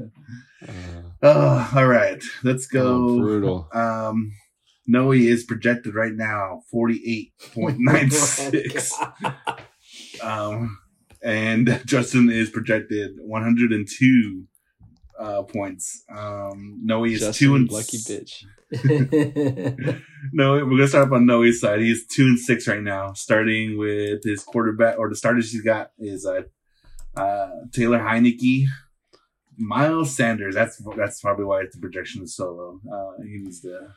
[0.68, 2.82] Uh, Oh, all right, let's oh,
[3.16, 3.18] go.
[3.20, 3.68] brutal.
[3.72, 4.32] Um,
[4.88, 8.93] Noe is projected right now forty eight point nine six.
[10.22, 10.78] Um,
[11.22, 14.44] and Justin is projected one hundred and two
[15.18, 16.04] uh, points.
[16.14, 18.44] Um, Noe is Justin, two and lucky bitch.
[20.32, 21.80] No, we're gonna start up on Noe's side.
[21.80, 25.90] He's two and six right now, starting with his quarterback or the starters he's got
[25.98, 26.42] is uh,
[27.16, 28.66] uh, Taylor Heinicke,
[29.58, 30.54] Miles Sanders.
[30.54, 32.80] That's that's probably why the projection is so low.
[32.90, 33.88] Uh, he needs to.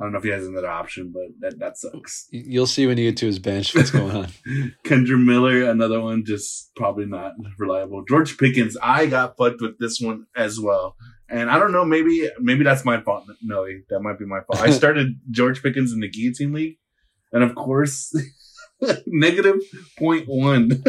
[0.00, 2.28] I don't know if he has another option, but that that sucks.
[2.30, 4.26] You'll see when you get to his bench what's going on.
[4.84, 8.04] Kendre Miller, another one, just probably not reliable.
[8.08, 10.94] George Pickens, I got fucked with this one as well.
[11.28, 13.24] And I don't know, maybe maybe that's my fault.
[13.42, 14.60] No, that might be my fault.
[14.60, 16.78] I started George Pickens in the guillotine league,
[17.32, 18.14] and of course,
[19.06, 19.60] negative
[19.98, 20.70] point one.
[20.70, 20.84] He's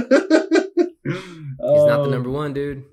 [1.59, 2.09] He's not the oh.
[2.09, 2.83] number one, dude.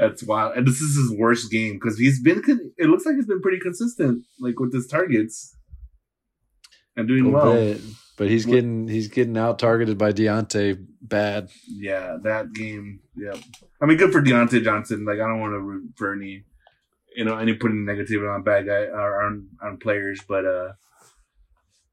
[0.00, 2.42] That's wild, and this is his worst game because he's been.
[2.42, 5.54] con- It looks like he's been pretty consistent, like with his targets,
[6.96, 7.52] and doing well.
[7.52, 7.80] bit.
[8.16, 11.50] but he's getting he's getting out targeted by Diontae bad.
[11.68, 13.00] Yeah, that game.
[13.14, 13.34] Yeah,
[13.80, 15.04] I mean, good for Diontae Johnson.
[15.04, 16.44] Like, I don't want to root for any,
[17.14, 20.72] you know, any putting negativity on bad guy or on on players, but uh,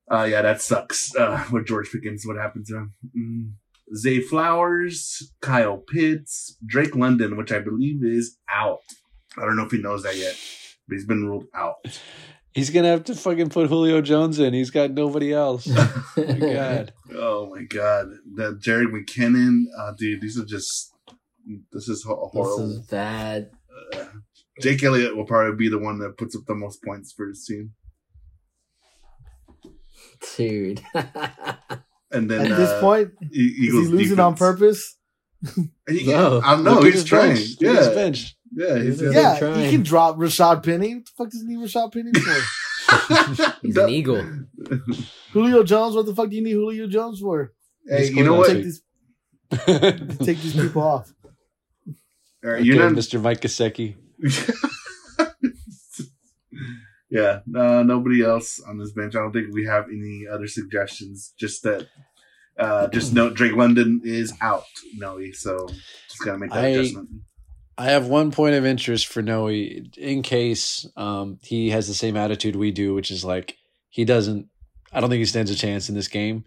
[0.10, 1.14] uh, yeah, that sucks.
[1.14, 2.94] Uh, with George Pickens, what happened to him?
[3.18, 3.52] Mm.
[3.96, 8.80] Zay Flowers, Kyle Pitts, Drake London, which I believe is out.
[9.38, 10.36] I don't know if he knows that yet,
[10.88, 11.76] but he's been ruled out.
[12.54, 14.52] He's gonna have to fucking put Julio Jones in.
[14.52, 15.68] He's got nobody else.
[15.72, 16.94] oh my god.
[17.14, 20.92] Oh my god, that Jerick McKinnon, uh, dude, these are just
[21.72, 23.52] this is ho- This is bad.
[23.94, 24.06] Uh,
[24.60, 27.46] Jake Elliott will probably be the one that puts up the most points for his
[27.46, 27.74] team,
[30.36, 30.82] Dude.
[32.12, 34.40] and then At this uh, point, E- is he Eagles losing on defense.
[34.40, 34.98] purpose?
[35.90, 36.42] He, No.
[36.44, 36.82] I don't know.
[36.82, 37.36] He's trying.
[37.36, 37.62] bench.
[37.62, 38.36] Look at his Yeah, bench.
[38.56, 38.80] yeah.
[38.80, 39.64] He's, He's Yeah, trying.
[39.66, 40.96] he can drop Rashad Penny.
[40.96, 43.58] What the fuck does he need Rashad Penny for?
[43.62, 44.24] He's an eagle.
[45.34, 45.96] Julio Jones.
[45.96, 47.54] What the fuck do you need Julio Jones for?
[47.88, 48.48] Hey, you know what?
[48.48, 48.82] Take these,
[50.20, 51.14] take these people off.
[52.44, 52.92] All right, okay, you're not.
[52.94, 53.22] Mr.
[53.22, 53.96] Mike Gesicki.
[57.10, 59.16] Yeah, no, nobody else on this bench.
[59.16, 61.34] I don't think we have any other suggestions.
[61.40, 61.88] Just that,
[62.60, 64.66] uh, just note Drake London is out.
[64.96, 67.10] No, so just gotta make that I- adjustment.
[67.80, 72.18] I have one point of interest for Noe in case um, he has the same
[72.18, 73.56] attitude we do, which is like
[73.90, 74.48] he doesn't.
[74.92, 76.46] I don't think he stands a chance in this game.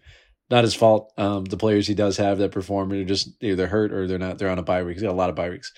[0.50, 1.12] Not his fault.
[1.16, 4.38] Um, the players he does have that perform are just either hurt or they're not.
[4.38, 4.94] They're on a bye week.
[4.94, 5.72] He's got a lot of bye weeks.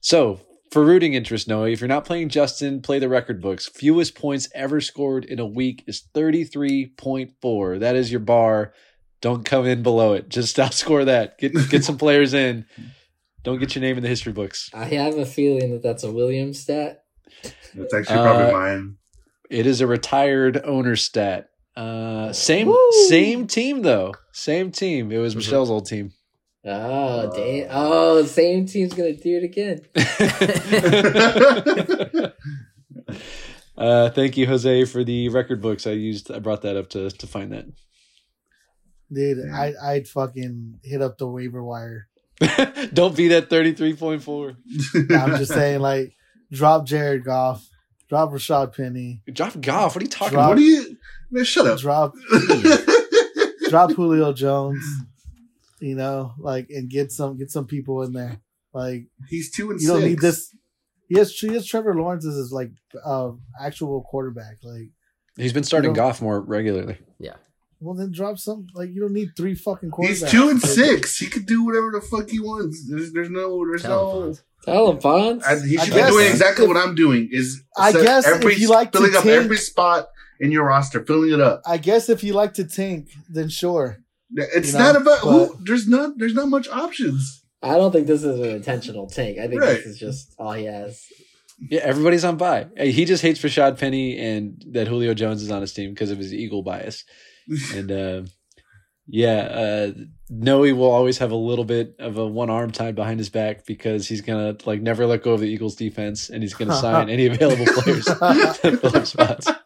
[0.00, 0.40] So
[0.70, 3.66] for rooting interest, Noah, if you're not playing Justin, play the record books.
[3.68, 7.78] Fewest points ever scored in a week is thirty three point four.
[7.78, 8.72] That is your bar.
[9.20, 10.28] Don't come in below it.
[10.28, 11.38] Just outscore that.
[11.38, 12.66] Get get some players in.
[13.42, 14.70] Don't get your name in the history books.
[14.74, 17.04] I have a feeling that that's a Williams stat.
[17.74, 18.96] That's actually probably Uh, mine.
[19.48, 21.48] It is a retired owner stat.
[21.76, 22.78] Uh, same Woo!
[23.08, 24.12] same team though.
[24.32, 25.10] Same team.
[25.10, 26.12] It was Michelle's old team.
[26.64, 27.68] Oh, damn.
[27.70, 29.80] Oh, same team's going to do it again.
[33.78, 35.86] uh, thank you, Jose, for the record books.
[35.86, 36.30] I used.
[36.30, 37.64] I brought that up to to find that.
[39.12, 42.06] Dude, I, I'd fucking hit up the waiver wire.
[42.92, 44.54] Don't be that thirty three point four.
[44.94, 46.12] I'm just saying, like,
[46.52, 47.66] drop Jared Goff,
[48.08, 49.94] drop Rashad Penny, Drop Goff.
[49.94, 50.96] What are you talking Drop- what do you?
[51.30, 51.78] Man, shut up.
[51.80, 52.14] drop
[53.68, 54.84] drop Julio Jones,
[55.80, 58.40] you know, like, and get some get some people in there.
[58.72, 59.98] Like, He's two and you six.
[60.00, 60.54] don't need this.
[61.08, 62.70] Yes, he has Trevor Lawrence is his like
[63.04, 64.58] uh, actual quarterback.
[64.62, 64.90] Like,
[65.36, 66.98] He's been starting You don't- Goff more regularly.
[67.18, 67.34] Yeah.
[67.82, 68.66] Well, then drop some.
[68.74, 70.06] Like, you don't need three fucking quarterbacks.
[70.08, 71.16] He's two and six.
[71.16, 72.86] He could do whatever the fuck he wants.
[72.88, 74.28] There's, there's no, there's Tell no.
[74.28, 74.42] Fonz.
[74.66, 75.42] Tell him, Fonz.
[75.44, 77.30] I, he should guess be doing if- exactly what I'm doing.
[77.32, 80.08] Is I set guess if every, you like to filling up tank- every spot
[80.40, 81.62] in your roster, filling it up.
[81.66, 83.98] I guess if you like to tank, then sure.
[84.36, 85.56] It's You know, not about who.
[85.64, 86.18] There's not.
[86.18, 87.42] There's not much options.
[87.62, 89.38] I don't think this is an intentional tank.
[89.38, 89.74] I think Right.
[89.76, 91.04] this is just all he has.
[91.68, 92.68] Yeah, everybody's on bye.
[92.76, 96.10] Hey, He just hates Rashad Penny and that Julio Jones is on his team because
[96.10, 97.04] of his Eagle bias.
[97.74, 98.22] And uh,
[99.06, 99.92] yeah, uh,
[100.30, 103.66] Noe will always have a little bit of a one arm tied behind his back
[103.66, 107.10] because he's gonna like never let go of the Eagles defense and he's gonna sign
[107.10, 109.48] any available players to fill up spots.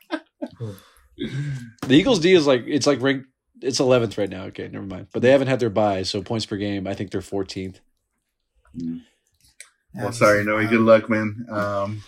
[1.16, 3.26] The Eagles D is like it's like ranked
[3.60, 4.44] it's eleventh right now.
[4.44, 5.08] Okay, never mind.
[5.12, 6.86] But they haven't had their bye, so points per game.
[6.86, 7.80] I think they're fourteenth.
[9.94, 10.64] well, sorry, no.
[10.66, 11.46] Good luck, man.
[11.50, 12.02] Um,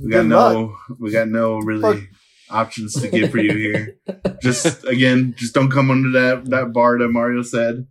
[0.00, 0.36] we got Good no.
[0.36, 0.98] luck.
[0.98, 2.08] We got no really
[2.50, 3.96] options to give for you here.
[4.42, 7.86] just again, just don't come under that that bar that Mario said.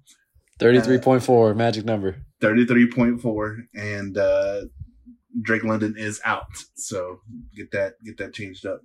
[0.59, 2.17] Thirty three point four magic number.
[2.41, 4.61] 33.4 and uh
[5.41, 6.47] Drake London is out.
[6.75, 7.21] So
[7.55, 8.81] get that get that changed up.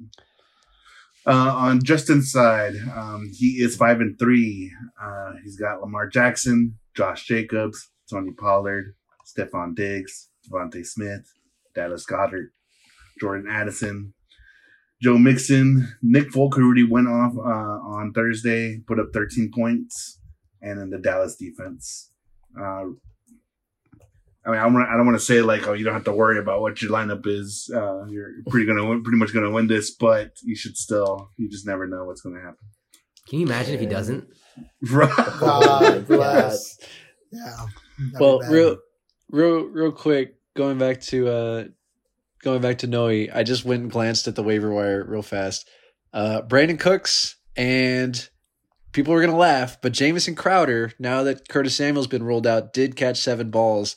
[1.27, 4.73] Uh on Justin's side, um he is 5 and 3.
[5.03, 8.95] Uh he's got Lamar Jackson, Josh Jacobs, Tony Pollard,
[9.27, 11.33] Stefon Diggs, DeVonta Smith,
[11.75, 12.51] Dallas Goedert,
[13.21, 14.15] Jordan Addison,
[15.03, 20.19] Joe Mixon, Nick Folk, who already went off uh, on Thursday, put up 13 points,
[20.61, 22.11] and then the Dallas defense.
[24.51, 26.13] I mean, I, wanna, I don't want to say like, oh, you don't have to
[26.13, 27.71] worry about what your lineup is.
[27.75, 31.31] Uh, you're pretty gonna win, pretty much gonna win this, but you should still.
[31.37, 32.59] You just never know what's gonna happen.
[33.29, 34.27] Can you imagine if he doesn't?
[34.91, 35.09] Right.
[35.39, 36.79] God bless.
[37.33, 37.67] Yeah.
[37.99, 38.51] That'd well bad.
[38.51, 38.77] real
[39.31, 41.65] real real quick going back to uh
[42.43, 45.69] going back to noe i just went and glanced at the waiver wire real fast
[46.13, 48.29] uh brandin cooks and
[48.93, 52.97] people are gonna laugh but Jamison crowder now that curtis samuel's been rolled out did
[52.97, 53.97] catch seven balls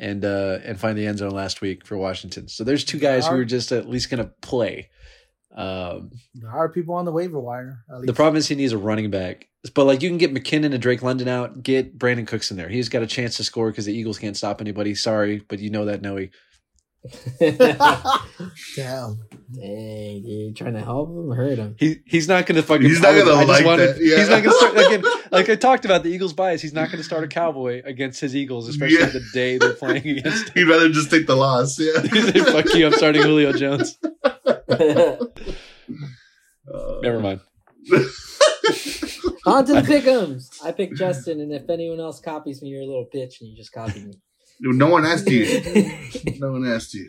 [0.00, 3.26] and uh and find the end zone last week for washington so there's two guys
[3.26, 4.88] who are just at least gonna play
[5.54, 7.84] um There are people on the waiver wire.
[8.02, 10.80] the problem is he needs a running back But like you can get McKinnon and
[10.80, 12.68] Drake London out, get Brandin Cooks in there.
[12.70, 14.94] He's got a chance to score because the Eagles can't stop anybody.
[14.94, 16.28] Sorry, but you know that Noe.
[18.76, 19.18] Damn.
[19.52, 21.74] Dang, dude, trying to help him, hurt him.
[21.78, 22.86] He he's not going to fucking.
[22.86, 24.18] He's not gonna I like wanted- that, yeah.
[24.18, 25.02] He's not going to start again.
[25.32, 26.60] Like I talked about the Eagles bias.
[26.62, 29.06] He's not going to start a Cowboy against his Eagles, especially Yeah.
[29.06, 30.50] the day they're playing against.
[30.50, 31.78] He'd rather just take the loss.
[31.80, 32.00] Yeah.
[32.02, 32.86] He's like, Fuck you!
[32.86, 33.98] I'm starting Julio Jones.
[34.22, 35.16] Uh,
[37.02, 37.40] Never mind.
[39.46, 40.62] On to the pick'ems.
[40.64, 43.56] I picked Justin, and if anyone else copies me, you're a little bitch, and you
[43.56, 44.14] just copied me.
[44.60, 45.44] No one asked you.
[46.38, 47.08] No one asked you.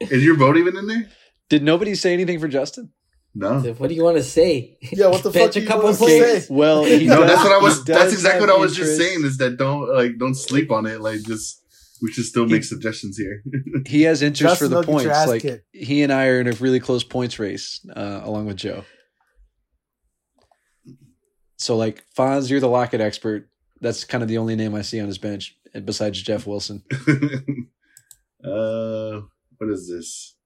[0.00, 1.08] Is your vote even in there?
[1.48, 2.92] Did nobody say anything for Justin?
[3.34, 3.60] No.
[3.60, 4.76] what do you want to say?
[4.92, 6.46] Yeah, what the Bench fuck a you couple wanna say?
[6.50, 7.84] Well, he No, does- that's what I was.
[7.84, 9.24] That's exactly what I was just saying.
[9.24, 11.00] Is that don't like don't sleep on it.
[11.00, 11.60] Like just
[12.02, 13.42] we should still make suggestions here.
[13.86, 15.26] He has interest Justin, for the don't points.
[15.28, 15.66] Like kicked.
[15.72, 18.84] he and I are in a really close points race, uh, along with Joe.
[21.58, 23.49] So like Fonz, you're the Lockett expert.
[23.80, 26.82] That's kind of the only name I see on his bench, besides Jeff Wilson.
[28.44, 29.20] uh,
[29.56, 30.36] what is this?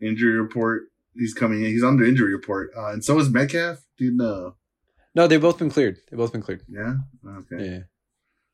[0.00, 0.84] Injury report.
[1.14, 1.70] He's coming in.
[1.70, 3.84] He's under injury report, uh, and so is Metcalf.
[3.98, 4.56] You know?
[5.14, 5.98] No, they've both been cleared.
[6.10, 6.62] They've both been cleared.
[6.68, 6.94] Yeah.
[7.26, 7.64] Okay.
[7.64, 7.78] Yeah,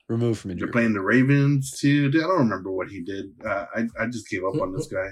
[0.08, 2.10] removed from They're playing the Ravens too.
[2.10, 3.26] Dude, I don't remember what he did.
[3.44, 5.08] Uh, I I just gave up on this guy.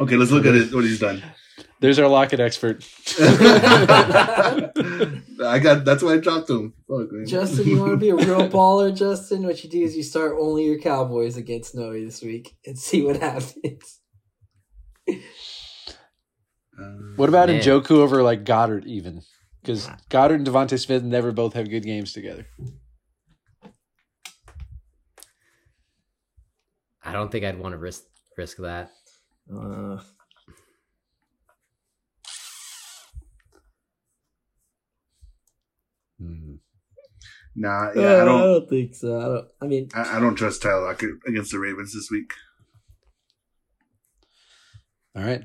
[0.00, 0.74] Okay, let's look at it.
[0.74, 1.22] What he's done.
[1.80, 2.86] There's our Lockett expert.
[5.42, 5.84] I got.
[5.84, 6.74] That's why I dropped him.
[6.88, 7.26] Fuck, man.
[7.26, 9.42] Justin, you want to be a real baller, Justin?
[9.44, 13.02] What you do is you start only your Cowboys against Noe this week and see
[13.02, 14.00] what happens.
[15.08, 15.14] Uh,
[17.16, 17.60] What about Man.
[17.60, 19.22] Njoku over like Goedert even?
[19.60, 22.46] Because Goedert and DeVonta Smith never both have good games together.
[27.02, 28.02] I don't think I'd want to risk
[28.36, 28.90] risk that.
[29.54, 30.00] Uh,
[37.56, 38.40] Nah, yeah, yeah, I I don't.
[38.40, 39.18] don't think so.
[39.18, 42.30] I, don't, I mean, I, I don't trust Tyler Lockett against the Ravens this week.
[45.16, 45.42] All right.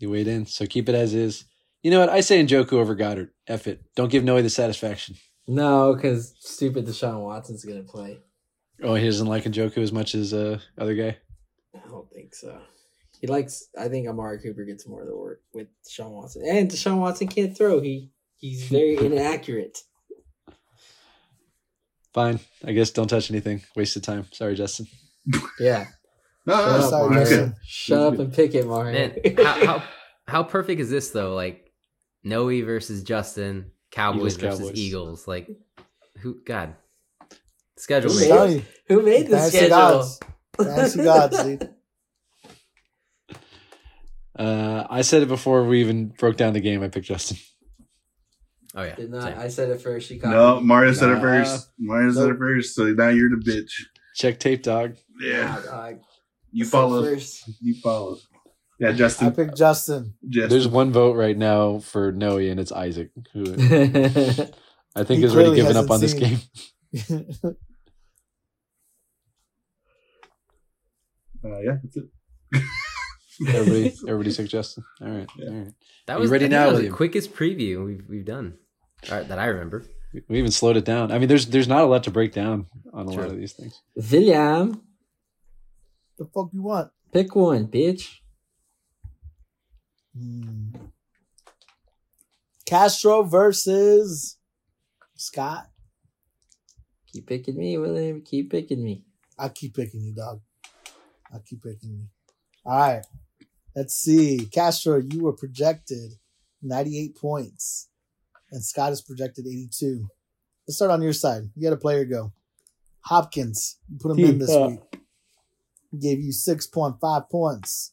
[0.00, 0.46] You weighed in.
[0.46, 1.44] So keep it as is.
[1.82, 2.08] You know what?
[2.08, 3.30] I say Njoku over Goedert.
[3.46, 3.82] F it.
[3.94, 5.16] Don't give Noe the satisfaction.
[5.46, 8.18] no, because stupid Deshaun Watson's going to play.
[8.82, 11.18] Oh, he doesn't like Njoku as much as uh other guy.
[11.74, 12.58] I don't think so.
[13.20, 13.68] He likes.
[13.78, 17.26] I think Amari Cooper gets more of the work with Deshaun Watson, and Deshaun Watson
[17.28, 17.80] can't throw.
[17.80, 19.78] He he's very inaccurate.
[22.18, 22.40] Fine.
[22.64, 23.62] I guess don't touch anything.
[23.76, 24.26] Wasted time.
[24.32, 24.88] Sorry, Justin.
[25.60, 25.86] Yeah,
[26.46, 27.24] No, Shut no, up, sorry, Mario.
[27.24, 27.54] Justin.
[27.64, 28.92] Shut up and pick it, Mario.
[28.92, 29.82] Man, how, how
[30.26, 31.34] how perfect is this though?
[31.36, 31.70] Like
[32.24, 34.78] Noe versus Justin, Cowboys Eagles, versus Cowboys.
[34.78, 35.28] Eagles.
[35.28, 35.48] Like
[36.20, 36.40] who?
[36.44, 36.74] God,
[37.76, 39.76] schedule Who made Tell you, Who made the Fantasy schedule?
[39.76, 40.20] gods.
[40.58, 41.70] Fantasy gods, dude.
[44.38, 46.80] Uh, I said it before we even broke down the game.
[46.84, 47.38] I picked Justin.
[48.74, 49.22] Oh yeah, Did not.
[49.22, 49.38] same.
[49.38, 50.08] I said it first.
[50.08, 50.36] She copied.
[50.36, 51.20] No, Mario said it Nah.
[51.20, 51.70] first.
[51.78, 52.38] Mario said it Nope.
[52.38, 52.74] first.
[52.74, 53.70] So now you're the bitch.
[54.14, 54.96] Check tape, dog.
[55.20, 56.00] Yeah, Nah, dog.
[56.52, 57.02] you I said follow.
[57.04, 57.50] first.
[57.62, 58.18] You follow.
[58.78, 59.26] Yeah, Justin.
[59.28, 59.32] I Justin.
[59.46, 60.14] picked Justin.
[60.28, 60.50] Justin.
[60.50, 63.42] There's one vote right now for Noe, and it's Isaac, who
[64.96, 66.38] I think He has already clearly given up hasn't on this seen-
[67.40, 67.56] game.
[71.44, 72.04] Uh, yeah, that's it.
[73.46, 74.84] Everybody, everybody took Justin.
[75.00, 75.48] All right, Yeah.
[75.48, 75.72] all right.
[76.06, 76.92] That You was ready I now, that was William?
[76.92, 78.54] the quickest preview we've we've done
[79.10, 79.84] All right, that I remember.
[80.28, 81.12] We even slowed it down.
[81.12, 83.52] I mean, there's there's not a lot to break down on a lot of these
[83.52, 83.80] things.
[83.94, 84.82] William,
[86.18, 86.90] the fuck you want?
[87.12, 88.16] pick one, bitch.
[90.16, 90.70] Hmm.
[92.66, 94.36] Castro versus
[95.16, 95.68] Scott.
[97.12, 98.20] Keep picking me, William.
[98.22, 99.04] Keep picking me.
[99.38, 100.40] I keep picking you, dog.
[101.32, 102.06] I keep picking you.
[102.64, 103.04] All right.
[103.78, 104.48] Let's see.
[104.52, 106.14] Castro, you were projected
[106.62, 107.88] 98 points,
[108.50, 110.08] and Scott is projected 82.
[110.66, 111.44] Let's start on your side.
[111.54, 112.32] You got a player go.
[113.02, 114.80] Hopkins, you put him in this week.
[115.92, 117.92] He gave you 6.5 points.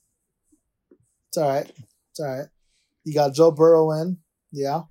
[1.28, 1.72] It's all right.
[2.10, 2.48] It's all right.
[3.04, 4.18] You got Joe Burrow in.
[4.52, 4.84] Yeah.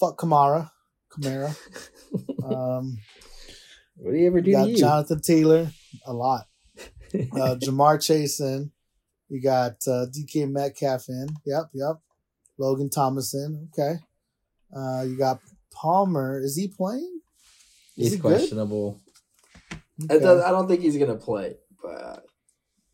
[0.00, 0.70] Fuck Kamara.
[1.12, 1.54] Kamara.
[2.42, 2.98] Um,
[3.96, 4.76] What do you ever do you got you?
[4.78, 5.70] Jonathan Taylor.
[6.06, 6.46] A lot
[7.14, 8.70] uh, Ja'Marr Chase in.
[9.28, 11.28] You got uh, DK Metcalf in.
[11.44, 11.96] Yep, yep.
[12.58, 13.68] Logan Thomas in.
[13.72, 13.98] Okay.
[14.74, 15.40] Uh, you got
[15.72, 16.40] Palmer.
[16.42, 17.20] Is he playing?
[17.96, 18.36] Is He's he good?
[18.36, 19.00] questionable.
[20.10, 22.26] I, don't, I don't think he's gonna play, but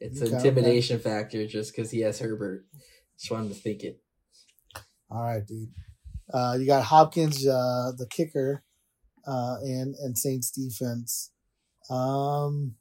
[0.01, 2.65] it's Okay, an intimidation factor just because he has Herbert.
[3.19, 4.01] Just wanted to think it.
[5.11, 5.71] All right, dude.
[6.33, 8.63] Uh, you got Hopkins, uh, the kicker,
[9.27, 11.33] uh, and and Saints defense.
[11.91, 12.77] Um,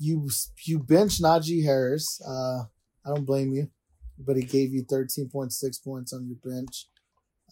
[0.00, 0.28] you
[0.64, 2.20] you bench Najee Harris.
[2.26, 2.64] Uh,
[3.04, 3.70] I don't blame you,
[4.18, 6.86] but he gave you thirteen point six points on your bench.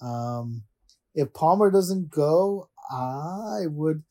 [0.00, 0.64] Um,
[1.14, 4.02] if Palmer doesn't go, I would.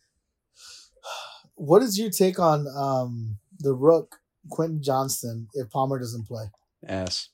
[1.55, 4.17] What is your take on um the Rook
[4.49, 6.45] Quentin Johnston if Palmer doesn't play?
[6.88, 7.29] Ass.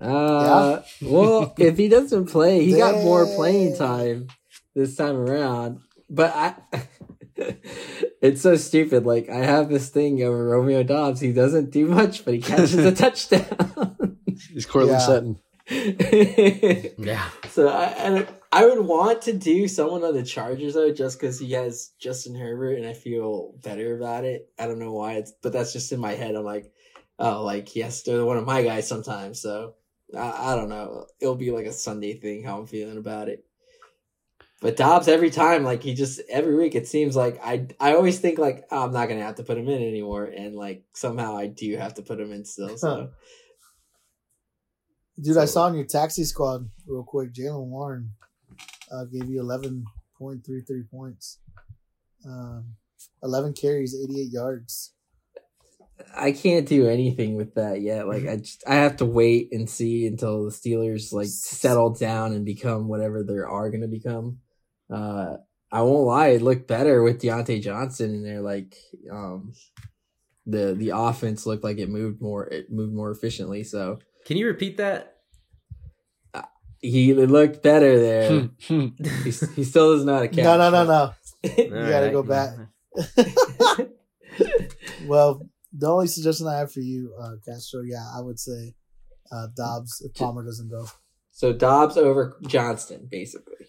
[0.00, 4.28] Uh, well, if he doesn't play, he got more playing time
[4.74, 5.80] this time around.
[6.08, 6.54] But I,
[8.20, 9.06] it's so stupid.
[9.06, 11.20] Like I have this thing over Romeo Doubs.
[11.20, 14.16] He doesn't do much, but he catches a touchdown.
[14.52, 15.06] He's Courtland Yeah.
[15.06, 15.38] Sutton.
[16.98, 17.28] Yeah.
[17.50, 21.38] so I, and I would want to do someone on the Chargers though, just because
[21.38, 24.50] he has Justin Herbert, and I feel better about it.
[24.58, 26.34] I don't know why it's, but that's just in my head.
[26.34, 26.72] I'm like,
[27.18, 29.40] oh, like he has to one of my guys sometimes.
[29.40, 29.74] So
[30.16, 31.06] I, I don't know.
[31.20, 33.44] It'll be like a Sunday thing how I'm feeling about it.
[34.60, 38.18] But Doubs every time, like he just every week it seems like I I always
[38.18, 41.36] think like oh, I'm not gonna have to put him in anymore, and like somehow
[41.36, 42.76] I do have to put him in still.
[42.76, 43.10] So
[45.22, 47.34] Dude, I saw in your taxi squad real quick.
[47.34, 48.12] Jalen Warren
[48.90, 49.84] uh, gave you eleven
[50.18, 51.38] point three three points,
[52.26, 52.76] um,
[53.22, 54.94] eleven carries, eighty eight yards.
[56.16, 58.08] I can't do anything with that yet.
[58.08, 62.32] Like I just I have to wait and see until the Steelers like settle down
[62.32, 64.38] and become whatever they are gonna become.
[64.92, 65.36] Uh
[65.72, 68.40] I won't lie, it looked better with Diontae Johnson in there.
[68.40, 68.76] Like
[69.10, 69.52] um
[70.46, 73.62] the the offense looked like it moved more it moved more efficiently.
[73.64, 75.16] So Can you repeat that?
[76.82, 78.48] he looked better there.
[78.66, 78.86] Hmm.
[79.24, 80.44] he, he still doesn't know how to catch.
[80.44, 80.84] No, no, no, no.
[80.84, 81.14] no.
[81.56, 82.50] You gotta go back.
[85.06, 88.74] well, the only suggestion I have for you, uh, Castro, yeah, I would say
[89.32, 90.86] uh, Doubs if Palmer doesn't go.
[91.30, 93.66] so Doubs over Johnston, basically.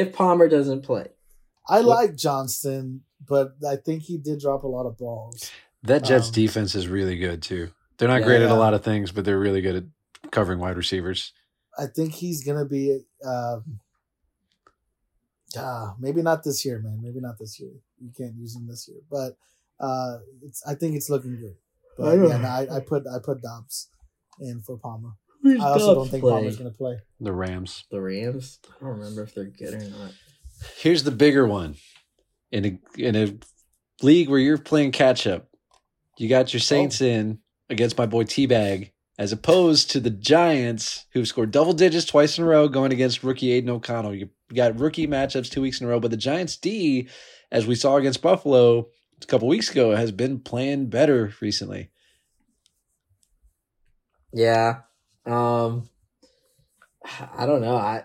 [0.00, 1.08] If Palmer doesn't play.
[1.68, 5.50] I What- like Johnston, but I think he did drop a lot of balls.
[5.82, 7.70] That Jets Um, defense is really good too.
[7.98, 8.26] They're not Yeah.
[8.26, 11.32] great at a lot of things, but they're really good at covering wide receivers.
[11.78, 13.04] I think he's gonna be.
[13.24, 13.80] Um,
[15.56, 17.00] ah, maybe not this year, man.
[17.02, 17.72] Maybe not this year.
[18.00, 19.36] You can't use him this year, but
[19.80, 20.62] uh, it's.
[20.66, 21.56] I think it's looking good.
[21.98, 23.88] But I yeah, no, I, I put I put Doubs
[24.40, 25.12] in for Palmer.
[25.44, 26.98] I also don't think Palmer's gonna play.
[27.20, 27.84] The Rams.
[27.90, 28.58] The Rams?
[28.68, 30.12] I don't remember if they're good or not.
[30.78, 31.76] Here's the bigger one.
[32.50, 33.34] In a in a
[34.02, 35.48] league where you're playing catch up,
[36.18, 37.06] you got your Saints oh.
[37.06, 37.38] in
[37.68, 42.44] against my boy Teabag, as opposed to the Giants, who've scored double digits twice in
[42.44, 44.14] a row, going against rookie Aidan O'Connell.
[44.14, 47.08] You got rookie matchups two weeks in a row, but the Giants D,
[47.50, 48.88] as we saw against Buffalo
[49.22, 51.90] a couple weeks ago, has been playing better recently.
[54.32, 54.80] Yeah.
[55.26, 55.88] Um
[57.04, 57.76] I don't know.
[57.76, 58.04] I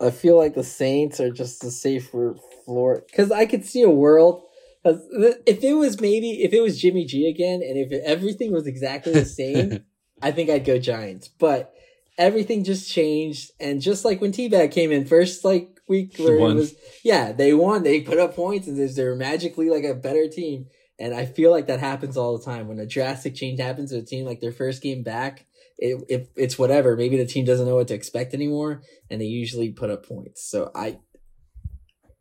[0.00, 3.90] I feel like the Saints are just a safer floor cuz I could see a
[3.90, 4.42] world
[4.84, 9.12] if it was maybe if it was Jimmy G again and if everything was exactly
[9.12, 9.84] the same,
[10.22, 11.28] I think I'd go Giants.
[11.28, 11.72] But
[12.16, 16.54] everything just changed and just like when T-Bag came in first like week where it
[16.54, 20.66] was yeah, they won, they put up points and they're magically like a better team.
[21.00, 23.98] And I feel like that happens all the time when a drastic change happens to
[23.98, 25.46] a team like their first game back
[25.78, 29.26] it, if it's whatever, maybe the team doesn't know what to expect anymore, and they
[29.26, 30.48] usually put up points.
[30.50, 30.98] So I,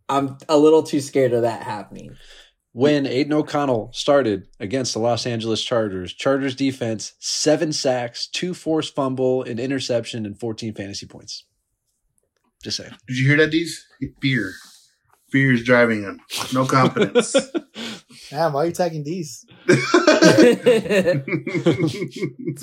[0.10, 2.16] I'm a little too scared of that happening.
[2.72, 8.96] when Aidan O'Connell started against the Los Angeles Chargers, Chargers defense, seven sacks, two forced
[8.96, 11.46] fumble, an interception, and 14 fantasy points.
[12.64, 12.94] Just saying.
[13.08, 13.86] Did you hear that, D's?
[14.22, 14.54] Fear.
[15.32, 16.20] Fear is driving him.
[16.54, 17.36] No confidence.
[18.30, 19.46] Damn, why are you tagging these?
[19.68, 19.86] That's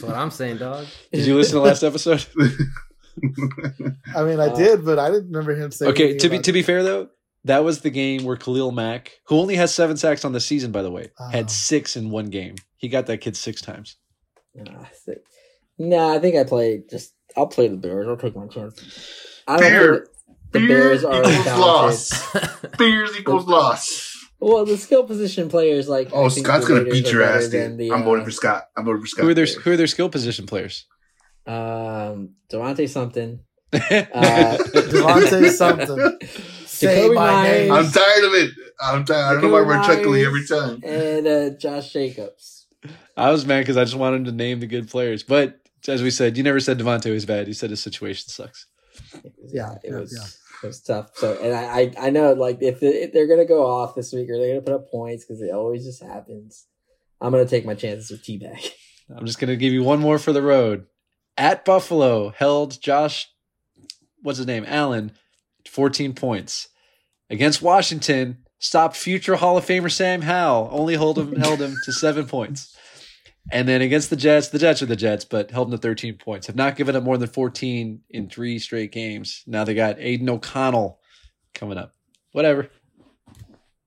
[0.03, 0.87] what I'm saying, dog.
[1.13, 2.25] Did you listen to the last episode?
[4.15, 5.93] I mean, I Uh, did, but I didn't remember him saying.
[5.93, 7.09] Okay, to be to be fair though,
[7.45, 10.73] that was the game where Khalil Mack, who only has seven sacks on the season,
[10.73, 11.29] by the way, Oh.
[11.29, 12.57] had six in one game.
[12.77, 13.97] He got that kid six times.
[14.55, 15.15] Nah, I
[15.79, 17.15] nah, I think I play just.
[17.37, 18.07] I'll play the Bears.
[18.07, 18.81] I'll take my chance.
[19.49, 20.05] I don't Bear- know.
[20.53, 22.37] The Bears are equals loss.
[22.79, 24.14] Bears equals loss.
[24.45, 26.11] Well, the skill position players like.
[26.13, 27.91] Oh, Scott's gonna beat your ass, than dude.
[27.91, 28.65] the, I'm uh, voting for Scott.
[28.77, 29.25] I'm voting for Scott.
[29.25, 30.85] Who are their who are their skill position players?
[31.47, 33.41] Um, Davante something.
[33.75, 36.19] Uh, Davante something.
[36.67, 37.73] Say Jacoby my name.
[37.73, 38.51] I'm tired of it.
[38.81, 39.25] I'm tired.
[39.25, 40.81] I don't know why we're chuckling every time.
[40.85, 42.67] and uh, Josh Jacobs.
[43.17, 45.23] I was mad because I just wanted to name the good players.
[45.23, 47.49] But as we said, you never said Davante was bad.
[47.49, 48.67] You said his situation sucks.
[49.49, 50.44] Yeah, it yeah, was yeah.
[50.65, 51.11] It was tough.
[51.15, 54.29] So, and I I, I know like if, if they're gonna go off this week
[54.31, 56.67] or they're gonna put up points because it always just happens.
[57.21, 58.59] I'm gonna take my chances with T-Bag.
[59.17, 60.87] I'm just gonna give you one more for the road.
[61.37, 63.29] At Buffalo, held Josh,
[64.23, 65.13] what's his name, Allen,
[65.69, 66.69] 14 points.
[67.29, 71.93] Against Washington, stopped future Hall of Famer Sam Howell, only hold him held him to
[71.93, 72.74] seven points.
[73.53, 76.17] And then against the Jets, the Jets are the Jets, but held them to 13
[76.17, 76.47] points.
[76.47, 79.43] Have not given up more than 14 in three straight games.
[79.47, 80.99] Now they got Aidan O'Connell
[81.53, 81.95] coming up.
[82.33, 82.71] Whatever.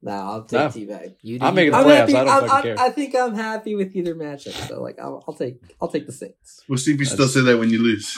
[0.02, 0.70] Nah, I'll take No.
[0.70, 1.16] T-Bag.
[1.24, 1.72] You I'm do making you.
[1.72, 1.98] the I'm playoffs.
[1.98, 2.16] happy.
[2.16, 2.86] I don't I'm- fucking I'm- care.
[2.86, 4.68] I think I'm happy with either matchup.
[4.68, 6.62] So like, I'll, I'll take I'll take the Saints.
[6.70, 8.16] We'll see if you still say that when you lose.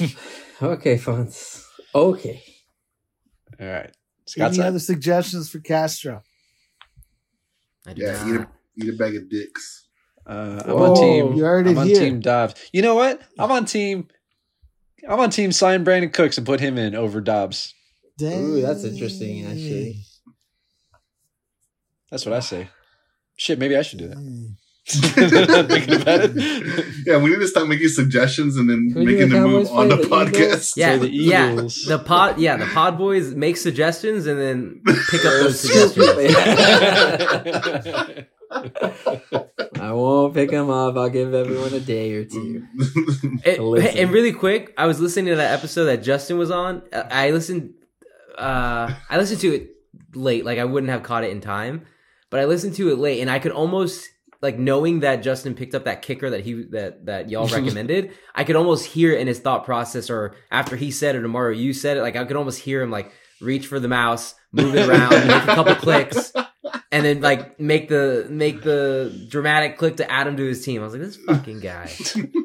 [0.60, 1.62] Okay, Fonz.
[1.94, 2.42] Okay.
[3.60, 3.94] All right.
[4.26, 6.22] Scott Any other suggestions for Castro?
[7.86, 9.87] I do Yeah, eat a, eat a bag of dicks.
[10.28, 11.32] Uh, I'm Whoa, on team.
[11.34, 11.98] you heard it I'm on here.
[12.00, 12.54] team Doubs.
[12.72, 13.20] You know what?
[13.38, 14.08] I'm on team.
[15.08, 15.52] I'm on team.
[15.52, 17.72] Sign Brandin Cooks and put him in over Doubs.
[18.22, 20.02] Ooh, that's interesting, actually.
[22.10, 22.68] That's what I say.
[23.36, 24.16] Shit, maybe I should do that.
[24.16, 24.56] Dang.
[25.68, 26.84] Thinking about it.
[27.06, 29.88] Yeah, we need to start making suggestions and then Who making the the move on
[29.88, 30.76] the, The podcast.
[30.76, 30.76] Eagles?
[30.76, 31.54] Yeah, the yeah.
[31.86, 35.60] The pod, yeah, the pod boys make suggestions and then pick up those
[35.96, 35.96] suggestions.
[38.50, 40.96] I won't pick them up.
[40.96, 42.66] I'll give everyone a day or two.
[43.44, 46.82] And, and really quick, I was listening to that episode that Justin was on.
[46.92, 47.74] I listened,
[48.36, 49.70] uh, I listened to it
[50.14, 51.86] late, like I wouldn't have caught it in time,
[52.30, 54.08] but I listened to it late, and I could almost
[54.40, 58.12] like knowing that Justin picked up that kicker that he that that y'all recommended.
[58.34, 61.22] I could almost hear it in his thought process, or after he said it, or
[61.22, 64.34] tomorrow you said it, like I could almost hear him like reach for the mouse,
[64.52, 66.32] move it around, make a couple clicks,
[66.90, 70.80] and then like make the make the dramatic click to add him to his team.
[70.80, 71.90] I was like, this fucking guy.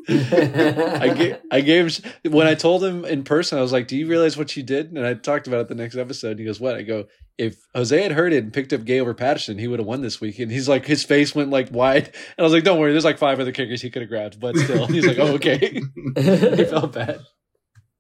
[1.00, 4.08] I gave, I gave when I told him in person, I was like, "Do you
[4.08, 6.32] realize what you did?" And I talked about it the next episode.
[6.32, 7.06] And He goes, "What?" I go,
[7.38, 10.02] "If Jose had heard it and picked up Gay over Patterson, he would have won
[10.02, 12.80] this week." And he's like, his face went like wide, and I was like, "Don't
[12.80, 15.36] worry, there's like five other kickers he could have grabbed, but still." He's like, "Oh,
[15.36, 15.58] okay."
[16.16, 17.22] he felt bad.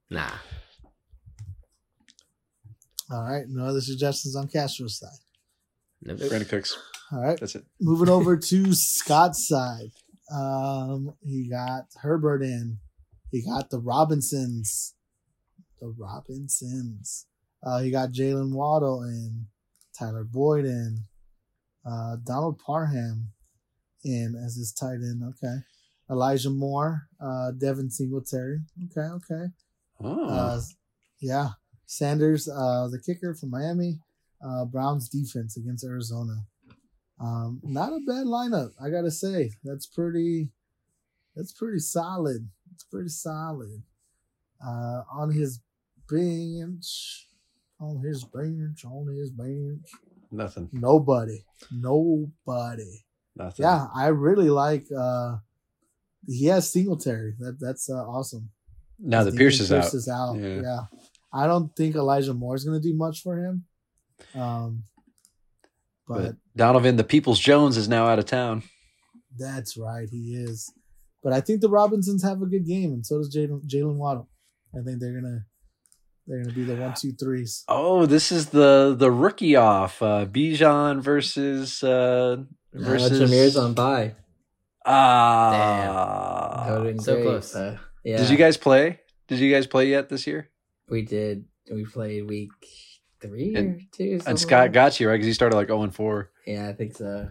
[0.09, 0.29] Nah.
[3.09, 5.22] All right, no other suggestions on Castro's side.
[6.05, 6.19] Nope.
[6.19, 6.77] Brandin Cooks.
[7.11, 7.65] All right, That's it.
[7.79, 9.91] moving over to Scott's side.
[10.33, 12.77] Um, he got Herbert in.
[13.31, 14.95] He got the Robinsons.
[15.79, 17.27] The Robinsons.
[17.65, 19.47] Uh, he got Jaylen Waddle in.
[19.97, 20.99] Tyler Boyd in.
[21.85, 23.29] Uh, Donald Parham
[24.03, 25.21] in as his tight end.
[25.23, 25.57] Okay.
[26.09, 27.07] Elijah Moore.
[27.21, 28.59] Uh, Devin Singletary.
[28.91, 29.45] Okay, okay.
[30.01, 30.61] Oh, Uh,
[31.21, 31.49] yeah.
[31.85, 33.99] Sanders, uh, the kicker from Miami.
[34.45, 36.45] Uh, Browns defense against Arizona.
[37.19, 39.51] Um, not a bad lineup, I gotta say.
[39.63, 40.49] That's pretty.
[41.35, 42.49] That's pretty solid.
[42.73, 43.83] It's pretty solid.
[44.65, 45.59] Uh, on his
[46.09, 47.27] bench,
[47.79, 49.87] on his bench, on his bench.
[50.31, 50.69] nothing.
[50.71, 53.05] Nobody, nobody.
[53.35, 53.63] Nothing.
[53.63, 54.85] Yeah, I really like.
[54.95, 55.37] uh
[56.27, 57.33] He has Singletary.
[57.39, 58.49] That that's uh, awesome.
[58.99, 59.93] Now the Pierce is out.
[59.93, 60.35] Is out.
[60.35, 60.61] Yeah.
[60.61, 60.79] Yeah.
[61.33, 63.65] I don't think Elijah Moore is going to do much for him.
[64.35, 64.83] Um,
[66.07, 68.63] but, But Donovan, the People's Jones, is now out of town.
[69.37, 70.71] that's right, he is.
[71.23, 74.27] But I think the Robinsons have a good game, and so does Jaylen Jaylen Waddle.
[74.77, 75.45] I think they're gonna
[76.27, 77.63] they're gonna be the one, two, threes.
[77.69, 80.01] Oh, this is the the rookie off.
[80.01, 82.37] Uh Bijan versus uh
[82.73, 84.15] Now versus Jahmyr's on bye.
[84.85, 86.65] Ah.
[86.67, 87.53] That would've so great, close.
[87.53, 88.99] but, yeah, Did you guys play?
[89.27, 90.49] Did you guys play yet this year?
[90.89, 91.45] We did.
[91.71, 92.51] We played week
[93.23, 94.19] three And- or two.
[94.27, 96.29] And Scott like got you right because he started like zero and four.
[96.45, 97.29] Yeah, I think so.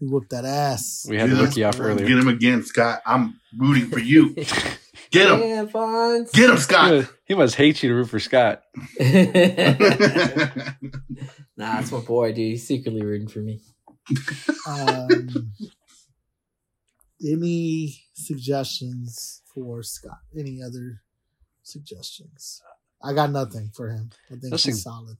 [0.00, 1.06] He whooped that ass.
[1.08, 2.06] We had the Get rookie him- off earlier.
[2.08, 3.00] Get him again, Scott.
[3.06, 4.34] I'm rooting for you.
[5.10, 5.40] Get him.
[5.40, 6.32] Yeah, Fonz.
[6.32, 6.90] Get him, He Scott.
[6.92, 8.62] must, he must hate you to root for Scott.
[8.98, 9.06] nah,
[11.56, 12.38] that's my boy, dude.
[12.52, 13.60] He's secretly rooting for me.
[14.68, 15.52] Um,
[17.24, 20.18] any suggestions for Scott?
[20.36, 21.02] Any other
[21.62, 22.60] suggestions?
[23.04, 24.10] I got nothing for him.
[24.30, 24.72] I think Nothing.
[24.72, 25.16] he's solid.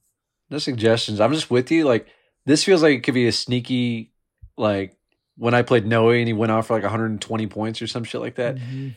[0.49, 1.19] No suggestions.
[1.21, 1.85] I'm just with you.
[1.85, 2.07] Like
[2.45, 4.13] this feels like it could be a sneaky
[4.57, 4.95] like
[5.37, 8.21] when I played Noe and he went off for like 120 points or some shit
[8.21, 8.55] like that.
[8.55, 8.95] Mhm.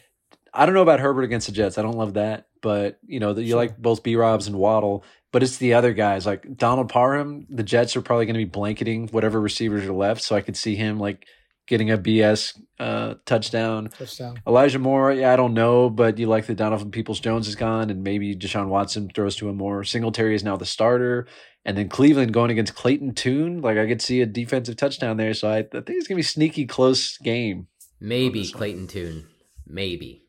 [0.55, 1.77] I don't know about Herbert against the Jets.
[1.79, 3.57] I don't love that, but you know, that you Sure.
[3.59, 7.47] like both B Robs and Waddle, but it's the other guys like Donald Parham.
[7.51, 10.57] The Jets are probably going to be blanketing whatever receivers are left, so I could
[10.57, 11.27] see him like
[11.69, 13.91] getting a BS uh, touchdown.
[13.91, 14.41] Touchdown.
[14.47, 17.91] Elijah Moore, yeah, I don't know, but you like that Donovan Peoples Jones is gone,
[17.91, 19.85] and maybe Deshaun Watson throws to him more.
[19.85, 21.29] Singletary is now the starter,
[21.65, 23.61] and then Cleveland going against Clayton Tune.
[23.61, 26.23] Like I could see a defensive touchdown there, so I, I think it's gonna be
[26.23, 27.69] a sneaky close game.
[28.01, 28.59] Maybe this one.
[28.59, 29.27] Clayton Tune.
[29.67, 30.25] Maybe.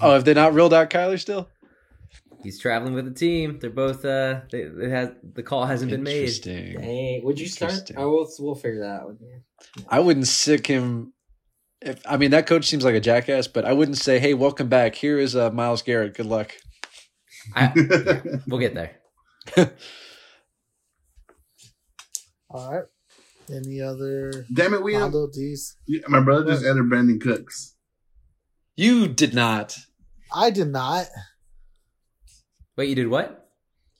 [0.00, 1.48] Oh, if they're not reeled out Kyler still,
[2.42, 3.58] He's traveling with the team.
[3.60, 6.20] They're both uh they, it has the call hasn't been made.
[6.22, 6.80] Interesting.
[6.80, 7.72] Dang, would you start?
[7.72, 7.96] Interesting.
[7.98, 9.16] Oh, we'll we'll figure that out.
[9.20, 9.84] Yeah.
[9.88, 11.12] I wouldn't sick him.
[11.80, 14.68] If I mean that coach seems like a jackass, but I wouldn't say, "Hey, welcome
[14.68, 14.94] back.
[14.94, 16.14] Here is uh, Myles Garrett.
[16.14, 16.52] Good luck."
[17.56, 17.72] I,
[18.46, 19.00] we'll get there.
[22.50, 22.84] All right.
[23.52, 25.76] Any other Damn it, we have, Rondo D's?
[26.08, 27.74] my brother just entered Brandin Cooks.
[28.76, 29.76] You did not.
[30.34, 31.06] I did not.
[32.76, 33.38] Wait, you did what?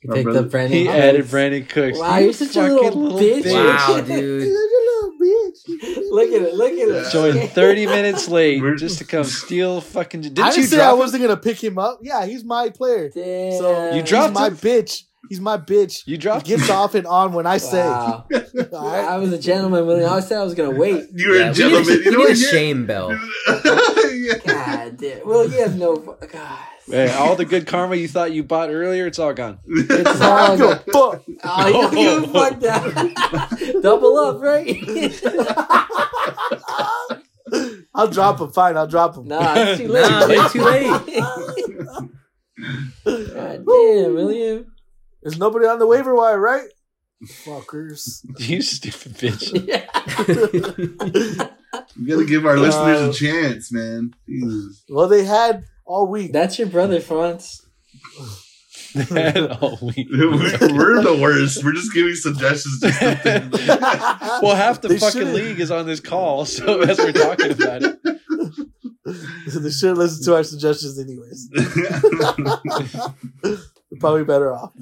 [0.02, 0.78] You My picked brother- up Brandon.
[0.78, 0.96] He Cooks.
[0.96, 1.98] added Brandin Cooks.
[1.98, 3.52] Wow, You you're such a fucking little bitch.
[3.52, 4.42] Wow, Look dude.
[4.42, 5.58] at little bitch.
[6.10, 6.54] Look at it.
[6.54, 7.12] Look at it.
[7.12, 10.22] Joined 30 minutes late just to come steal fucking.
[10.22, 12.00] Didn't I you didn't say I wasn't gonna pick him up.
[12.02, 13.10] Yeah, he's my player.
[13.10, 13.58] Damn.
[13.58, 14.56] So You he's dropped my him?
[14.56, 15.02] bitch.
[15.28, 16.02] He's my bitch.
[16.04, 17.86] You He dropped gets off and on when I say.
[17.86, 18.26] Wow.
[18.76, 20.12] I was a gentleman, William.
[20.12, 21.06] I said I was gonna wait.
[21.14, 21.86] You're Yeah, a we gentleman.
[21.96, 23.08] need you know need a shame bell.
[23.46, 25.26] God damn.
[25.26, 25.96] Well, you have no.
[25.96, 26.58] God.
[26.92, 29.58] Hey, all the good karma you thought you bought earlier, it's all gone.
[29.66, 31.22] It's all don't give a fuck.
[31.42, 33.78] Oh, you don't give a that.
[33.82, 34.76] Double up, right?
[37.94, 38.50] I'll drop him.
[38.52, 39.26] Fine, I'll drop him.
[39.28, 40.02] nah, it's too late.
[40.10, 40.60] Nah, it's too
[43.34, 44.66] God damn, William.
[45.22, 46.68] There's nobody on the waiver wire, right?
[47.24, 48.20] Fuckers.
[48.38, 49.52] You stupid bitch.
[49.66, 49.86] Yeah.
[51.96, 54.12] You gotta give our listeners Uh, a chance, man.
[54.28, 54.84] Jesus.
[54.90, 56.32] well, they had all week.
[56.32, 57.60] That's your brother, Franz.
[58.94, 60.06] all week.
[60.10, 61.64] We're the worst.
[61.64, 62.80] We're just giving suggestions.
[62.80, 63.48] Just to.
[64.42, 67.52] Well, half the They fucking should've- league is on this call, so as we're talking
[67.52, 67.98] about it.
[69.04, 71.48] they should listen to our suggestions anyways.
[73.42, 73.56] They're
[74.00, 74.72] probably better off.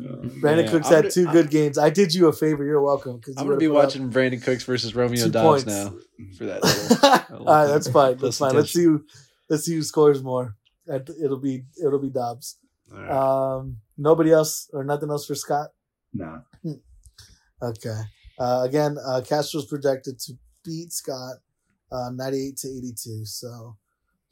[0.41, 1.79] Brandon Yeah, Cooks I'm had gonna- two good games.
[1.79, 2.65] I did you a favor.
[2.65, 3.17] You're welcome.
[3.17, 5.67] Because I'm gonna be watching Brandin Cooks versus Romeo Two Doubs points.
[5.67, 5.95] now
[6.37, 6.63] for that.
[7.31, 8.13] Little, All right, that's fine.
[8.19, 8.55] That's Close fine.
[8.55, 9.05] Let's see who.
[9.49, 10.55] Let's see who scores more.
[10.91, 12.59] I- It'll be it'll be Doubs.
[12.93, 13.57] All right.
[13.59, 15.69] Um, nobody else or nothing else for Scott.
[16.13, 16.43] No.
[17.63, 18.01] Okay.
[18.39, 20.33] Uh, again, uh, Castro's projected to
[20.65, 21.37] beat Scott,
[21.93, 23.25] uh, ninety-eight to eighty-two.
[23.27, 23.77] So,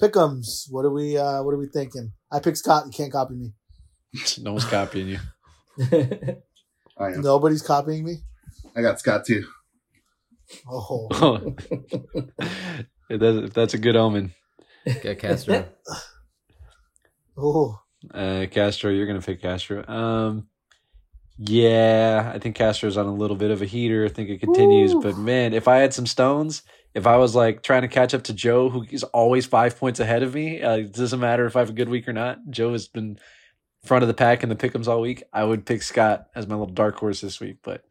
[0.03, 0.65] pickums.
[0.71, 1.17] What are we?
[1.17, 2.13] Uh, what are we thinking?
[2.33, 2.85] I picked Scott.
[2.87, 3.53] You can't copy me.
[4.41, 5.19] no one's copying you.
[6.99, 7.21] I am.
[7.21, 8.17] Nobody's copying me.
[8.75, 9.47] I got Scott too.
[10.69, 11.09] Oh,
[13.11, 14.33] if, that's, if that's a good omen,
[15.03, 15.67] Got Castro.
[17.39, 17.81] Oh.
[18.13, 19.87] uh, Castro, you're gonna pick Castro.
[19.89, 20.49] Um,
[21.39, 24.05] yeah, I think Castro's on a little bit of a heater.
[24.05, 25.03] I think it continues, Woo.
[25.03, 26.63] but man, if I had some stones,
[26.95, 30.01] if I was like trying to catch up to Joe, who is always five points
[30.01, 32.39] ahead of me, uh, it doesn't matter if I have a good week or not.
[32.51, 33.19] Joe has been
[33.85, 35.23] front of the pack in the pickums all week.
[35.33, 37.85] I would pick Scott as my little dark horse this week, but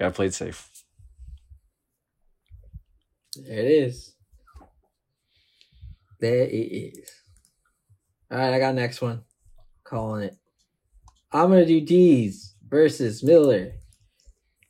[0.00, 0.70] got played safe.
[3.36, 4.14] There it is.
[6.20, 7.21] There it is.
[8.32, 9.22] All right, I got next one.
[9.84, 10.36] Calling it.
[11.32, 13.72] I'm gonna do D's versus Miller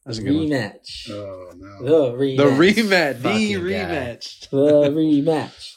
[0.04, 0.46] That's a good one.
[0.48, 1.08] rematch.
[1.10, 1.82] Oh no.
[2.12, 2.36] The rematch.
[2.36, 4.50] The rematch, the rematch.
[4.50, 5.70] the rematch.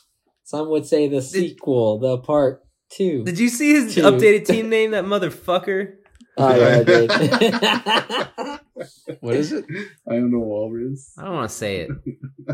[0.44, 3.24] Some would say the sequel, the part two.
[3.24, 4.02] Did you see his Two.
[4.02, 4.92] updated team name?
[4.92, 5.94] That motherfucker.
[6.38, 8.60] oh yeah, I did.
[9.22, 9.66] What is it?
[10.10, 11.14] I am the walrus.
[11.18, 11.90] I don't want to say it.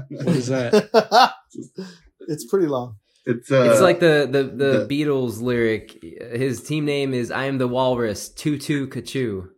[0.10, 1.34] What is that?
[2.28, 2.98] it's pretty long.
[3.26, 6.04] It's uh, It's like the the the the- Beatles lyric.
[6.34, 9.50] His team name is "I am the Walrus." Tutu Kachu.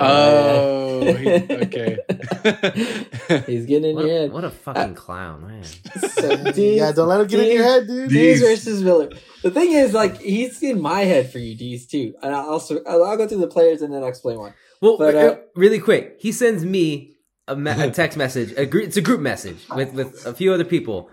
[0.00, 1.28] Oh, he-
[1.64, 1.98] okay.
[3.46, 4.32] He's getting in What, your head.
[4.32, 5.64] what a fucking clown, man.
[5.64, 8.08] So, D's, yeah, don't let him get in your head, dude.
[8.08, 8.40] D's D's.
[8.40, 9.10] versus Miller.
[9.42, 12.14] The thing is, like, he's in my head for you, D's too.
[12.22, 14.54] And I'll also I'll, I'll go through the players and then I'll explain one.
[14.80, 17.16] Well, But, uh, uh, really quick, he sends me
[17.48, 18.52] a, me- a text message.
[18.56, 21.10] A gr- it's a group message with with a few other people,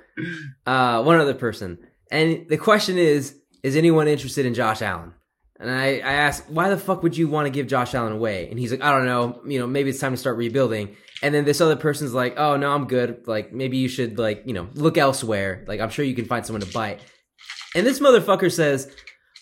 [0.68, 1.80] uh, one other person,
[2.12, 5.14] and the question is: Is anyone interested in Josh Allen?
[5.60, 8.50] And I, I asked, why the fuck would you want to give Josh Allen away?
[8.50, 9.42] And he's like, I don't know.
[9.46, 10.98] You know, maybe it's time to start rebuilding.
[11.24, 13.26] And then this other person's like, oh no, I'm good.
[13.26, 15.64] Like maybe you should like you know look elsewhere.
[15.68, 17.00] Like I'm sure you can find someone to bite.
[17.74, 18.94] And this motherfucker says,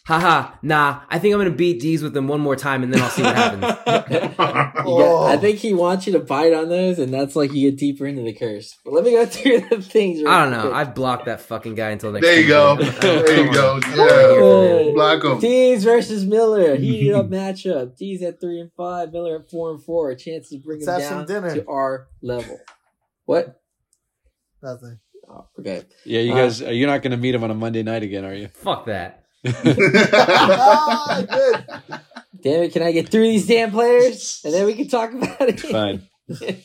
[0.05, 3.01] haha, nah, I think I'm gonna beat D's with them one more time and then
[3.01, 3.63] I'll see what happens.
[4.85, 7.71] You got- I think he wants you to bite on those, and that's like you
[7.71, 8.77] get deeper into the curse.
[8.83, 10.19] But let me go through the things.
[10.19, 10.61] real I don't know.
[10.63, 10.73] quick.
[10.73, 12.71] I've blocked that fucking guy until next There you go.
[12.79, 13.79] Uh, There you go.
[13.87, 13.93] Yeah.
[13.93, 14.89] I don't wanna hear from him.
[14.89, 15.39] Uh, Block 'em.
[15.39, 17.95] D's versus Miller, heated up matchup.
[17.97, 20.11] D's at three and five, Miller at four and four.
[20.11, 22.59] A chance to bring Let's him down to our level.
[23.25, 23.61] What?
[24.61, 24.99] Nothing.
[25.29, 25.83] Oh, okay.
[26.05, 28.03] Yeah, you Uh, guys, are you not going to meet him on a Monday night
[28.03, 28.49] again, are you?
[28.49, 29.22] Fuck that.
[29.45, 31.65] Ah, good.
[32.41, 32.73] Damn it!
[32.73, 35.59] Can I get through these damn players, and then we can talk about it?
[35.59, 36.07] Fine.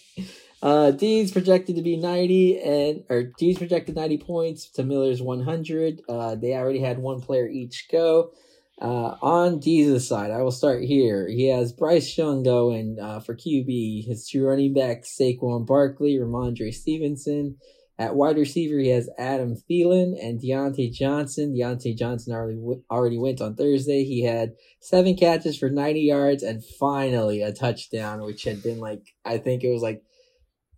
[0.63, 6.03] uh, D's projected to be 90 and or D's projected 90 points to Miller's 100.
[6.09, 8.33] Uh, they already had one player each go.
[8.81, 11.29] Uh, on D's side, I will start here.
[11.29, 14.07] He has Bryce Young going uh, for QB.
[14.07, 17.57] His two running backs, Saquon Barkley, Rhamondre Stevenson.
[18.01, 21.53] At wide receiver, he has Adam Thielen and Diontae Johnson.
[21.53, 24.05] Diontae Johnson already w- already went on Thursday.
[24.05, 29.03] He had seven catches for 90 yards and finally a touchdown, which had been like,
[29.25, 30.03] I think it was like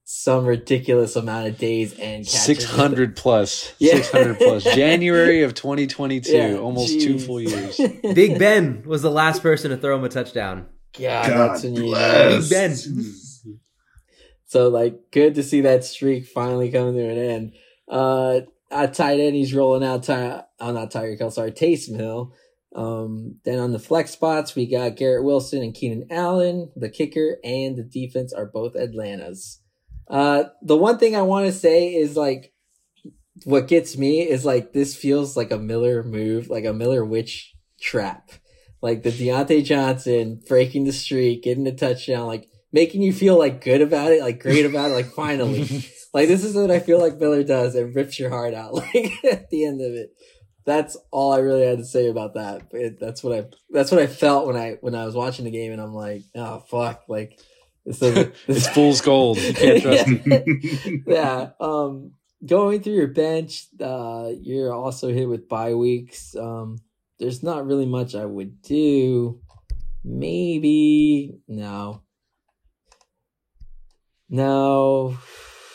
[0.05, 2.41] some ridiculous amount of days and catches.
[2.41, 3.73] Six hundred plus.
[3.79, 3.95] Yeah.
[3.97, 4.65] Six hundred plus.
[4.65, 6.33] January of twenty twenty two.
[6.33, 7.77] Yeah, almost two full years.
[8.03, 10.67] Big Ben was the last person to throw him a touchdown.
[10.99, 11.87] God, God that's when you know.
[11.89, 12.49] bless.
[12.49, 12.71] Big Ben.
[12.73, 13.30] Mm-hmm.
[14.51, 17.53] So like good to see that streak finally coming to an end.
[17.89, 22.35] Uh at tight end he's rolling out Ty oh not Tyreek Hill, sorry, Taysom Hill.
[22.75, 26.73] Um then on the flex spots we got Garrett Wilson and Keenan Allen.
[26.75, 29.61] The kicker and the defense are both Atlanta's.
[30.09, 32.53] Uh the one thing I want to say is like
[33.45, 37.55] what gets me is like this feels like a Miller move, like a Miller witch
[37.81, 38.33] trap.
[38.83, 43.63] Like the Diontae Johnson breaking the streak, getting the touchdown, like making you feel like
[43.63, 45.63] good about it, like great about it, like finally.
[46.15, 49.13] like this is what I feel like Miller does and rips your heart out like
[49.25, 50.11] at the end of it.
[50.67, 52.63] That's all I really had to say about that.
[52.73, 55.51] It, that's what I that's what I felt when I when I was watching the
[55.51, 57.39] game and I'm like, oh fuck, like
[57.85, 59.39] this doesn't it's fool's gold.
[59.39, 60.97] You can't trust yeah.
[61.07, 61.51] yeah.
[61.61, 62.13] Um
[62.45, 66.37] going through your bench, uh you're also hit with bye weeks.
[66.37, 66.79] Um
[67.19, 69.41] there's not really much I would do.
[70.05, 72.03] Maybe no.
[74.33, 75.19] No,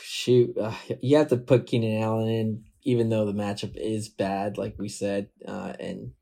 [0.02, 4.58] shoot, uh, you have to put Keenan Allen in, even though the matchup is bad,
[4.58, 6.14] like we said, uh, and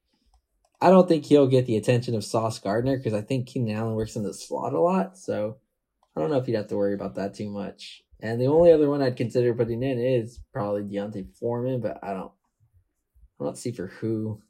[0.81, 3.93] I don't think he'll get the attention of Sauce Gardner because I think Keenan Allen
[3.93, 5.57] works in the slot a lot, so
[6.15, 8.01] I don't know if you'd have to worry about that too much.
[8.19, 12.13] And the only other one I'd consider putting in is probably D'Onta Foreman, but I
[12.13, 12.31] don't,
[13.39, 14.41] I don't see for who,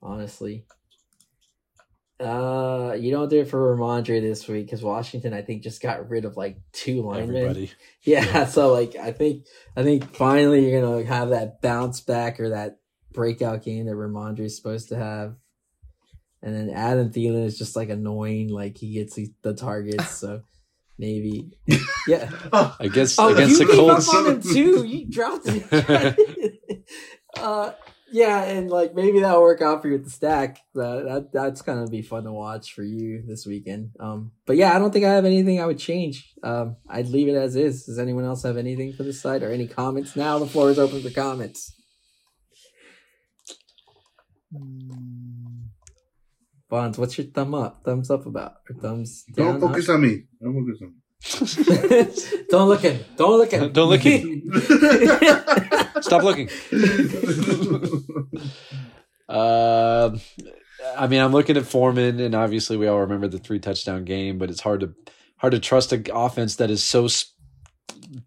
[0.00, 0.66] honestly.
[2.20, 6.08] Uh, you don't do it for Rhamondre this week because Washington, I think, just got
[6.08, 7.36] rid of like two linemen.
[7.36, 7.72] Everybody.
[8.02, 9.46] Yeah, so like I think
[9.76, 12.76] I think finally you're gonna have that bounce back or that
[13.12, 15.36] breakout game that Rhamondre is supposed to have.
[16.42, 20.42] And then Adam Thielen is just like annoying, like he gets the, targets, so
[20.98, 21.56] maybe
[22.06, 22.30] yeah.
[22.78, 24.08] Against Oh, against you the Colts.
[24.10, 24.84] up on him too.
[24.84, 25.64] You dropped him.
[27.38, 27.72] uh,
[28.14, 30.60] yeah, and like maybe that'll work out for you with the stack.
[30.72, 33.90] But that that's gonna be fun to watch for you this weekend.
[33.98, 36.32] Um, but yeah, I don't think I have anything I would change.
[36.44, 37.86] Um, I'd leave it as is.
[37.86, 40.14] Does anyone else have anything for this side or any comments?
[40.14, 41.74] Now the floor is open for comments.
[44.54, 45.70] Mm,
[46.70, 47.82] Bonds, what's your thumb up?
[47.84, 49.58] Thumbs up about or thumbs down?
[49.58, 50.22] Don't focus on me.
[50.40, 52.46] Don't focus on me.
[52.50, 53.04] don't look in.
[53.16, 53.72] Don't look in.
[53.72, 55.80] Don't look in.
[56.00, 56.48] Stop looking.
[59.28, 60.16] Uh,
[60.96, 64.38] I mean, I'm looking at Foreman, and obviously we all remember the three touchdown game,
[64.38, 64.94] but it's hard to
[65.38, 67.32] hard to trust an offense that is so s-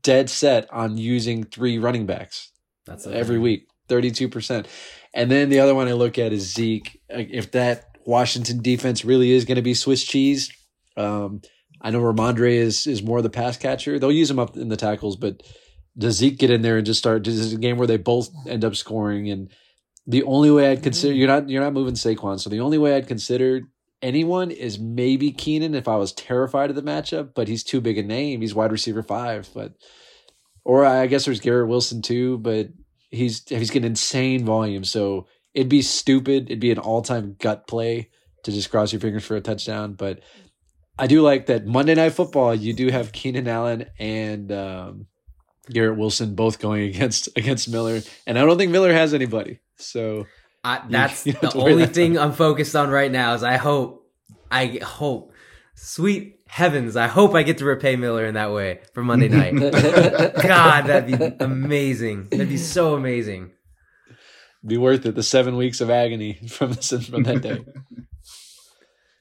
[0.01, 2.51] dead set on using three running backs
[2.85, 4.67] That's every week, thirty two percent.
[5.13, 6.99] And then the other one I look at is Zeke.
[7.09, 10.51] If that Washington defense really is going to be Swiss cheese,
[10.95, 11.41] um,
[11.81, 13.99] I know Rhamondre is is more the pass catcher.
[13.99, 15.43] They'll use him up in the tackles, but
[15.97, 17.23] does Zeke get in there and just start?
[17.23, 19.49] This is a game where they both end up scoring, and
[20.05, 22.95] the only way I'd consider you're not you're not moving Saquon, so the only way
[22.95, 23.61] I'd consider
[24.01, 27.97] anyone is maybe Keenan if I was terrified of the matchup, but he's too big
[27.97, 28.41] a name.
[28.41, 29.73] He's wide receiver five, but
[30.63, 32.69] or I guess there's Garrett Wilson too, but
[33.09, 36.45] he's he's getting insane volume, so it'd be stupid.
[36.45, 38.09] It'd be an all time gut play
[38.43, 40.21] to just cross your fingers for a touchdown, but.
[40.99, 42.55] I do like that Monday Night Football.
[42.55, 45.05] You do have Keenan Allen and um,
[45.69, 49.59] Garrett Wilson both going against against Miller, and I don't think Miller has anybody.
[49.77, 50.25] So
[50.63, 53.11] I, that's you don't the have to worry only that thing I'm focused on right
[53.11, 53.33] now.
[53.33, 54.09] Is I hope,
[54.51, 55.33] I hope,
[55.75, 59.55] sweet heavens, I hope I get to repay Miller in that way for Monday night.
[60.41, 62.29] God, that'd be amazing.
[62.29, 63.51] That'd be so amazing.
[64.65, 65.15] be worth it.
[65.15, 67.65] The seven weeks of agony from from that day.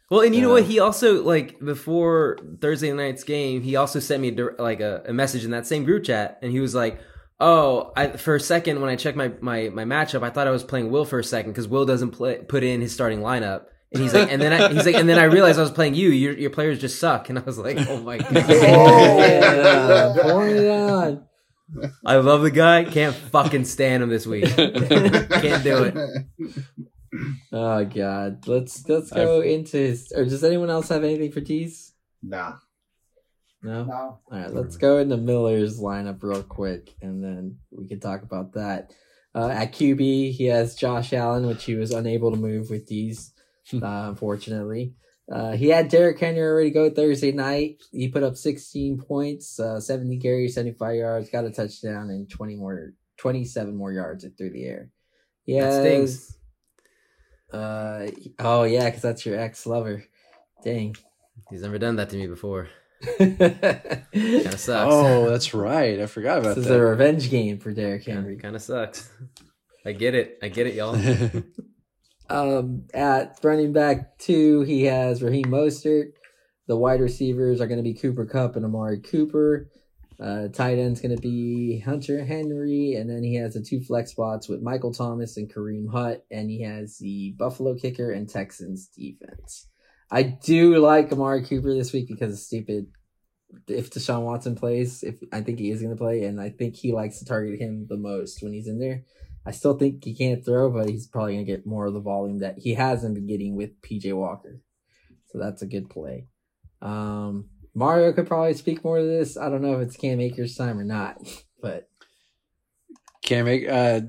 [0.08, 0.64] Well, and you know what?
[0.64, 5.02] He also like before Thursday night's game, he also sent me a, dir- like a,
[5.06, 7.00] a message in that same group chat, and he was like,
[7.40, 10.52] "Oh, I, for a second when I checked my my my matchup, I thought I
[10.52, 13.64] was playing Will for a second because Will doesn't play put in his starting lineup."
[13.92, 15.94] And he's like, and then I, he's like, and then I realized I was playing
[15.94, 16.10] you.
[16.10, 21.02] Your your players just suck, and I was like, oh my god, oh, yeah, oh
[21.04, 21.26] on.
[22.04, 22.84] I love the guy.
[22.84, 24.44] Can't fucking stand him this week.
[24.56, 26.26] Can't do it.
[27.52, 30.12] Oh god, let's let's go into his.
[30.14, 31.92] Or does anyone else have anything for teas?
[32.22, 32.54] Nah.
[33.62, 33.84] No.
[33.84, 33.94] no.
[33.94, 38.52] All right, let's go into Miller's lineup real quick, and then we can talk about
[38.52, 38.92] that.
[39.34, 43.32] Uh, at QB, he has Josh Allen, which he was unable to move with these,
[43.74, 44.94] uh, unfortunately.
[45.30, 47.82] Uh, he had Derrick Henry already go Thursday night.
[47.90, 52.54] He put up 16 points, uh, 70 carries, 75 yards, got a touchdown, and 20
[52.54, 54.90] more, 27 more yards through the air.
[55.44, 56.35] He That stings.
[57.52, 58.08] Uh,
[58.38, 60.04] oh yeah, because that's your ex lover.
[60.64, 60.96] Dang.
[61.50, 62.68] He's never done that to me before.
[63.18, 64.92] Kind of sucks.
[64.92, 66.00] Oh, that's right.
[66.00, 68.36] I forgot about this is a revenge game for Derrick Henry.
[68.36, 69.10] kind of sucks.
[69.84, 70.38] I get it.
[70.42, 70.96] I get it, y'all.
[72.28, 76.12] Um, at running back two, he has Raheem Mostert.
[76.66, 79.68] The wide receivers are going to be Cooper Kupp and Amari Cooper.
[80.18, 84.12] Uh, tight end's going to be Hunter Henry, and then he has the two flex
[84.12, 88.88] spots with Michael Thomas and Kareem Hunt, and he has the Buffalo kicker and Texans
[88.88, 89.68] defense.
[90.10, 92.86] I do like Amari Cooper this week because it's stupid.
[93.68, 96.76] If Deshaun Watson plays, if I think he is going to play, and I think
[96.76, 99.04] he likes to target him the most when he's in there.
[99.44, 102.00] I still think he can't throw, but he's probably going to get more of the
[102.00, 104.60] volume that he hasn't been getting with PJ Walker.
[105.26, 106.26] So that's a good play.
[106.82, 109.36] Um, Mario could probably speak more to this.
[109.36, 111.18] I don't know if it's Cam Akers' time or not,
[111.60, 111.88] but
[113.30, 114.00] make uh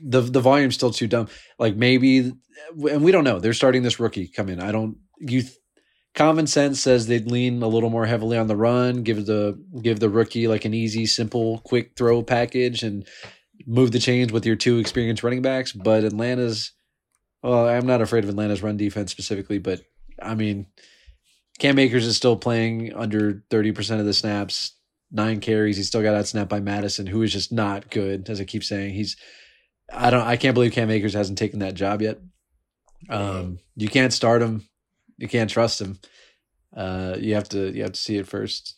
[0.00, 1.28] the the volume's still too dumb.
[1.58, 3.40] Like maybe, and we don't know.
[3.40, 4.60] They're starting this rookie come in.
[4.60, 4.96] I don't.
[5.18, 5.42] You
[6.14, 9.98] common sense says they'd lean a little more heavily on the run, give the give
[9.98, 13.06] the rookie like an easy, simple, quick throw package, and
[13.66, 15.72] move the chains with your two experienced running backs.
[15.72, 16.72] But Atlanta's,
[17.42, 19.80] well, I'm not afraid of Atlanta's run defense specifically, but
[20.20, 20.66] I mean,
[21.58, 24.72] Cam Akers is still playing under 30% of the snaps,
[25.10, 25.76] nine carries.
[25.76, 28.64] He's still got that snap by Mattison, who is just not good, as I keep
[28.64, 28.94] saying.
[28.94, 29.16] He's,
[29.92, 32.18] I don't, I can't believe Cam Akers hasn't taken that job yet.
[33.08, 34.66] Um, you can't start him.
[35.18, 35.98] You can't trust him.
[36.74, 38.76] Uh, you have to, you have to see it first.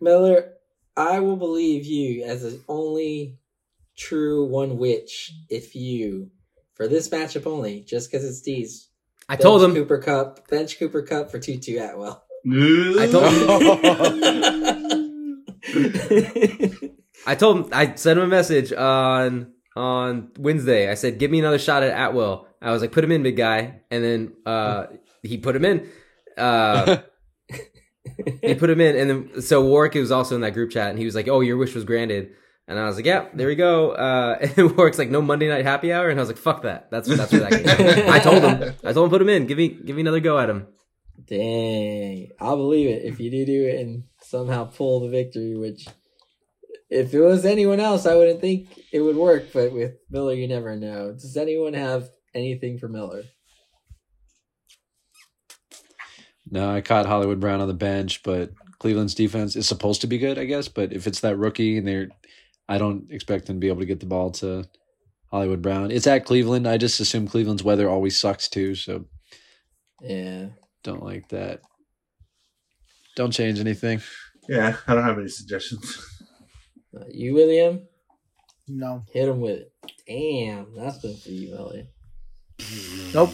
[0.00, 0.52] Miller,
[0.96, 3.38] I will believe you as the only
[3.96, 6.30] true one witch if you,
[6.74, 8.88] for this matchup only, just because it's D's.
[9.28, 9.74] I told him.
[9.74, 12.24] Cooper Kupp, bench Cooper Kupp for Tutu Atwell.
[12.48, 13.06] I
[17.26, 17.70] I told him.
[17.72, 20.88] I sent him a message on on Wednesday.
[20.90, 23.36] I said, "Give me another shot at Atwell." I was like, "Put him in, big
[23.36, 24.86] guy," and then uh,
[25.22, 25.88] he put him in.
[26.36, 26.98] Uh,
[28.42, 30.98] he put him in, and then so Warrick was also in that group chat, and
[30.98, 32.30] he was like, "Oh, your wish was granted."
[32.68, 35.64] And I was like, "Yeah, there we go." Uh, and Warrick's like, "No Monday night
[35.64, 38.10] happy hour," and I was like, "Fuck that." That's that's where that came.
[38.10, 38.74] I told him.
[38.84, 39.46] I told him put him in.
[39.46, 40.66] Give me give me another go at him.
[41.24, 45.56] Dang, I'll believe it if you do do it and somehow pull the victory.
[45.56, 45.86] Which,
[46.90, 49.52] if it was anyone else, I wouldn't think it would work.
[49.52, 51.12] But with Miller, you never know.
[51.12, 53.22] Does anyone have anything for Miller?
[56.48, 60.18] No, I caught Hollywood Brown on the bench, but Cleveland's defense is supposed to be
[60.18, 60.68] good, I guess.
[60.68, 62.08] But if it's that rookie and they're,
[62.68, 64.64] I don't expect them to be able to get the ball to
[65.30, 65.90] Hollywood Brown.
[65.90, 66.66] It's at Cleveland.
[66.66, 69.04] I just assume Cleveland's weather always sucks too, so
[70.00, 70.46] Yeah,
[70.82, 71.60] don't like that.
[73.14, 74.00] Don't change anything.
[74.48, 76.04] Yeah, I don't have any suggestions.
[76.96, 77.86] Uh, you William,
[78.68, 79.02] No.
[79.12, 79.72] hit him with it.
[80.06, 81.82] Damn, that's been for you, Miller.
[83.12, 83.30] Nope.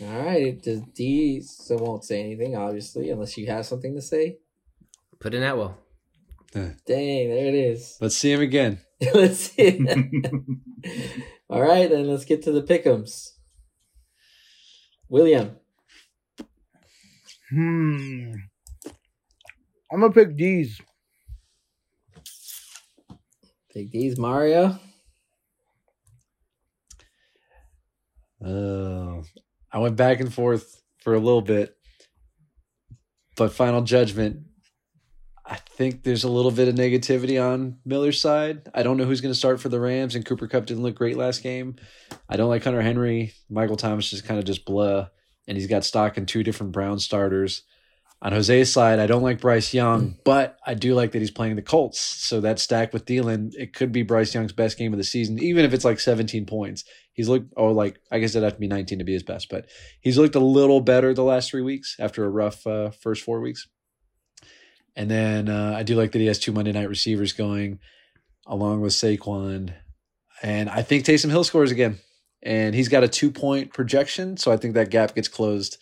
[0.00, 4.38] All right, does D so won't say anything obviously unless you have something to say.
[5.20, 5.76] Put in Atwell.
[6.52, 7.98] Dang, there it is.
[8.00, 8.80] Let's see him again.
[9.14, 9.78] let's see.
[11.50, 13.30] All right, then let's get to the pickums.
[15.08, 15.56] William,
[17.50, 18.32] Hmm.
[19.90, 20.80] I'm gonna pick D's.
[23.72, 24.18] Pick these.
[24.18, 24.78] Mario,
[28.44, 29.22] Oh,
[29.72, 31.76] I went back and forth for a little bit,
[33.36, 34.42] but final judgment.
[35.78, 38.68] I think there's a little bit of negativity on Miller's side.
[38.74, 40.96] I don't know who's going to start for the Rams, and Cooper Kupp didn't look
[40.96, 41.76] great last game.
[42.28, 43.32] I don't like Hunter Henry.
[43.48, 45.06] Michael Thomas is kind of just blah,
[45.46, 47.62] and he's got stock in two different Brown starters.
[48.20, 51.54] On Jose's side, I don't like Bryce Young, but I do like that he's playing
[51.54, 52.00] the Colts.
[52.00, 55.38] So that stack with Thielen, it could be Bryce Young's best game of the season,
[55.38, 56.82] even if it's like 17 points.
[57.12, 59.48] He's looked, oh, like I guess it'd have to be 19 to be his best,
[59.48, 59.66] but
[60.00, 63.40] he's looked a little better the last three weeks after a rough uh, first four
[63.40, 63.68] weeks.
[64.98, 67.78] And then uh, I do like that he has two Monday night receivers going
[68.48, 69.72] along with Saquon.
[70.42, 72.00] And I think Taysom Hill scores again.
[72.42, 74.36] And he's got a two point projection.
[74.36, 75.80] So I think that gap gets closed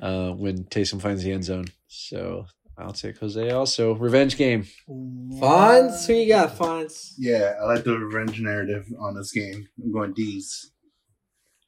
[0.00, 1.66] uh, when Taysom finds the end zone.
[1.86, 2.46] So
[2.76, 3.94] I'll take Jose also.
[3.94, 4.66] Revenge game.
[4.88, 7.12] Fonz, who you got, Fonz?
[7.18, 9.68] Yeah, I like the revenge narrative on this game.
[9.80, 10.72] I'm going D's.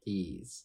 [0.04, 0.64] D's.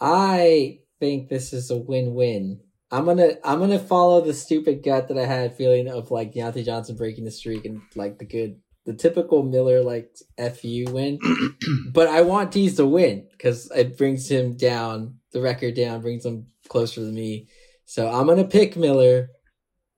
[0.00, 2.60] I think this is a win-win.
[2.92, 6.64] I'm gonna I'm gonna follow the stupid gut that I had feeling of like Diontae
[6.64, 11.18] Johnson breaking the streak and like the good the typical Miller like fu win.
[11.92, 16.26] but I want D's to win because it brings him down the record down, brings
[16.26, 17.48] him closer to me.
[17.86, 19.30] So I'm gonna pick Miller,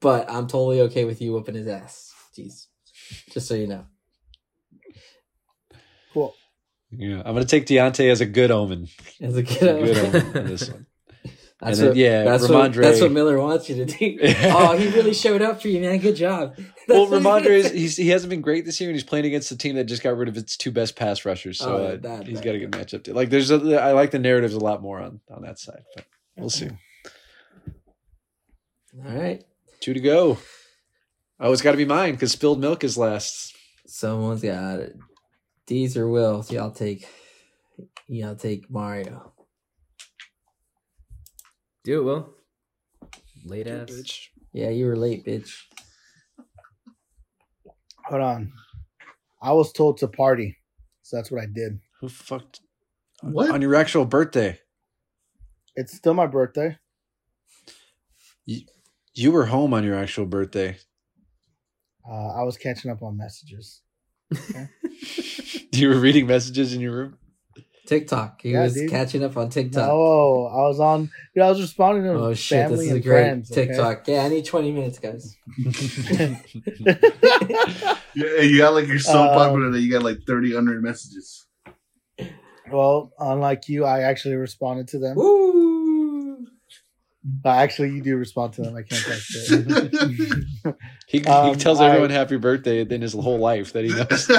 [0.01, 2.15] but I'm totally okay with you whooping his ass.
[2.39, 2.67] Jeez.
[3.31, 3.87] Just so you know.
[6.13, 6.35] Cool.
[6.91, 8.87] Yeah, I'm going to take Diontae as a good omen.
[9.21, 10.87] As a A good good omen this one.
[11.61, 14.19] That's then, what, yeah, that's Rhamondre- what that's what Miller wants you to do.
[14.45, 15.99] oh, he really showed up for you, man.
[15.99, 16.55] Good job.
[16.89, 19.25] well, That's he's Rhamondre is he's, he hasn't been great this year, and he's playing
[19.25, 21.59] against a team that just got rid of its two best pass rushers.
[21.61, 23.05] So Oh, uh, that- he's that- got a good matchup.
[23.05, 23.13] Too.
[23.15, 26.05] Like there's, a, I like the narratives a lot more on on that side, but
[26.37, 26.71] we'll see.
[29.05, 29.43] All right.
[29.81, 30.39] Two to go.
[31.41, 33.55] Oh, it's got to be mine because spilled milk is last.
[33.87, 34.97] Someone's got it.
[35.67, 36.43] D's or Will.
[36.43, 37.07] So y'all take
[38.07, 39.34] y'all take Mario.
[41.85, 42.31] Do it, Will.
[43.45, 43.91] Late ass.
[43.91, 44.29] Bitch.
[44.53, 45.53] Yeah, you were late, bitch.
[48.07, 48.53] Hold on.
[49.43, 50.57] I was told to party,
[51.03, 51.81] so that's what I did.
[52.01, 52.61] Who fucked
[53.23, 53.51] What?
[53.51, 54.59] on your actual birthday?
[55.77, 56.79] It's still my birthday.
[58.47, 58.63] You
[59.15, 60.79] you were home on your actual birthday.
[62.09, 63.83] Uh, I was catching up on messages.
[65.73, 67.19] You were reading messages in your room.
[67.87, 68.41] TikTok.
[68.43, 68.91] He Yeah, was dude.
[68.91, 69.87] catching up on TikTok.
[69.89, 71.11] No, I was on.
[71.35, 73.51] Dude, I was responding to Oh shit, family this is a great friends.
[73.53, 73.67] okay?
[73.67, 74.09] TikTok.
[74.09, 75.37] Yeah, I need 20 minutes, guys.
[78.17, 81.47] Yeah, you got like you're so Um, popular that you got like 30 unread messages.
[82.71, 85.17] well, unlike you, I actually responded to them.
[85.17, 86.47] Woo!
[87.45, 88.77] Uh, actually, you do respond to them.
[88.77, 90.77] I can't touch it.
[91.09, 93.91] He, he Um, tells I- everyone happy birthday and then his whole life that he
[93.93, 94.31] knows.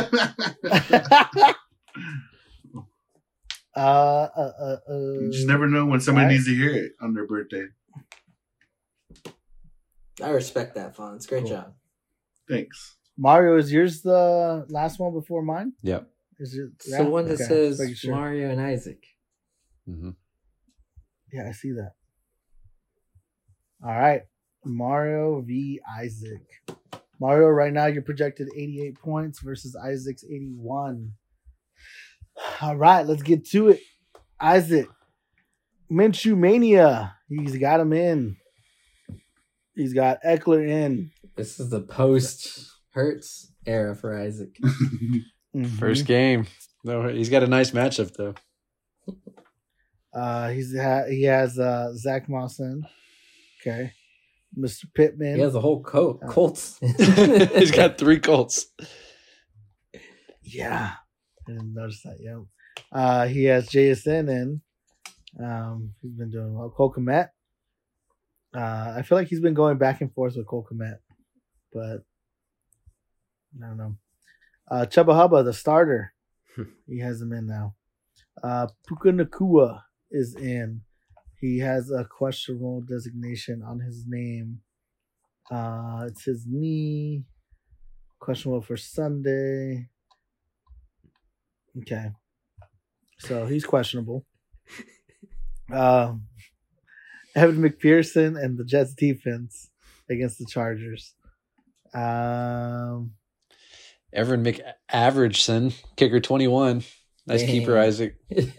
[3.75, 6.33] uh, uh, uh, uh, you just never know when somebody Right.
[6.33, 7.65] needs to hear it on their birthday.
[10.23, 11.27] I respect that, Fonz.
[11.27, 11.49] Great Cool.
[11.49, 11.75] job.
[12.47, 12.95] Thanks.
[13.17, 15.73] Mario, is yours the last one before mine?
[15.81, 16.09] Yep.
[16.39, 18.11] Is it It's the one that Okay, says just making sure.
[18.11, 19.05] Mario and Isaac.
[19.85, 20.11] hmm
[21.31, 21.93] Yeah, I see that.
[23.83, 24.23] All right.
[24.63, 25.79] Mario v.
[25.99, 26.41] Isaac.
[27.19, 31.13] Mario, right now you're projected 88 points versus Isaac's 81.
[32.61, 33.79] All right, let's get to it.
[34.39, 34.87] Isaac.
[35.91, 37.15] Minshew Mania.
[37.29, 38.37] He's got him in.
[39.75, 41.11] He's got Ekeler in.
[41.35, 44.55] This is the post Hertz era for Isaac.
[45.55, 45.79] Mhm.
[45.79, 46.47] First game.
[46.83, 48.33] No, he's got a nice matchup though.
[50.13, 52.83] Uh, he's ha- he has uh, Zack Moss in.
[53.61, 53.93] Okay.
[54.59, 54.83] Mr.
[54.93, 55.35] Pittman.
[55.35, 56.19] He has a whole coat.
[56.21, 56.77] Uh, Colts.
[56.81, 58.65] he's got three Colts.
[60.43, 60.91] Yeah.
[61.47, 62.17] I didn't notice that.
[62.19, 62.41] Yeah.
[62.91, 64.61] Uh, he has JSN in.
[65.43, 66.69] Um, he's been doing well.
[66.69, 67.29] Cole Kmet.
[68.55, 70.97] Uh, I feel like he's been going back and forth with Cole Kmet,
[71.73, 72.03] but
[73.61, 73.95] I don't know.
[74.69, 76.13] Uh, Chuba Hubba, the starter,
[76.87, 77.75] he has him in now.
[78.41, 79.81] Uh, Puka Nacua
[80.11, 80.81] is in.
[81.39, 84.61] He has a questionable designation on his name.
[85.51, 87.23] Uh, it's his knee.
[88.19, 89.89] Questionable for Sunday.
[91.79, 92.11] Okay.
[93.19, 94.25] So he's questionable.
[95.73, 96.27] Um,
[97.35, 99.71] Evan McPherson and the Jets defense
[100.09, 101.15] against the Chargers.
[101.91, 103.13] Um,
[104.13, 106.83] Everett McAverageson, kicker 21.
[107.27, 107.49] Nice Dang.
[107.49, 108.15] keeper, Isaac.
[108.29, 108.53] Dang,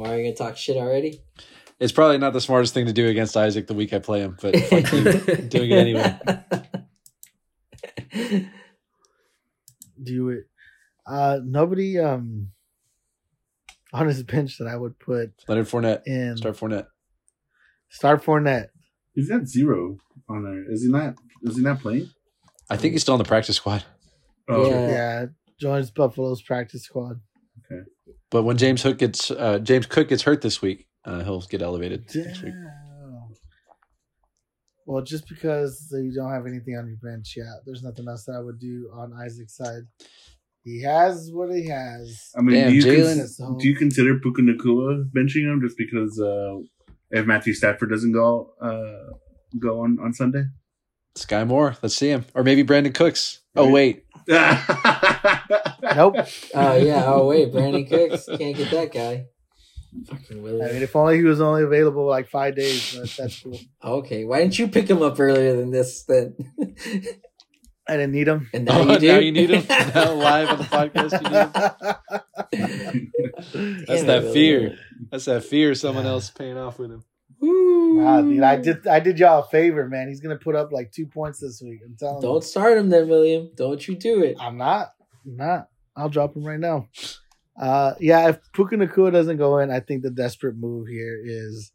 [0.00, 1.20] why are you gonna talk shit already?
[1.78, 4.36] It's probably not the smartest thing to do against Isaac the week I play him,
[4.40, 5.02] but fuck you.
[5.48, 6.18] Doing it anyway.
[10.02, 10.44] do it.
[11.08, 12.48] Uh, nobody um
[13.92, 16.02] on his bench that I would put Leonard Fournette.
[16.06, 16.86] in Start Fournette.
[17.88, 18.68] start Fournette.
[19.14, 19.96] He's got zero
[20.28, 20.70] on there.
[20.70, 21.14] Is he not?
[21.42, 22.10] Is he not playing?
[22.70, 23.84] I think he's still on the practice squad.
[24.48, 24.88] Oh, Yeah.
[24.90, 25.26] Yeah,
[25.60, 27.20] joins Buffalo's practice squad.
[27.64, 27.82] Okay.
[28.30, 31.62] But when James Hook gets uh, James Cook gets hurt this week, uh, he'll get
[31.62, 32.54] elevated next week.
[34.86, 38.32] Well, just because you don't have anything on your bench, yet, there's nothing else that
[38.32, 39.82] I would do on Isaac's side.
[40.64, 42.30] He has what he has.
[42.36, 45.78] I mean, Damn, do, you Jalen- cons- do you consider Puka Nacua benching him just
[45.78, 46.58] because uh,
[47.10, 49.14] if Matthew Stafford doesn't go uh,
[49.58, 50.44] go on on Sunday?
[51.16, 53.40] Skyy Moore, let's see him, or maybe Brandin Cooks.
[53.56, 56.16] Oh wait, Nope.
[56.54, 57.04] oh yeah.
[57.06, 59.26] Oh wait, Brandin Cooks can't get that guy.
[60.06, 63.58] Fucking I mean, if only he was only available like five days, but that's cool.
[63.82, 66.04] Okay, why didn't you pick him up earlier than this?
[66.04, 66.36] Then
[67.88, 68.48] I didn't need him.
[68.52, 69.08] and now Oh, you do.
[69.12, 71.12] now you need him now live on the podcast.
[72.52, 72.62] You need
[72.92, 73.12] him.
[73.86, 74.60] That's that it, fear.
[74.60, 74.78] Willie.
[75.10, 75.74] That's that fear.
[75.74, 77.04] Someone else paying off with him.
[77.40, 78.02] Woo.
[78.02, 80.08] Wow, dude, I did I did y'all a favor, man.
[80.08, 81.80] He's gonna put up like two points this week.
[81.84, 83.50] I'm telling Don't start him then, William.
[83.56, 84.36] Don't you do it.
[84.40, 84.88] I'm not.
[85.24, 85.68] I'm not.
[85.96, 86.88] I'll drop him right now.
[87.60, 91.72] Uh yeah, if Puka Nacua doesn't go in, I think the desperate move here is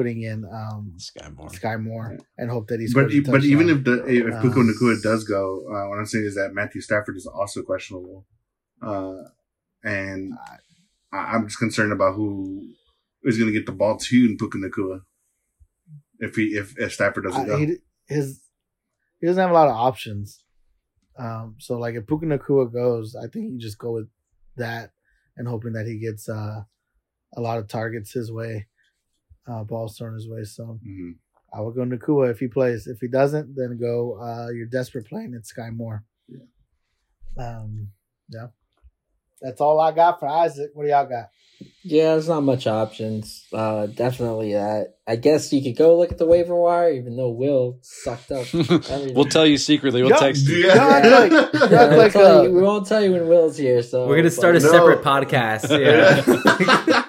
[0.00, 1.48] putting in um Skyy Moore.
[1.50, 4.60] Skyy Moore and hope that he's but e- but even if the if Um, Puka
[4.60, 8.26] Nacua does go, uh, what I'm saying is that Matthew Stafford is also questionable,
[8.80, 9.24] uh,
[9.84, 10.32] and
[11.12, 12.62] I, I'm just concerned about who
[13.24, 15.02] is going to get the ball to Puka Nacua
[16.18, 17.58] if he if, if Stafford doesn't I, go.
[17.58, 18.40] he, his
[19.20, 20.42] he doesn't have a lot of options.
[21.18, 24.08] Um, so like if Puka Nacua goes, I think you just go with
[24.56, 24.92] that
[25.36, 26.62] and hoping that he gets uh,
[27.36, 28.66] a lot of targets his way,
[29.46, 30.44] uh, balls thrown his way.
[30.44, 31.14] So Mhm.
[31.52, 32.86] I would go Nacua if he plays.
[32.86, 36.04] If he doesn't, then go uh, your desperate playing it's Skyy Moore.
[36.28, 36.38] Yeah.
[37.38, 37.88] Um,
[38.28, 38.48] yeah.
[39.40, 40.70] That's all I got for Isaac.
[40.74, 41.30] What do y'all got?
[41.82, 43.46] Yeah, there's not much options.
[43.52, 44.94] Uh, definitely that.
[45.06, 48.46] I guess you could go look at the waiver wire, even though Will sucked up.
[49.14, 50.02] we'll tell you secretly.
[50.02, 50.16] We'll Yeah.
[50.18, 50.56] text you.
[50.66, 50.74] Yeah.
[50.74, 53.28] No, I like- Yeah, Yeah, we'll like, tell uh, you- we won't tell you when
[53.28, 53.82] Will's here.
[53.82, 54.70] So We're gonna start a No.
[54.70, 55.68] separate podcast.
[55.80, 56.96] Yeah.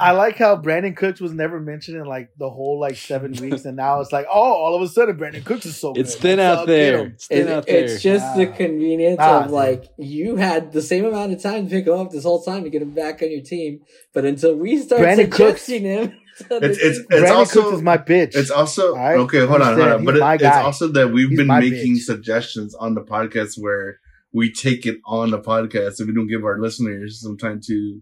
[0.00, 3.64] I like how Brandin Cooks was never mentioned in like the whole like seven weeks,
[3.64, 6.22] and now it's like, oh, all of a sudden Brandin Cooks is so It's good.
[6.22, 7.06] thin Let's, out there.
[7.06, 7.84] It's thin It- out there.
[7.84, 11.70] it's just the convenience Nah, of like you had the same amount of time to
[11.70, 13.80] pick him up this whole time to get him back on your team,
[14.14, 16.12] but until we start Brandin Cooks- suggesting him,
[16.50, 18.34] It's it's it's Brandon also Cooks is my bitch.
[18.34, 19.18] It's also Alright?
[19.18, 19.40] okay.
[19.44, 20.04] Hold on, hold Understand, on.
[20.06, 22.00] But it, it's also that we've He's been making bitch.
[22.00, 23.98] suggestions on the podcast where
[24.32, 28.00] we take it on the podcast and we don't give our listeners some time to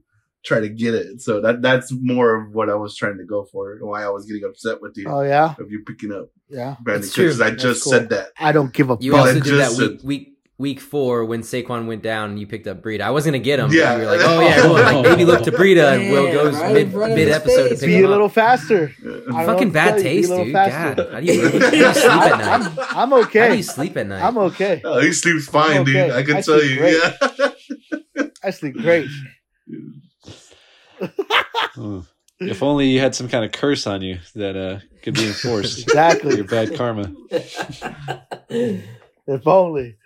[0.48, 1.20] try to get it.
[1.20, 3.72] So that that's more of what I was trying to go for.
[3.74, 6.76] and Why I was getting upset with you oh yeah, of you picking up yeah.
[6.82, 7.14] Brandon It's Cooks.
[7.14, 7.28] true.
[7.28, 7.92] 'cause I That's just cool.
[7.92, 8.28] said that.
[8.38, 9.20] I don't give a You fuck.
[9.20, 12.44] also did that just week said- week week four when Saquon went down and you
[12.44, 13.02] picked up Breida.
[13.02, 13.70] I was gonna get him.
[13.70, 13.78] Yeah.
[13.78, 13.92] Yeah.
[13.92, 14.72] You were like, oh yeah, well,
[15.02, 17.28] like maybe look to Breida and Will Damn, goes right mid in front of mid
[17.28, 18.92] his episode to pick Be him a little faster.
[19.32, 20.02] I Fucking bad tell you.
[20.02, 20.52] Be a taste, dude.
[20.52, 20.72] God,
[21.12, 22.48] how do you, how do you sleep at I'm, night?
[22.48, 23.56] I'm, I'm How do okay.
[23.56, 24.22] you sleep at night?
[24.24, 24.80] I'm okay.
[24.84, 25.92] Oh, he sleeps fine, Okay.
[25.92, 26.10] dude.
[26.10, 26.76] I can I tell you.
[26.78, 26.96] great.
[28.18, 28.24] Yeah.
[28.42, 29.06] I sleep great.
[31.76, 32.04] Oh.
[32.40, 35.82] If only you had some kind of curse on you that uh, could be enforced.
[35.82, 36.36] Exactly.
[36.36, 37.12] Your bad karma.
[39.30, 39.96] If only.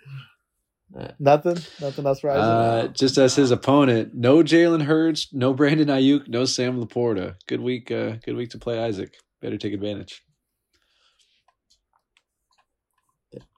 [1.17, 1.57] Nothing.
[1.79, 2.43] Nothing else for Isaac.
[2.43, 7.35] Uh, just as his opponent, no Jalen Hurts, no Brandon Aiyuk, no Sam LaPorta.
[7.47, 7.89] Good week.
[7.89, 9.15] Uh, good week to play Isaac.
[9.41, 10.21] Better take advantage.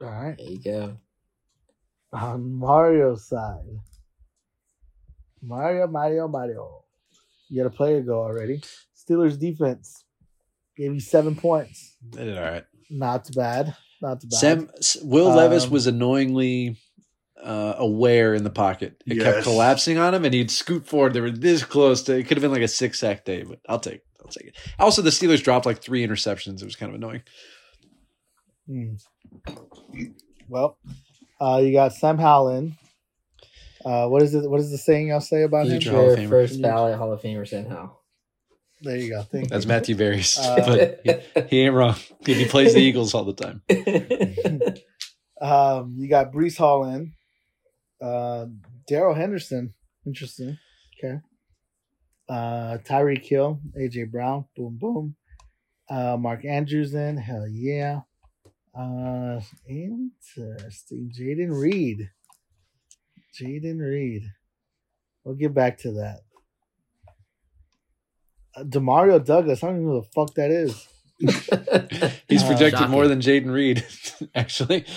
[0.01, 0.37] All right.
[0.37, 0.97] there you go.
[2.13, 3.65] On Mario's side,
[5.41, 6.84] Mario, Mario, Mario.
[7.49, 8.61] You got a player go already.
[8.97, 10.03] Steelers defense
[10.77, 11.95] gave you seven points.
[12.11, 12.65] They did all right.
[12.89, 13.75] Not bad.
[14.01, 14.37] Not too bad.
[14.39, 16.77] Sam S- Will Levis Um, was annoyingly
[17.41, 19.01] uh, aware in the pocket.
[19.05, 21.13] It kept collapsing on him, and he'd scoot forward.
[21.13, 22.17] They were this close to.
[22.17, 24.01] It could have been like a six sack day, but I'll take.
[24.21, 24.55] I'll take it.
[24.79, 26.61] Also, the Steelers dropped like three interceptions.
[26.61, 27.21] It was kind of annoying.
[28.67, 28.95] Hmm.
[30.47, 30.77] Well,
[31.39, 32.71] uh, you got Sam Howell.
[33.85, 34.49] Uh, what is it?
[34.49, 35.79] What is the saying y'all say about him?
[35.79, 36.29] Future Hall of Future Famer.
[36.29, 37.91] first ballot Hall of Famer somehow.
[38.81, 39.21] There you go.
[39.21, 39.69] Thank That's you.
[39.69, 41.95] Matthew Berry's, Uh, but he, he ain't wrong.
[42.25, 43.61] He plays the Eagles all the time.
[45.41, 47.13] Um, you got Breece Hall in.
[48.01, 48.45] Uh,
[48.87, 49.73] Darrell Henderson.
[50.05, 50.57] Interesting.
[50.97, 51.19] Okay.
[52.29, 54.45] Uh, Tyreek Hill, AJ Brown.
[54.55, 55.15] Boom, boom.
[55.89, 57.17] Uh, Mark Andrews in.
[57.17, 58.01] Hell yeah.
[58.73, 61.11] Uh, interesting.
[61.13, 62.09] Jayden Reed.
[63.39, 64.23] Jayden Reed.
[65.23, 66.19] We'll get back to that.
[68.55, 69.63] Uh, Demario Douglas.
[69.63, 70.87] I don't even know who the fuck that is.
[72.27, 72.91] He's Uh, projected Shocking.
[72.91, 73.85] more than Jayden Reed,
[74.35, 74.85] actually.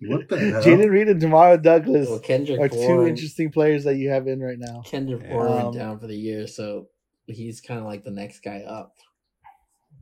[0.00, 0.62] What the hell?
[0.62, 4.28] Jayden Reed and Demario Douglas well, Kendrick are two Bourne, interesting players that you have
[4.28, 4.82] in right now.
[4.86, 5.32] Kendrick Yeah.
[5.32, 6.86] Bourne Um, went down for the year, so
[7.26, 8.94] he's kind of like the next guy up.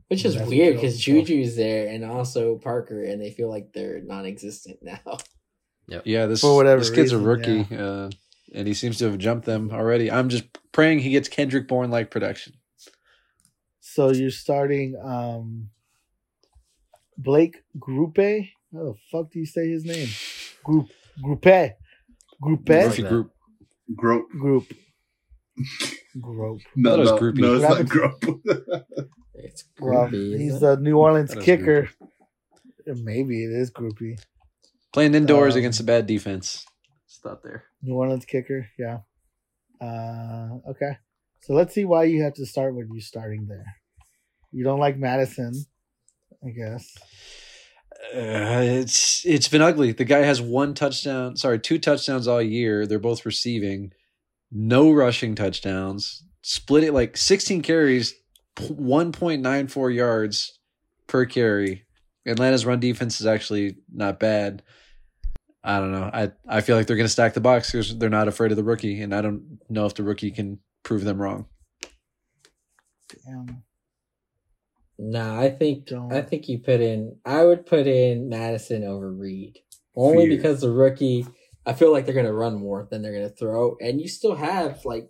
[0.09, 3.73] Which is That's weird because feels- Juju's there and also Parker, and they feel like
[3.73, 5.17] they're non-existent now.
[5.87, 7.27] Yeah, this For whatever this kid's a reason,
[7.63, 8.09] rookie, uh,
[8.53, 10.11] and he seems to have jumped them already.
[10.11, 12.53] I'm just praying he gets Kendrick Bourne like production.
[13.79, 15.69] So you're starting um
[17.17, 18.49] Blake Grupe.
[18.73, 20.09] How the fuck do you say his name?
[20.63, 20.89] Group
[21.23, 21.73] Grupe.
[22.43, 23.09] Grupe Murphy that.
[23.09, 23.31] Group.
[23.95, 24.29] Grope.
[24.31, 24.73] Group.
[26.21, 26.61] Group.
[26.75, 27.37] No, thought no, groupie.
[27.39, 28.41] no, it's Rabbit- not grope.
[29.35, 30.59] It's Well, groupie, isn't he's it?
[30.59, 31.89] the New Orleans kicker.
[32.85, 34.19] Maybe it is groupie.
[34.93, 36.65] Playing indoors Um, against a bad defense.
[37.05, 37.65] Stop there.
[37.81, 38.99] New Orleans kicker, yeah.
[39.81, 40.97] Uh okay.
[41.41, 43.65] So let's see why you have to start with you starting there.
[44.51, 45.53] You don't like Mattison,
[46.45, 46.95] I guess.
[48.13, 49.91] Uh, it's it's been ugly.
[49.91, 51.35] The guy has one touchdown.
[51.35, 52.85] Sorry, two touchdowns all year.
[52.85, 53.91] They're both receiving.
[54.51, 56.23] No rushing touchdowns.
[56.41, 58.13] Split it like 16 carries,
[58.55, 60.59] 1.94 yards
[61.07, 61.85] per carry.
[62.27, 64.63] Atlanta's run defense is actually not bad.
[65.63, 66.09] I don't know.
[66.13, 68.57] I I feel like they're going to stack the box because they're not afraid of
[68.57, 71.45] the rookie, and I don't know if the rookie can prove them wrong.
[73.25, 73.63] Damn.
[74.99, 76.11] Nah, I think Don't.
[76.11, 77.17] I think you put in.
[77.25, 79.59] I would put in Mattison over Reed
[79.95, 80.37] only Fear.
[80.37, 81.25] because the rookie.
[81.65, 84.85] I feel like they're gonna run more than they're gonna throw, and you still have
[84.85, 85.09] like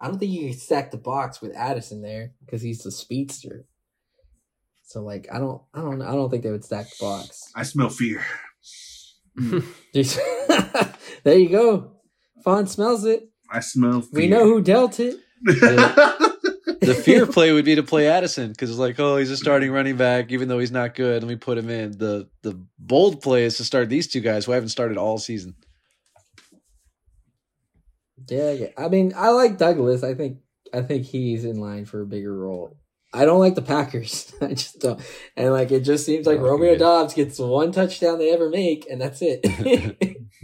[0.00, 3.64] I don't think you can stack the box with Addison there because he's the speedster.
[4.88, 7.52] So like I don't I don't I don't think they would stack the box.
[7.54, 8.24] I smell fear.
[9.36, 9.60] Hmm.
[11.24, 11.92] There you go.
[12.42, 13.28] Fawn smells it.
[13.50, 14.10] I smell fear.
[14.12, 15.18] We know who dealt it.
[16.80, 19.72] The fear play would be to play Addison because it's like, oh, he's a starting
[19.72, 21.22] running back, even though he's not good.
[21.22, 21.98] Let me put him in.
[21.98, 25.54] The the bold play is to start these two guys who haven't started all season.
[28.28, 28.68] Yeah, yeah.
[28.78, 30.02] I mean, I like Douglas.
[30.02, 30.38] I think
[30.72, 32.78] I think he's in line for a bigger role.
[33.12, 34.32] I don't like the Packers.
[34.40, 35.00] I just don't.
[35.36, 36.80] And like it just seems like Oh, Romeo good.
[36.80, 39.40] Doubs gets one touchdown they ever make, and that's it.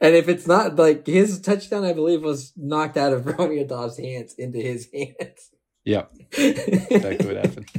[0.00, 3.98] and if it's not like his touchdown, I believe was knocked out of Romeo Doubs'
[3.98, 5.50] hands into his hands.
[5.84, 7.70] Yeah, exactly what happened.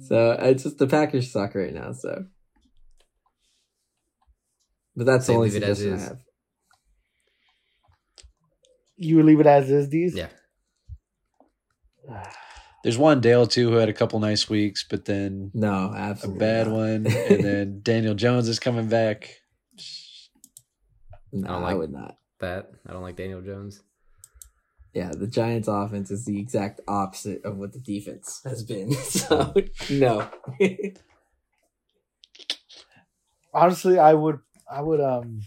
[0.00, 1.92] So it's just the Packers suck right now.
[1.92, 2.24] So,
[4.96, 6.18] but that's Say the only leave suggestion I have.
[8.96, 10.14] You leave it as is, these?
[10.14, 10.28] Yeah.
[12.10, 12.37] Ah.
[12.84, 16.40] There's one Dale too who had a couple nice weeks, but then No, absolutely a
[16.40, 16.76] bad not.
[16.76, 19.40] one, and then Daniel Jones is coming back.
[21.32, 22.18] no, I don't I like- would not.
[22.40, 23.82] that I don't like Daniel Jones.
[24.94, 28.92] Yeah, the Giants' offense is the exact opposite of what the defense has been.
[28.94, 29.54] So
[29.90, 30.28] no.
[33.52, 34.38] Honestly, I would,
[34.70, 35.40] I would, um,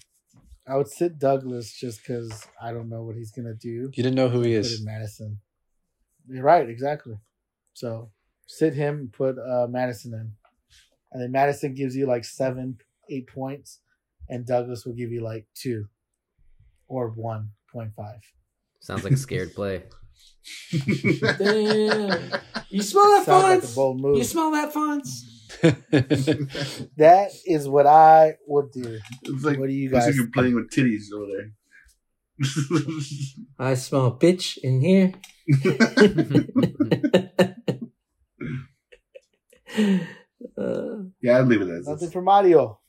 [0.68, 3.70] I would sit Douglas just because I don't know what he's gonna do.
[3.70, 4.80] You didn't know who he is.
[4.80, 5.40] in Mattison.
[6.28, 7.16] You're right, exactly.
[7.74, 8.12] So
[8.48, 10.32] sit him, put uh, Mattison in,
[11.12, 12.78] and then Mattison gives you like seven,
[13.10, 13.80] eight points,
[14.30, 15.86] and Douglas will give you like two
[16.88, 18.20] or one point five.
[18.82, 19.84] Sounds like a scared play.
[21.38, 22.32] Damn.
[22.70, 23.76] You smell that, Sounds like Fonz?
[23.76, 25.08] bold you smell that, Fonz?
[26.98, 28.98] that is what I would do.
[29.24, 30.06] It's like, What do you guys?
[30.06, 31.52] like you're playing with titties over there.
[33.60, 35.12] I smell a bitch in here.
[40.58, 42.14] Uh, yeah, I'd leave it as Nothing is.
[42.14, 42.80] for Mario.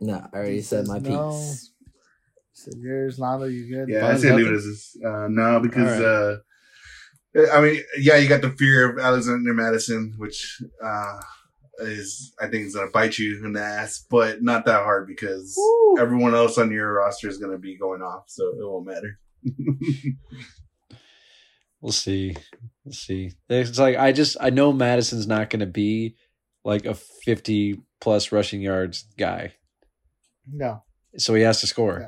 [0.00, 1.30] no, I already He said says my no.
[1.30, 1.72] piece.
[2.52, 3.88] So yours, Lando, you good?
[3.88, 4.96] Yeah, I Fonz, say leave it as is.
[5.04, 6.36] Uh, no, because All uh,
[7.52, 11.20] I mean, yeah, you got the fear of Alexander Mattison, which uh,
[11.80, 15.54] is I think is gonna bite you in the ass, but not that hard because
[15.56, 15.98] Woo.
[16.00, 19.18] everyone else on your roster is gonna be going off, so it won't matter.
[21.80, 22.36] We'll see.
[22.84, 23.32] We'll see.
[23.48, 26.16] It's like I just I know Mattison's not going to be
[26.64, 29.52] like a 50 plus rushing yards guy.
[30.50, 30.82] No.
[31.16, 31.98] So he has to score.
[32.00, 32.06] Yeah.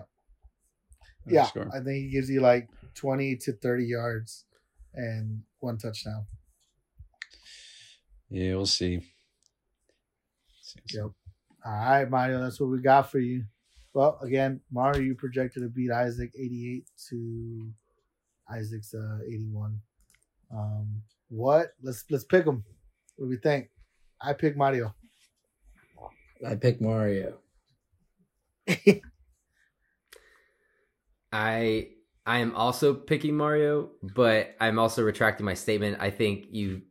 [1.25, 1.69] Has Yeah, to score.
[1.73, 4.45] I think he gives you like 20 to 30 yards
[4.95, 6.27] and one touchdown.
[8.31, 9.01] Yeah, we'll see.
[10.61, 10.99] See, we'll see.
[10.99, 11.11] Yep.
[11.65, 13.45] All right, Mario, that's what we got for you.
[13.95, 17.73] Well, again, Mario, you projected to beat Isaac 88 to
[18.51, 19.81] Isaac's uh, 81.
[20.55, 21.73] Um, what?
[21.83, 22.65] Let's let's pick them.
[23.17, 23.71] What do we think?
[24.21, 24.95] I pick Mario.
[26.47, 27.39] I pick Mario.
[31.33, 31.89] I
[32.27, 35.99] I am also picking Mario, but I'm also retracting my statement.
[36.01, 36.83] I think you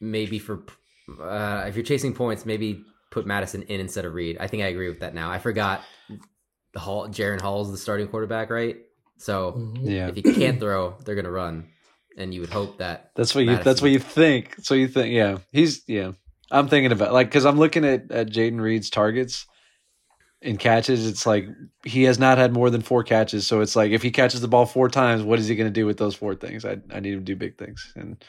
[0.00, 0.64] maybe for
[1.20, 4.36] uh, if you're chasing points, maybe put Mattison in instead of Reed.
[4.40, 5.30] I think I agree with that now.
[5.30, 5.82] I forgot
[6.72, 8.76] the Hall Jaren Hall's the starting quarterback, right?
[9.18, 9.80] So Mhm.
[9.84, 10.08] Yeah.
[10.08, 11.66] if he can't throw, they're gonna run,
[12.16, 14.56] and you would hope that That's what you that's what you think.
[14.62, 15.38] So you think yeah.
[15.52, 16.12] He's yeah.
[16.50, 19.46] I'm thinking about like cuz I'm looking at at Jayden Reed's targets
[20.42, 21.46] and catches it's like
[21.84, 23.46] he has not had more than 4 catches.
[23.46, 25.80] So it's like if he catches the ball 4 times, what is he going to
[25.80, 26.64] do with those 4 things?
[26.66, 27.90] I I need him to do big things.
[27.96, 28.22] And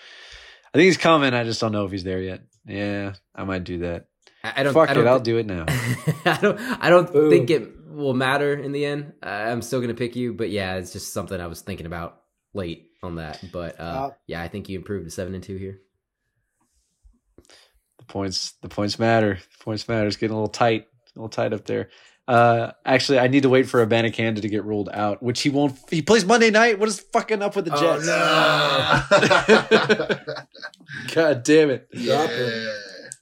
[0.73, 1.33] I think he's coming.
[1.33, 2.41] I just don't know if he's there yet.
[2.65, 4.05] Yeah, I might do that.
[4.43, 4.73] I, I don't.
[4.73, 5.65] Fuck I don't it, I'll do it now.
[6.25, 6.59] I don't.
[6.59, 7.29] I don't Boom.
[7.29, 9.13] think it will matter in the end.
[9.23, 12.21] Uh, I'm still gonna pick you, but yeah, it's just something I was thinking about
[12.53, 13.43] late on that.
[13.51, 15.81] But uh, Uh, yeah, I think you improved to seven and two here.
[17.97, 19.39] The points the points matter.
[19.57, 20.07] The points matter.
[20.07, 20.87] It's getting a little tight.
[21.15, 21.89] A little tight up there.
[22.27, 25.49] Uh actually I need to wait for a Abanikanda to get ruled out, which he
[25.49, 26.79] won't he plays Monday night.
[26.79, 28.07] What is fucking up with the Oh, Jets?
[28.07, 29.03] no.
[31.13, 31.87] God damn it.
[31.93, 32.27] Yeah.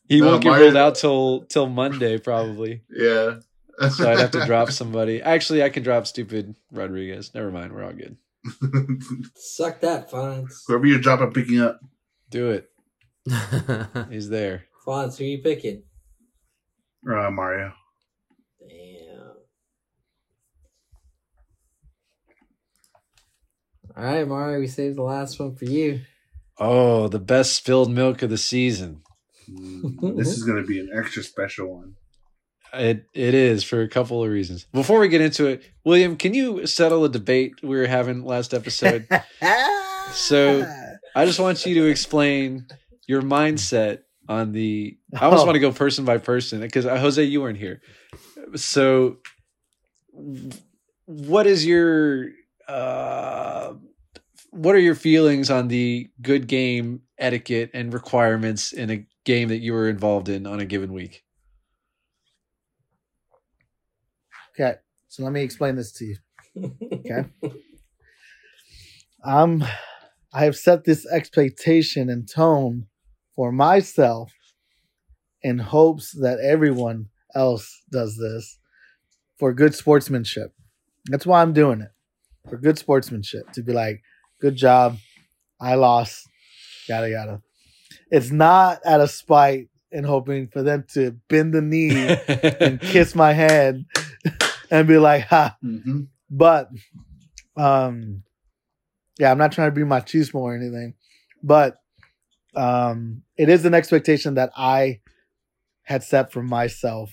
[0.07, 2.81] He No, won't get Mario- ruled out till till Monday probably.
[2.89, 3.35] yeah.
[3.91, 5.21] So I'd have to drop somebody.
[5.21, 7.31] Actually, I can drop stupid Rodriguez.
[7.33, 8.17] Never mind, we're all good.
[9.35, 10.51] Suck that, Fonz.
[10.67, 11.79] Whoever you drop, I'm picking up.
[12.29, 12.69] Do it.
[14.09, 14.65] He's there.
[14.85, 15.83] Fonz, who are you picking?
[17.09, 17.73] Uh, Mario.
[18.59, 19.33] Damn.
[23.95, 26.01] All right, Mario, we saved the last one for you.
[26.57, 29.01] Oh, the best spilled milk of the season.
[29.49, 31.95] Mm, this is going to be an extra special one.
[32.73, 34.65] It it is for a couple of reasons.
[34.73, 38.53] Before we get into it, William, can you settle a debate we were having last
[38.53, 39.07] episode?
[40.13, 40.65] So-
[41.15, 42.65] I just want you to explain
[43.07, 44.97] your mindset on the.
[45.15, 45.45] I almost Oh.
[45.45, 47.81] want to go person by person because Jose, you weren't here.
[48.55, 49.17] So,
[51.05, 52.29] what is your
[52.67, 53.73] uh,
[54.51, 59.59] what are your feelings on the good game etiquette and requirements in a game that
[59.59, 61.22] you were involved in on a given week?
[64.55, 64.75] Okay,
[65.07, 66.17] so let me explain this to you.
[66.93, 67.25] Okay.
[69.25, 69.63] I'm um,
[70.33, 72.87] I have set this expectation and tone
[73.35, 74.31] for myself
[75.41, 78.57] in hopes that everyone else does this
[79.37, 80.53] for good sportsmanship.
[81.05, 81.91] That's why I'm doing it.
[82.49, 83.51] For good sportsmanship.
[83.53, 84.01] To be like,
[84.41, 84.97] good job.
[85.59, 86.27] I lost.
[86.87, 87.41] Yada yada.
[88.11, 91.91] It's not out of spite and hoping for them to bend the knee
[92.59, 93.85] and kiss my hand
[94.73, 96.01] and be like, ha, Mm-hmm.
[96.29, 96.69] but
[97.55, 98.23] um
[99.19, 100.95] yeah i'm not trying to be machismo or anything
[101.43, 101.75] but
[102.55, 104.99] um it is an expectation that i
[105.83, 107.11] had set for myself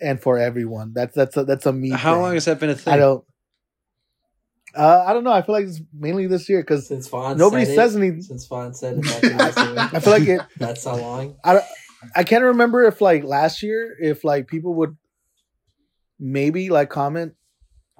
[0.00, 2.22] and for everyone that's that's a that's a me How thing.
[2.22, 2.94] long has that been a thing?
[2.94, 3.24] i don't
[4.76, 7.64] uh i don't know i feel like it's mainly this year because Since Vaughn nobody
[7.64, 9.94] said says it, anything Since Vaughn said it back in last week.
[9.94, 11.34] i feel like it That's how long.
[11.44, 11.60] I,
[12.14, 14.96] I can't remember if like last year if like people would
[16.22, 17.34] maybe like comment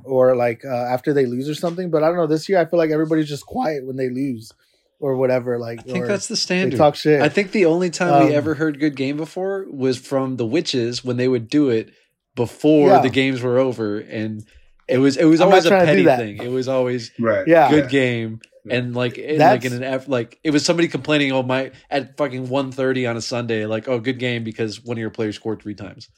[0.05, 2.27] or like uh, after they lose or something, but I don't know.
[2.27, 4.53] This year I feel like everybody's just quiet when they lose
[5.01, 5.59] or whatever.
[5.59, 6.77] Like I think or that's the they standard.
[6.77, 7.20] talk shit.
[7.20, 10.47] I think the only time we Um, ever heard good game before was from the
[10.47, 11.90] witches when they would do it
[12.35, 13.01] before Yeah.
[13.03, 14.44] the games were over, and
[14.89, 16.47] it was it was I'm always a trying to do petty thing.
[16.47, 17.47] It was always Right.
[17.47, 17.70] Yeah.
[17.70, 18.40] good game,
[18.70, 22.16] and like in, like in an eff- like it was somebody complaining, oh my, at
[22.16, 25.61] fucking 1.30 on a Sunday, like oh good game because one of your players scored
[25.62, 26.09] three times.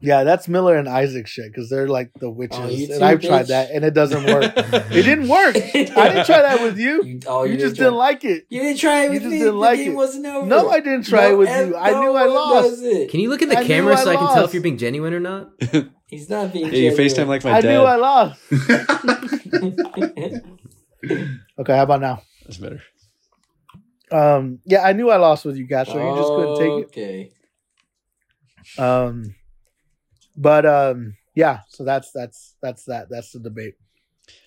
[0.00, 3.20] Yeah, that's Miller and Isaac shit because they're like the witches, Oh, and too, I've
[3.20, 4.52] tried that and it doesn't work.
[4.56, 5.56] it didn't work.
[5.56, 7.02] I didn't try that with you.
[7.04, 8.46] You, oh, You, you, just try- didn't like it.
[8.48, 9.38] You didn't try it you with just me.
[9.40, 9.94] didn't the like game it.
[9.96, 10.46] wasn't over.
[10.46, 11.76] No, I didn't try it with and you.
[11.76, 12.80] I no knew I lost.
[12.82, 13.10] it.
[13.10, 15.12] Can you look in the I camera so I can tell if you're being genuine
[15.14, 15.50] or not?
[16.06, 16.66] He's not being.
[16.66, 16.92] Yeah, you.
[16.92, 17.70] FaceTime like my I dad.
[17.70, 18.40] I knew I lost.
[21.58, 22.22] Okay, how about now?
[22.44, 22.80] That's better.
[24.12, 27.30] Um, yeah, I knew I lost with you guys, so you just couldn't take it.
[28.76, 28.82] Okay.
[28.82, 29.34] Um,
[30.40, 31.60] but um, yeah.
[31.68, 33.06] So that's that's that's that.
[33.10, 33.74] That's the debate.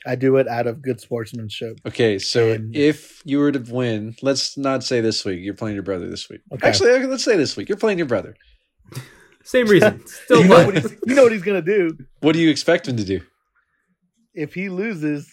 [0.06, 1.78] I do it out of good sportsmanship.
[1.86, 5.40] Okay, so And- if you were to win, let's not say this week.
[5.42, 6.40] You're playing your brother this week.
[6.54, 6.68] Okay.
[6.68, 7.68] Actually, let's say this week.
[7.70, 8.36] You're playing your brother.
[9.44, 10.06] Same reason.
[10.26, 12.88] Still you know, what he's, you know what he's gonna do What do you expect
[12.88, 13.22] him to do?
[14.34, 15.30] if he loses.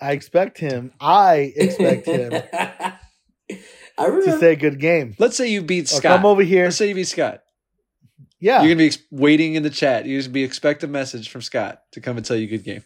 [0.00, 0.92] I expect him.
[1.00, 2.96] I expect him I
[3.98, 4.38] to remember.
[4.38, 5.14] say good game.
[5.18, 6.16] Let's say you beat Or Scott.
[6.18, 6.64] come over here.
[6.64, 7.40] Let's say you beat Scott.
[8.38, 10.06] Yeah, You're gonna be ex- waiting in the chat.
[10.06, 12.84] You're gonna be expect a message from Scott to come and tell you good game.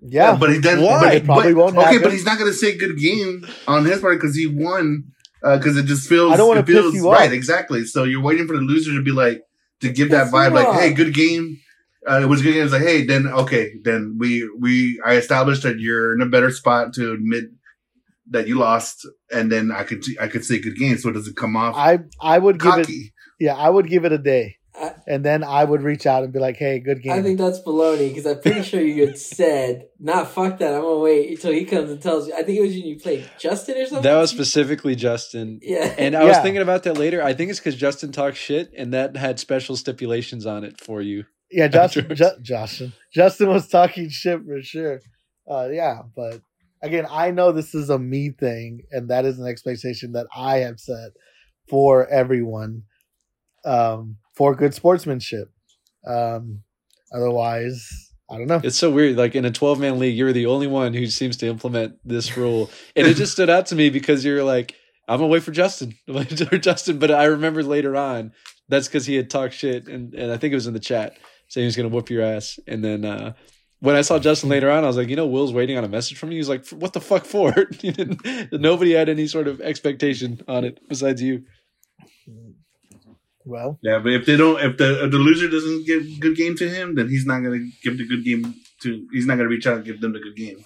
[0.00, 0.34] yeah.
[0.36, 0.82] but he doesn't.
[0.84, 1.00] Why?
[1.02, 2.02] But, It probably but- won't Okay, happen.
[2.02, 5.04] but he's not going to say good game on his part because he won.
[5.42, 6.32] Because it just feels.
[6.32, 7.18] I don't wanna it feels- piss you off.
[7.18, 7.84] Right, exactly.
[7.84, 9.42] So you're waiting for the loser to be like
[9.80, 10.80] to give that Piss vibe, you like, off.
[10.80, 11.58] "Hey, good game."
[12.08, 12.62] Uh, it was a good game.
[12.64, 16.50] It's like, "Hey, then okay, then we we I established that you're in a better
[16.50, 17.46] spot to admit
[18.30, 21.36] that you lost, and then I could I could say good game, so it doesn't
[21.36, 22.88] come off I I would give it.
[23.40, 26.32] Yeah, I would give it a day, I- and then I would reach out and
[26.32, 29.16] be like, "Hey, good game." I think that's baloney because I'm pretty sure you had
[29.18, 30.74] said, "Nah, fuck that.
[30.74, 32.98] I'm gonna wait until he comes and tells you." I think it was when you
[32.98, 34.02] played Justin or something.
[34.02, 35.60] That was specifically Justin.
[35.62, 35.94] yeah.
[35.96, 37.22] And I was thinking about that later.
[37.22, 41.00] I think it's because Justin talks shit, and that had special stipulations on it for
[41.00, 41.24] you.
[41.50, 45.00] Yeah, Justin, Ju- Justin, Justin was talking shit for sure.
[45.48, 46.40] Uh, yeah, but
[46.82, 50.58] again, I know this is a me thing, and that is an expectation that I
[50.58, 51.10] have set
[51.68, 52.82] for everyone
[53.64, 55.50] um, for good sportsmanship.
[56.06, 56.62] Um,
[57.14, 57.88] otherwise,
[58.30, 58.60] I don't know.
[58.64, 59.16] It's so weird.
[59.16, 62.36] Like in a 12 man league, you're the only one who seems to implement this
[62.36, 62.70] rule.
[62.96, 64.74] And it just stood out to me because you're like,
[65.08, 65.94] I'm gonna wait for Justin.
[66.60, 66.98] Justin.
[66.98, 68.32] But I remember later on,
[68.68, 71.18] that's because he had talked shit and, and I think it was in the chat
[71.48, 72.58] saying he was gonna whoop your ass.
[72.66, 73.34] And then uh
[73.80, 75.88] when I saw Justin later on, I was like, you know, Will's waiting on a
[75.88, 76.36] message from you.
[76.36, 77.52] He's like, what the fuck for?
[78.52, 81.42] Nobody had any sort of expectation on it besides you.
[83.44, 86.54] Well, Yeah, but if they don't, if the if the loser doesn't give good game
[86.56, 89.06] to him, then he's not going to give the good game to.
[89.12, 90.64] He's not going to reach out and give them the good game.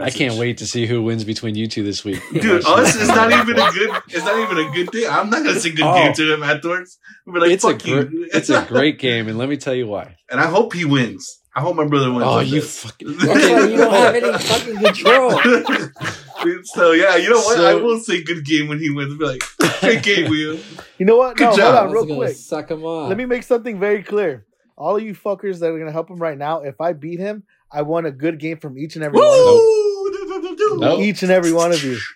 [0.00, 2.22] I can't wait to see who wins between you two this week.
[2.32, 3.90] Dude, us is not even a good.
[4.08, 5.06] It's not even a good thing.
[5.10, 5.94] I'm not gonna say good Oh.
[5.94, 6.98] game to him afterwards.
[7.26, 8.04] We'll like, it's a fuck you.
[8.04, 10.14] gr- it's a great game, and let me tell you why.
[10.30, 11.40] and I hope he wins.
[11.56, 12.22] I hope my brother wins.
[12.24, 12.78] Oh, you this.
[12.84, 15.32] fucking That's you don't have any fucking control.
[16.64, 17.60] so yeah, you know what?
[17.60, 19.16] I will say good game when he wins.
[19.18, 19.42] Be like,
[19.80, 20.58] great game, Will.
[20.98, 21.36] you know what?
[21.36, 21.74] Good no, job.
[21.74, 22.36] hold on, real quick.
[22.36, 23.08] Suck him off.
[23.08, 24.44] Let me make something very clear.
[24.76, 27.42] all of you fuckers that are gonna help him right now, if I beat him,
[27.70, 29.84] I want a good game from each and every one of you.
[30.78, 31.00] Nope.
[31.00, 31.98] Each and every one of you.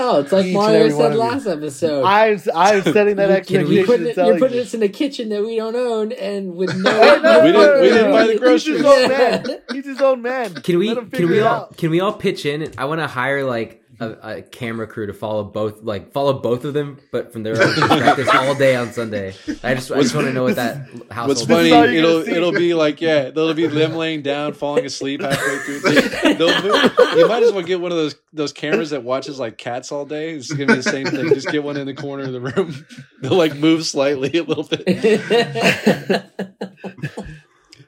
[0.00, 2.04] Oh, it's like Mario said last episode.
[2.04, 3.72] I'm I'm setting that expectation.
[3.72, 4.38] you're putting, it, you're you.
[4.38, 6.90] putting us in a kitchen that we don't own and with no.
[7.20, 9.44] No, We didn't- we didn't buy the He's his own man.
[9.70, 10.54] He's his own man.
[10.54, 12.72] Can we can we all can we all pitch in?
[12.78, 16.64] I want to hire like a, a camera crew to follow both like follow both
[16.64, 19.34] of them, but from their own perspectives all day on Sunday.
[19.62, 21.28] I just I just want to know what that household.
[21.28, 21.72] What's funny?
[21.72, 25.80] all It'll it'll be like yeah, it'll be them laying down, falling asleep halfway through.
[25.80, 26.92] They, they'll move.
[27.16, 30.04] You might as well get one of those those cameras that watches like cats all
[30.04, 30.34] day.
[30.34, 31.28] It's gonna be the same thing.
[31.28, 32.86] Just get one in the corner of the room.
[33.22, 36.24] They'll like move slightly a little bit.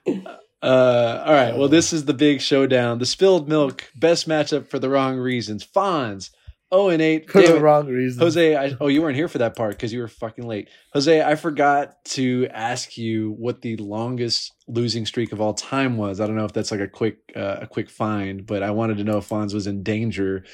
[0.64, 1.54] Uh, all right.
[1.54, 2.98] Well, this is the big showdown.
[2.98, 5.62] The spilled milk, best matchup for the wrong reasons.
[5.62, 6.30] Fonz,
[6.72, 7.30] oh and eight.
[7.30, 8.18] For Damn the wrong reason.
[8.22, 10.70] Jose, I, oh, you weren't here for that part because you were fucking late.
[10.94, 16.18] Jose, I forgot to ask you what the longest losing streak of all time was.
[16.18, 18.96] I don't know if that's like a quick uh, a quick find, but I wanted
[18.96, 20.46] to know if Fonz was in danger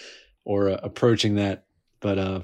[0.45, 1.67] or uh, approaching that.
[2.01, 2.41] But uh,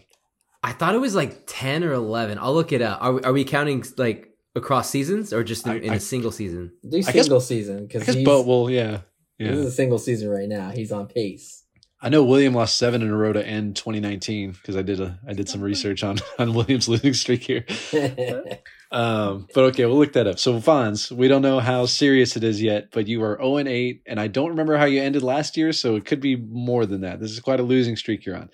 [0.62, 2.38] I thought it was like ten or eleven.
[2.38, 3.02] I'll look it up.
[3.02, 6.00] Are we, are we counting like across seasons or just in, I- in I- a
[6.00, 6.72] single season?
[6.88, 8.46] Do guess- single season I because guess he's both.
[8.46, 9.00] Well, yeah,
[9.38, 10.70] this is a single season right now.
[10.70, 11.62] He's on pace.
[12.02, 15.18] I know William lost seven in a row to end 2019 because I did a
[15.26, 17.64] I did some research on on William's losing streak here.
[18.92, 20.38] Um, but okay, we'll look that up.
[20.38, 23.68] So Fonz, we don't know how serious it is yet, but you are 0 and
[23.68, 26.86] 8, and I don't remember how you ended last year, so it could be more
[26.86, 27.18] than that.
[27.20, 28.48] This is quite a losing streak you're on.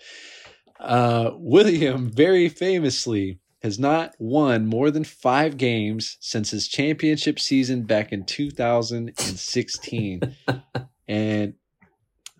[0.81, 7.85] Uh, William very famously has not won more than five games since his championship season
[7.85, 10.37] back in 2016,
[11.09, 11.55] and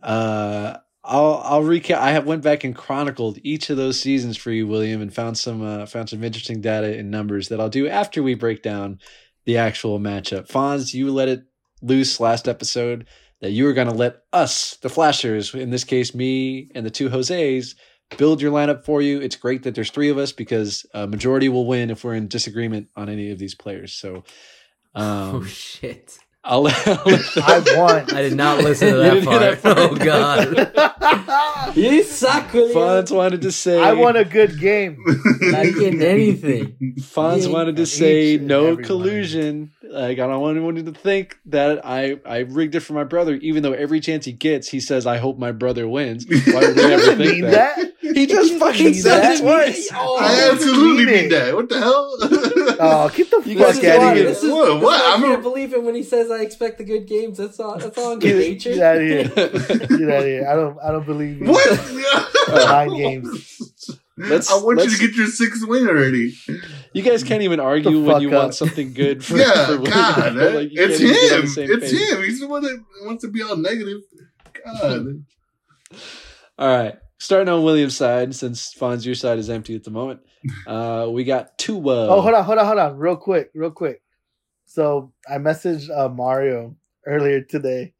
[0.03, 0.77] uh.
[1.05, 1.97] I'll I'll recap.
[1.97, 5.37] I have went back and chronicled each of those seasons for you, William, and found
[5.37, 9.01] some uh, found some interesting data and numbers that I'll do after we break down
[9.45, 10.49] the actual matchup.
[10.49, 11.43] Fonz, you let it
[11.83, 13.07] loose last episode
[13.41, 16.91] that you were going to let us, the Flashers, in this case me and the
[16.91, 17.75] two Jose's,
[18.17, 19.21] build your lineup for you.
[19.21, 22.29] It's great that there's three of us because a majority will win if we're in
[22.29, 23.93] disagreement on any of these players.
[23.93, 24.25] So,
[24.95, 26.19] oh um, shit!
[26.45, 28.15] I'll I'll the- I won.
[28.15, 29.41] I did not listen to that part.
[29.41, 29.79] that part?
[29.79, 31.77] Oh god!
[31.77, 33.81] you suck, Fonz wanted to say.
[33.81, 35.03] I won a good game.
[35.07, 36.77] Not getting anything.
[36.99, 38.85] Fonz wanted to say no every one.
[38.85, 39.71] collusion.
[39.93, 43.35] Like I don't want anyone to think that I I rigged it for my brother,
[43.35, 46.77] even though every chance he gets, he says, "I hope my brother wins." Why would
[46.77, 47.77] we You ever think mean that?
[47.77, 47.93] that.
[48.17, 49.35] He just fucking mean said that.
[49.39, 49.89] it twice.
[49.95, 51.55] Oh, I absolutely mean mean that.
[51.55, 52.17] What the hell?
[52.85, 54.51] Oh, get the You fuck guys out why- of here.
[54.53, 54.81] What?
[54.83, 55.01] What?
[55.01, 57.39] I I'm a- can't believe him when he says I expect the good games.
[57.39, 57.79] That's all.
[57.79, 58.75] That's all in good Get, nature.
[58.75, 59.25] get out of here.
[59.99, 60.49] Get out of here.
[60.49, 60.79] I don't.
[60.81, 61.47] I don't believe you.
[61.53, 61.93] what?
[62.49, 64.01] Mind games.
[64.29, 66.35] Let's- I want you let's- to get your sixth win already.
[66.93, 68.35] You guys can't even argue when you up.
[68.35, 69.85] want something good for, yeah, for William.
[69.93, 70.49] God, eh?
[70.55, 71.71] Like, it's can't even get on the him.
[71.83, 72.11] It's page.
[72.11, 72.23] him.
[72.23, 74.01] He's the one that wants to be all negative.
[74.65, 75.25] God.
[76.59, 76.95] All right.
[77.19, 80.21] Starting on William's side, since Fonz, your side is empty at the moment.
[80.67, 82.09] Uh, we got Tua.
[82.09, 82.97] Oh, hold on, hold on, hold on.
[82.97, 84.03] Real quick, real quick.
[84.67, 86.77] So I messaged uh, Mario
[87.07, 87.95] earlier today,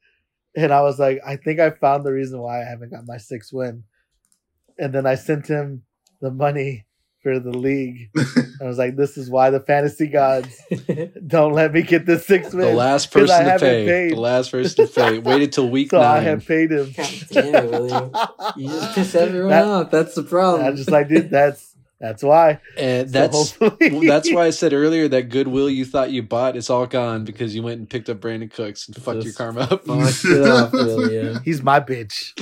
[0.57, 3.17] and I was like, I think I found the reason why I haven't got my
[3.17, 3.83] sixth win.
[4.77, 5.83] And then I sent him
[6.23, 6.85] the money
[7.21, 8.09] for the league.
[8.61, 10.59] I was like, this is why the fantasy gods
[11.27, 12.75] don't let me get the sixth The win.
[12.75, 13.85] last 'Cause person to pay.
[13.85, 14.11] paid.
[14.13, 15.19] The last person to pay.
[15.29, 16.23] Waited till week so I nine.
[16.23, 16.91] have paid him.
[16.97, 18.11] God damn it, William.
[18.57, 19.91] You just piss everyone That- off.
[19.91, 20.65] That's the problem.
[20.65, 21.69] I'm just like, dude, that's
[21.99, 22.59] that's why.
[22.77, 26.57] and So that's hopefully- that's why I said earlier that goodwill you thought you bought
[26.57, 29.61] is all gone because you went and picked up Brandin Cooks and fucked your karma
[29.61, 29.87] up.
[29.87, 32.33] all Fuck it off, he's my bitch.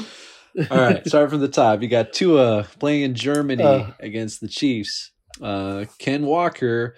[0.69, 1.81] Right, start from the top.
[1.81, 3.91] You got Tua playing in Germany Uh.
[3.99, 5.11] against the Chiefs.
[5.41, 6.95] Uh, Ken Walker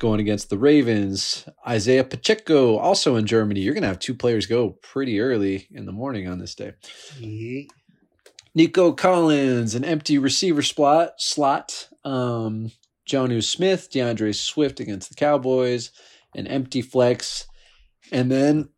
[0.00, 1.44] going against the Ravens.
[1.66, 3.60] Isaiah Pacheco also in Germany.
[3.60, 6.72] You're gonna have two players go pretty early in the morning on this day.
[7.18, 7.62] Yeah.
[8.54, 11.20] Nico Collins, an empty receiver slot.
[11.20, 11.88] Slot.
[12.04, 12.72] Um,
[13.08, 15.90] Jonnu Smith, D'Andre Swift against the Cowboys,
[16.34, 17.46] an empty flex,
[18.12, 18.68] and then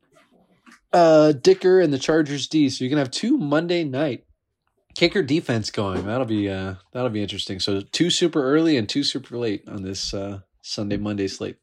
[0.93, 2.69] uh, Dicker and the Chargers D.
[2.69, 4.25] So you're gonna have two Monday night
[4.95, 6.07] kicker defense going.
[6.07, 7.61] That'll be uh, that'll be interesting.
[7.61, 11.57] So two super early and two super late on this uh, Sunday Monday slate.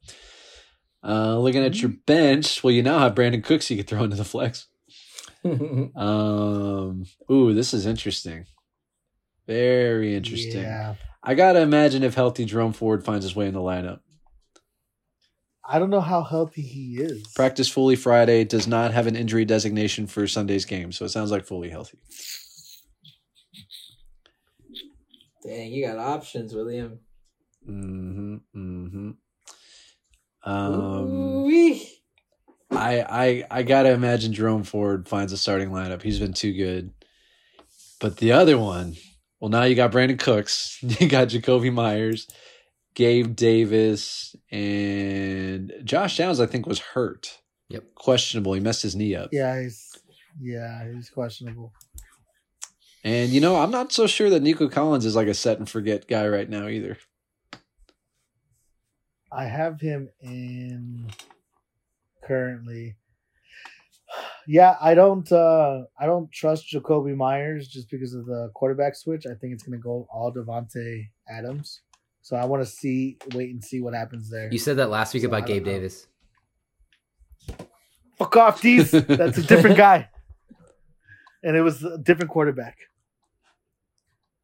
[1.04, 4.16] Uh, looking at your bench, well, you now have Brandin Cooks you can throw into
[4.16, 4.68] the flex.
[5.46, 8.48] Um, ooh, this is interesting.
[9.46, 10.64] Very interesting.
[10.64, 10.96] Yeah.
[11.24, 14.00] I gotta imagine if healthy Jerome Ford finds his way in the lineup.
[15.70, 17.28] I don't know how healthy he is.
[17.36, 21.30] Practice fully Friday does not have an injury designation for Sunday's game, so it sounds
[21.30, 21.98] like fully healthy.
[25.44, 27.00] Dang, you got options, William.
[27.70, 28.36] Mm-hmm.
[28.56, 29.12] Mm-hmm.
[30.50, 31.90] Um, Ooh-wee.
[32.72, 36.02] I I I gotta imagine Jerome Ford finds a starting lineup.
[36.02, 36.94] He's been too good.
[38.00, 38.96] But the other one,
[39.40, 42.28] well, now you got Brandin Cooks, you got Jakobi Meyers,
[42.98, 46.40] Gabe Davis, and Josh Downs.
[46.40, 47.42] I think was hurt.
[47.70, 47.94] Yep.
[47.94, 48.54] questionable.
[48.54, 49.30] He messed his knee up.
[49.32, 49.92] Yeah, he's
[50.42, 51.74] yeah, he's questionable.
[53.04, 55.70] And you know, I'm not so sure that Nico Collins is like a set and
[55.70, 56.98] forget guy right now either.
[59.32, 61.12] I have him in
[62.24, 62.96] currently.
[64.48, 69.28] Yeah, I don't uh I don't trust Jakobi Meyers just because of the quarterback switch.
[69.28, 71.82] I think it's gonna go all Davante Adams.
[72.28, 74.50] So I want to see wait and see what happens there.
[74.52, 75.72] You said that last week So about Gabe know.
[75.72, 76.08] Davis.
[78.18, 78.92] Fuck off, Dees.
[79.08, 80.10] That's a different guy.
[81.42, 82.80] And it was a different quarterback.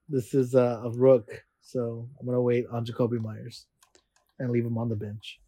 [0.07, 3.65] This is a, a rook, so I'm gonna wait on Jakobi Meyers
[4.39, 5.41] and leave him on the bench.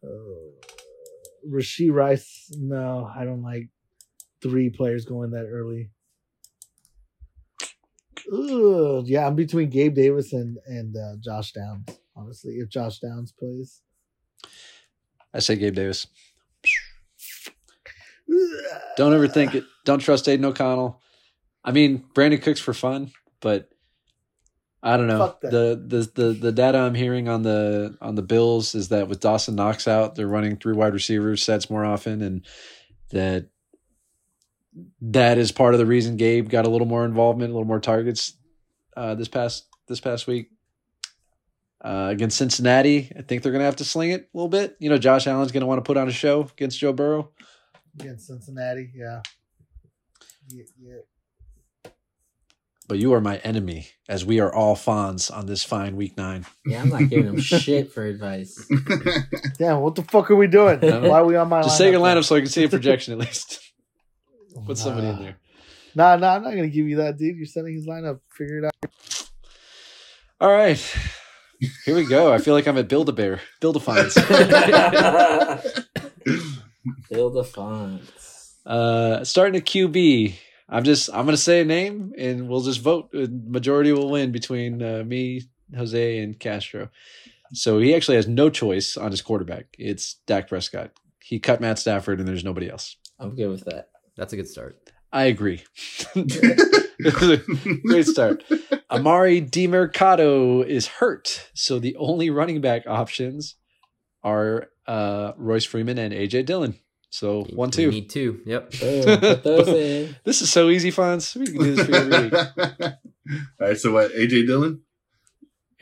[0.00, 0.68] Uh,
[1.50, 3.68] Rashee Rice, no, I don't like
[4.40, 5.90] three players going that early.
[8.32, 11.86] Ugh, yeah, I'm between Gabe Davis and and uh, Josh Downs.
[12.16, 13.82] Honestly, if Josh Downs plays,
[15.32, 16.06] I say Gabe Davis.
[18.96, 19.64] Don't ever think it.
[19.84, 21.00] Don't trust Aidan O'Connell.
[21.64, 23.10] I mean, Brandin Cooks for fun,
[23.40, 23.68] but
[24.82, 25.34] I don't know.
[25.40, 29.20] The, the the the data I'm hearing on the on the Bills is that with
[29.20, 32.46] Dawson Knox out, they're running three wide receiver sets more often, and
[33.10, 33.48] that
[35.00, 37.80] that is part of the reason Gabe got a little more involvement, a little more
[37.80, 38.32] targets
[38.96, 40.50] uh, this past this past week.
[41.84, 44.74] Uh, against Cincinnati, I think they're going to have to sling it a little bit.
[44.78, 47.30] You know, Josh Allen's going to want to put on a show against Joe Burrow.
[48.00, 49.20] against Cincinnati, yeah.
[50.48, 51.90] Yeah, yeah.
[52.88, 56.46] but you are my enemy, as we are all fawns on this fine week nine.
[56.64, 58.66] Yeah, I'm not giving him shit for advice.
[59.58, 60.80] Damn, what the fuck are we doing?
[60.80, 62.18] Why are we on my Just say your lineup?
[62.20, 63.60] lineup so I can see a projection at least.
[64.66, 65.36] Put somebody in there.
[65.94, 67.36] Nah, nah, I'm not gonna give you that, dude.
[67.36, 68.20] You're setting his lineup.
[68.30, 68.90] Figure it out.
[70.40, 70.78] All right,
[71.84, 72.32] here we go.
[72.32, 74.14] I feel like I'm at Build a Bear, Build a Finds.
[77.10, 78.56] Build a fonts.
[78.66, 80.34] Uh, starting at QB.
[80.68, 83.10] I'm just I'm gonna say a name and we'll just vote.
[83.12, 85.42] Majority will win between uh, me,
[85.76, 86.88] Jose, and Castro.
[87.52, 89.66] So he actually has no choice on his quarterback.
[89.78, 90.90] It's Dak Prescott.
[91.22, 92.96] He cut Matt Stafford, and there's nobody else.
[93.18, 93.88] I'm good with that.
[94.16, 94.78] That's a good start.
[95.12, 95.62] I agree.
[96.14, 98.42] Great start.
[98.90, 103.56] Emari Demercado is hurt, so the only running back options
[104.22, 106.74] are uh, Royce Freeman and AJ Dillon.
[107.10, 107.90] So one We two.
[107.90, 108.40] need two.
[108.44, 108.70] Yep.
[108.80, 110.16] Boom, put those in.
[110.24, 111.36] This is so easy, Fonz.
[111.36, 112.34] We can do this for you every week.
[113.60, 114.10] All right, so what?
[114.12, 114.80] AJ Dillon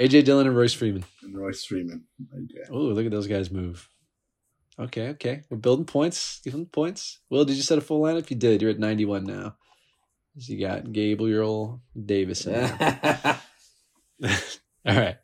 [0.00, 1.04] AJ Dillon and Royce Freeman.
[1.22, 2.04] and Royce Freeman.
[2.34, 2.64] Okay.
[2.70, 3.88] Oh, look at those guys move.
[4.78, 5.42] Okay, okay.
[5.50, 6.40] We're building points.
[6.44, 7.20] Giving points.
[7.30, 8.20] Will, did you set a full lineup?
[8.20, 8.62] If you did.
[8.62, 9.56] You're at 91 now.
[10.38, 13.40] So you got Gabriel Davis in there.
[14.86, 15.16] All right.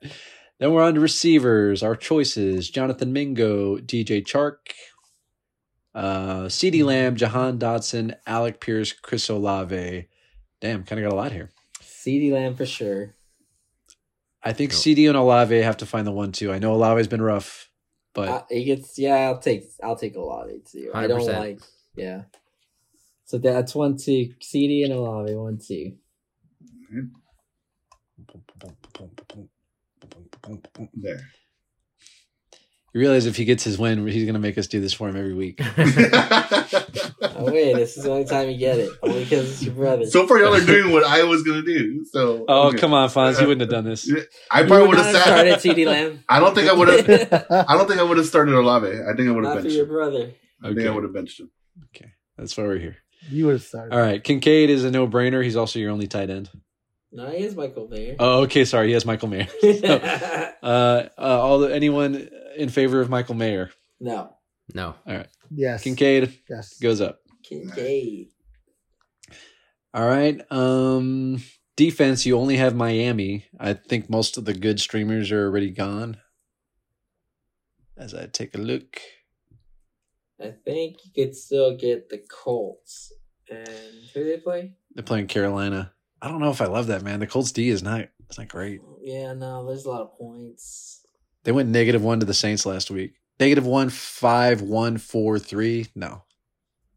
[0.59, 1.83] Then we're on to receivers.
[1.83, 4.57] Our choices Jonathan Mingo, DJ Chark,
[5.95, 10.09] uh, CeeDee Lamb, Jahan Dotson, Alec Pierce, Chris Olave.
[10.61, 11.51] Damn, kind of got a lot here.
[11.81, 13.15] CeeDee Lamb for sure.
[14.43, 14.81] I think Nope.
[14.81, 16.53] CeeDee and Olave have to find the one too.
[16.53, 17.68] I know Olave's been rough,
[18.27, 19.17] but Uh, he gets yeah.
[19.29, 20.91] I'll take I'll take a Olave too.
[20.95, 21.61] I don't like
[21.97, 22.23] yeah.
[23.25, 24.35] So that's one two.
[24.41, 25.97] CeeDee and a Olave one two.
[30.95, 31.31] There.
[32.99, 35.09] You realize if he gets his win, he's going to make us do this for
[35.09, 35.61] him every week.
[37.41, 38.91] Oh wait, this is the only time you get it.
[39.01, 40.07] Only because it's your brother.
[40.07, 42.05] so far, y'all are doing what I was gonna do.
[42.05, 42.45] So.
[42.49, 42.79] Oh, okay.
[42.79, 43.41] come on, Fonz.
[43.41, 44.11] You wouldn't have done this.
[44.51, 45.77] I probably would would have have started started.
[45.77, 46.25] CeeDee Lamb.
[46.29, 47.47] I don't think I would have.
[47.69, 48.89] I don't think I would have started Olave.
[48.89, 49.91] I think I would have Not for benched your him.
[49.91, 50.31] brother.
[50.65, 51.51] I think I would have benched him.
[51.95, 52.11] Okay.
[52.37, 52.97] That's why we're here.
[53.31, 53.95] you would have started.
[53.95, 54.23] All right.
[54.23, 55.43] Kincaid is a no brainer.
[55.45, 56.51] He's also your only tight end.
[57.13, 58.17] No, he is Michael Mayer.
[58.19, 58.65] Oh, okay.
[58.65, 58.89] Sorry.
[58.89, 59.47] He has Michael Mayer.
[60.61, 62.29] Uh, uh, all the, anyone
[62.59, 63.71] in favor of Michael Mayer?
[64.01, 64.35] no,
[64.75, 64.95] No.
[65.07, 65.29] All right.
[65.51, 65.83] Yes.
[65.85, 66.79] Kincaid Yes.
[66.79, 67.21] goes up.
[67.43, 68.29] Kincaid.
[69.95, 70.41] All right.
[70.53, 71.43] Um,
[71.77, 73.47] defense, you only have Miami.
[73.59, 76.19] I think most of the good streamers are already gone.
[77.97, 79.01] As I take a look.
[80.41, 83.13] I think you could still get the Colts.
[83.51, 83.69] And
[84.15, 84.75] who do they play?
[84.95, 85.93] They're playing Carolina.
[86.21, 87.21] I don't know if I love that, man.
[87.21, 88.81] The Colts D is not it's not great.
[89.03, 90.98] Yeah, no, there's a lot of points.
[91.49, 93.15] They went negative one to the Saints last week.
[93.41, 95.87] Negative one, five, one, four, three.
[95.95, 96.25] No.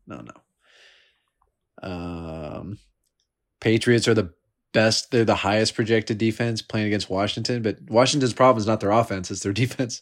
[0.06, 0.26] No,
[1.82, 1.90] no.
[1.90, 2.78] Um
[3.62, 4.34] Patriots are the
[4.74, 8.92] best, they're the highest projected defense playing against Washington, but Washington's problem is not their
[8.92, 10.02] offense, it's their defense.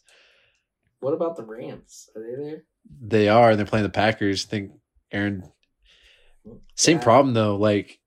[0.99, 2.09] What about the Rams?
[2.15, 2.63] Are they there?
[2.99, 4.47] They are, and they're playing the Packers.
[4.47, 4.71] I think
[5.11, 5.43] Aaron.
[6.73, 7.03] Same Yeah.
[7.03, 7.55] problem though.
[7.55, 7.99] Like,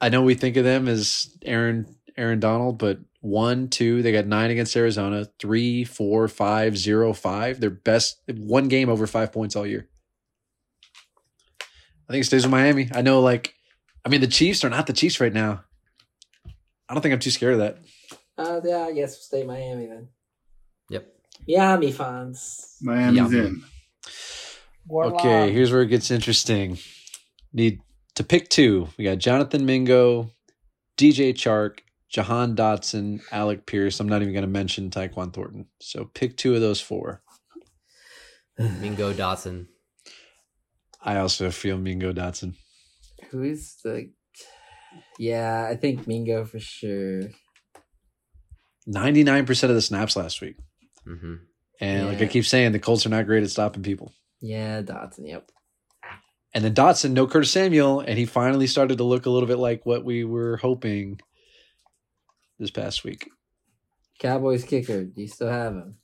[0.00, 4.26] I know we think of them as Aaron Aaron Donald, but one, two, they got
[4.26, 5.26] nine against Arizona.
[5.40, 7.58] Three, four, five, zero, five.
[7.58, 9.88] Their best one game over five points all year.
[12.08, 12.90] I think it stays with Miami.
[12.94, 13.54] I know, like,
[14.04, 15.64] I mean, the Chiefs are not the Chiefs right now.
[16.88, 17.78] I don't think I'm too scared of that.
[18.36, 20.08] Uh, yeah, I guess we'll stay Miami then.
[20.90, 21.06] Yep.
[21.48, 22.76] Miami fans.
[22.82, 23.40] Miami's Yeah.
[23.40, 23.64] in.
[24.86, 25.14] Warlock.
[25.20, 26.78] Okay, here's where it gets interesting.
[27.54, 27.80] Need
[28.16, 28.88] to pick two.
[28.98, 30.30] We got Jonathan Mingo,
[30.98, 31.78] DJ Chark,
[32.14, 33.98] Jahan Dotson, Alec Pierce.
[33.98, 35.66] I'm not even going to mention Tyquan Thornton.
[35.80, 37.24] So pick two of those four.
[38.58, 39.66] Mingo Dotson.
[41.02, 42.54] I also feel Mingo Dotson.
[43.30, 44.12] Who's the?
[45.18, 47.22] Yeah, I think Mingo for sure.
[48.88, 50.54] 99% of the snaps last week.
[51.04, 51.34] hmm
[51.80, 54.12] And like I keep saying, the Colts are not great at stopping people.
[54.40, 55.26] Yeah, Dotson.
[55.26, 55.50] Yep.
[56.54, 59.58] And then Dotson, no Curtis Samuel, and he finally started to look a little bit
[59.58, 61.18] like what we were hoping
[62.58, 63.30] this past week.
[64.18, 65.04] Cowboys kicker.
[65.04, 65.96] Do you still have him?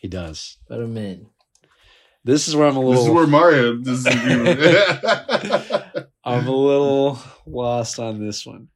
[0.00, 0.58] He does.
[0.68, 1.26] Put him in.
[2.24, 2.94] This is where I'm a little.
[2.94, 4.56] This is where Mario disagrees.
[6.24, 8.68] I'm a little lost on this one.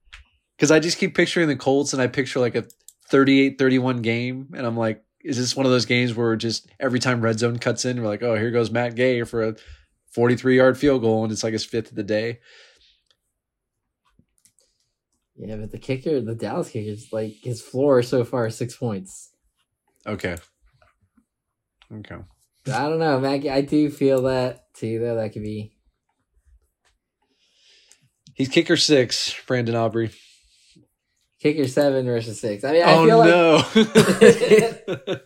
[0.57, 2.65] Because I just keep picturing the Colts and I picture like a
[3.09, 4.49] 38 31 game.
[4.57, 7.59] And I'm like, is this one of those games where just every time red zone
[7.59, 9.57] cuts in, we're like, oh, here goes Matt Gay for a
[10.13, 12.41] 43 yard field goal and it's like his fifth of the day?
[15.39, 18.77] Yeah, but the kicker, the Dallas kicker, is like his floor so far is six
[18.77, 19.33] points.
[20.07, 20.37] Okay.
[21.93, 22.17] Okay.
[22.73, 23.45] I don't know, Mac.
[23.47, 24.99] I do feel that too.
[24.99, 25.73] Though that could be.
[28.35, 30.11] He's kicker six, Brandon Aubrey.
[31.41, 32.65] Kicker seven versus six.
[32.65, 33.63] I mean, I oh feel no.
[35.11, 35.23] like.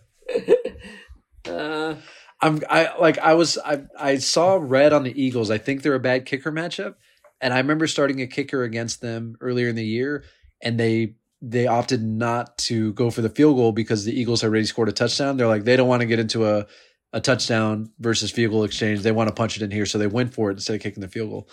[1.49, 1.95] uh,
[2.43, 5.51] I'm I like I was I I saw red on the Eagles.
[5.51, 6.95] I think they're a bad kicker matchup,
[7.41, 10.25] and I remember starting a kicker against them earlier in the year,
[10.63, 14.49] and they they opted not to go for the field goal because the Eagles had
[14.49, 15.37] already scored a touchdown.
[15.37, 16.67] They're like they don't want to get into a
[17.13, 19.01] a touchdown versus field goal exchange.
[19.01, 21.01] They want to punch it in here, so they went for it instead of kicking
[21.01, 21.49] the field goal.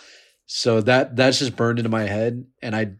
[0.46, 2.94] So that that's just burned into my head, and I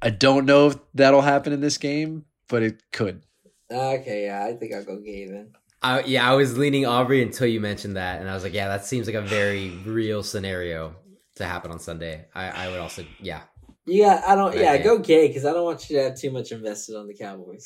[0.00, 3.22] I don't know if that'll happen in this game, but it could.
[3.70, 5.52] okay, yeah, I think I'll go Gay then.
[5.84, 8.68] I, yeah, I was leaning Aubrey until you mentioned that, and I was like, yeah,
[8.68, 10.94] that seems like a very real scenario
[11.36, 12.26] to happen on Sunday.
[12.34, 13.42] I, I would also, yeah,
[13.86, 14.54] Yeah, I don't.
[14.56, 14.82] Yeah, Okay.
[14.84, 17.64] go Gay because I don't want you to have too much invested on the Cowboys.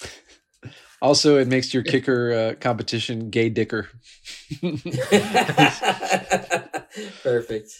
[1.02, 3.88] Also, it makes your kicker uh, competition gay dicker.
[7.24, 7.72] Perfect.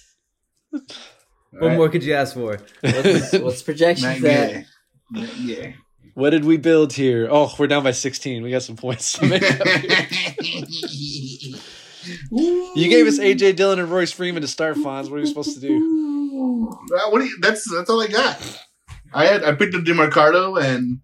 [1.51, 2.59] what more could you ask for?
[2.81, 4.67] What's, what's projections Matt
[5.15, 5.27] at?
[5.47, 5.77] Gay.
[6.15, 7.29] What did we build here?
[7.31, 8.43] Oh, we're down by 16.
[8.43, 9.67] We got some points to make up
[12.35, 12.73] here.
[12.75, 15.11] You gave us AJ Dillon and Royce Freeman to start, Fonz.
[15.11, 16.71] What are you supposed to do?
[16.95, 18.65] Uh, what do you, that's that's all I got.
[19.15, 21.01] I had I picked up Demercado and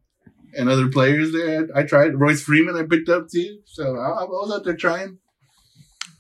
[0.57, 1.69] and other players there.
[1.75, 2.77] I tried Royce Freeman.
[2.77, 3.59] I picked up too.
[3.67, 5.19] So I, I was out there trying.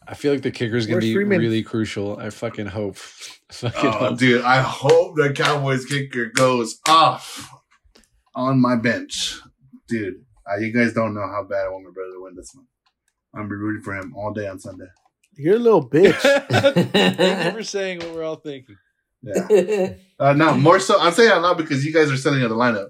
[0.07, 1.39] I feel like the kicker is going to Where's be Freeman?
[1.41, 2.19] really crucial.
[2.19, 2.97] I fucking hope.
[3.53, 4.19] fucking Oh, hope.
[4.19, 7.51] dude, I hope the Cowboys kicker goes off
[8.35, 9.39] on my bench,
[9.89, 10.25] dude.
[10.51, 12.67] Uh, you guys don't know how bad I want my brother to win this one.
[13.35, 14.87] I'm gonna be rooting for him all day on Sunday.
[15.37, 16.15] You're a little bitch.
[16.93, 18.77] Thank you for saying what we're all thinking.
[19.23, 19.91] Yeah.
[20.21, 20.99] Uh, no, more so.
[20.99, 22.89] I'm saying that not because you guys are setting up the lineup.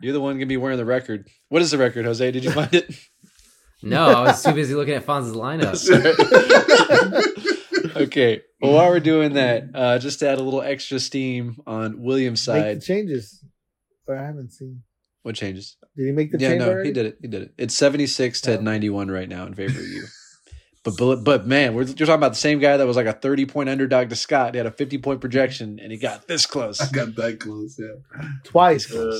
[0.00, 1.26] You're the one going to be wearing the record.
[1.48, 2.30] What is the record, Jose?
[2.30, 2.94] Did you find it?
[3.82, 5.74] No, I was too busy looking at Fonz's lineup.
[7.96, 8.42] okay.
[8.60, 12.46] Well, while we're doing that, uh, just to add a little extra steam on Williams'
[12.46, 12.82] Make the side.
[12.82, 13.44] changes.
[14.06, 14.82] Or I haven't seen.
[15.22, 15.76] What changes?
[15.96, 16.88] Did he make the yeah, change no, already?
[16.88, 17.18] he did it.
[17.20, 17.54] He did it.
[17.58, 18.60] It's 76 to Oh.
[18.60, 20.04] 91 right now in favor of you.
[20.84, 23.12] But, but but man, we're you're talking about the same guy that was like a
[23.12, 24.54] 30 point underdog to Scott.
[24.54, 26.80] He had a 50 point projection and he got this close.
[26.82, 27.78] I got that close.
[27.78, 28.28] Yeah.
[28.44, 28.90] Twice.
[28.92, 29.18] Uh,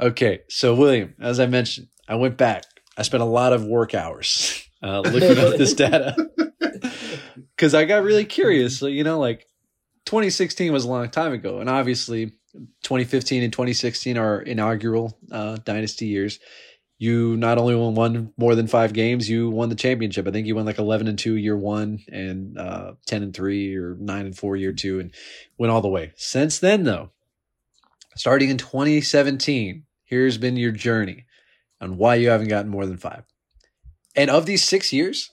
[0.00, 2.64] Okay, so William, as I mentioned, I went back.
[2.98, 6.16] I spent a lot of work hours uh, looking up this data
[7.56, 8.76] because I got really curious.
[8.78, 9.46] So, you know, like
[10.06, 12.32] 2016 was a long time ago, and obviously
[12.82, 16.38] 2015 and 2016 are inaugural uh, dynasty years.
[16.98, 20.28] You not only won one more than five games, you won the championship.
[20.28, 23.74] I think you won like 11 and two year one, and uh, 10 and three
[23.76, 25.12] or nine and four year two, and
[25.58, 26.12] went all the way.
[26.16, 27.10] Since then, though,
[28.16, 31.26] starting in 2017, here's been your journey
[31.80, 33.24] on why you haven't gotten more than five.
[34.14, 35.30] And of these six years,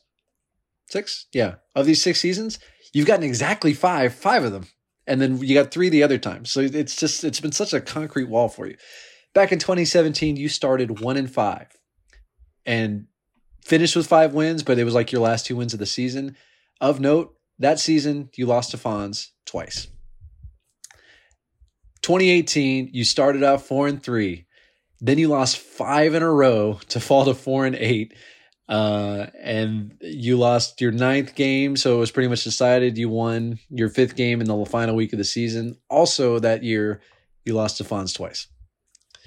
[0.87, 2.59] six, yeah, of these six seasons,
[2.91, 4.65] you've gotten exactly five, five of them,
[5.11, 6.45] and then you got three the other time.
[6.45, 8.77] So it's just it's been such a concrete wall for you.
[9.33, 11.67] Back in 2017, you started one in five.
[12.65, 13.07] and
[13.63, 16.37] finished with five wins, but it was like your last two wins of the season.
[16.79, 19.87] Of note, that season you lost to Fonz twice.
[22.01, 24.47] 2018, you started out four and three.
[25.01, 28.13] Then you lost five in a row to fall to four and eight.
[28.71, 32.97] Uh, and you lost your ninth game, so it was pretty much decided.
[32.97, 35.75] You won your fifth game in the final week of the season.
[35.89, 37.01] Also, that year,
[37.43, 38.47] you lost to Fonz twice.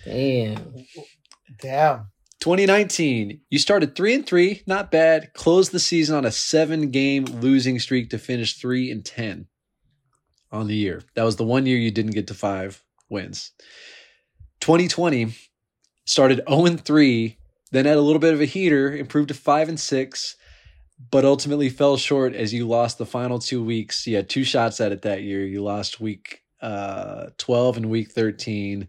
[0.07, 0.87] Damn.
[1.61, 2.07] Damn.
[2.41, 5.35] 2019, you started three and three, not bad.
[5.35, 9.47] Closed the season on a seven game losing streak to finish three and 10
[10.51, 11.03] on the year.
[11.17, 13.53] That was the one year you didn't get to five wins.
[14.61, 15.35] 2020,
[16.07, 17.37] started 0 and 3,
[17.75, 20.37] then had a little bit of a heater, improved to 5 and 6,
[21.11, 24.07] but ultimately fell short as you lost the final two weeks.
[24.07, 25.45] You had two shots at it that year.
[25.45, 28.89] You lost week uh, 12 and week 13.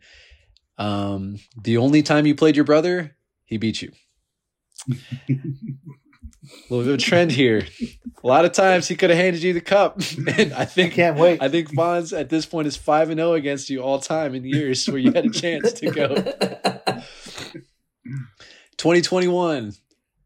[0.78, 3.92] Um, the only time you played your brother, he beat you.
[4.90, 4.94] a
[6.70, 7.66] little bit of a trend here.
[8.24, 10.02] A lot of times he could have handed you the cup,
[10.38, 11.42] and I think Can't wait.
[11.42, 14.44] I think Fonz at this point is five and zero against you all time in
[14.44, 16.16] years where you had a chance to go.
[18.78, 19.74] 2021.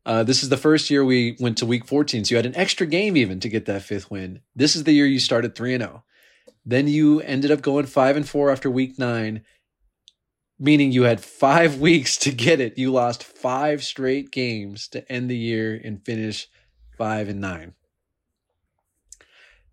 [0.06, 2.56] Uh, this is the first year we went to week 14, so you had an
[2.56, 4.42] extra game even to get that fifth win.
[4.56, 6.04] This is the year you started three and zero.
[6.66, 9.44] Then you ended up going five and four after week nine,
[10.58, 12.78] meaning you had five weeks to get it.
[12.78, 16.48] You lost five straight games to end the year and finish
[16.98, 17.74] five and nine.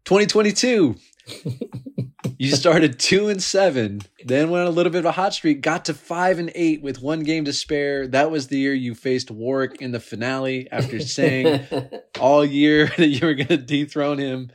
[0.05, 0.97] 2022,
[2.39, 5.61] you started two and seven, then went on a little bit of a hot streak,
[5.61, 8.07] got to five and eight with one game to spare.
[8.07, 11.67] That was the year you faced Warrick in the finale after saying
[12.21, 14.51] all year that you were going to dethrone him.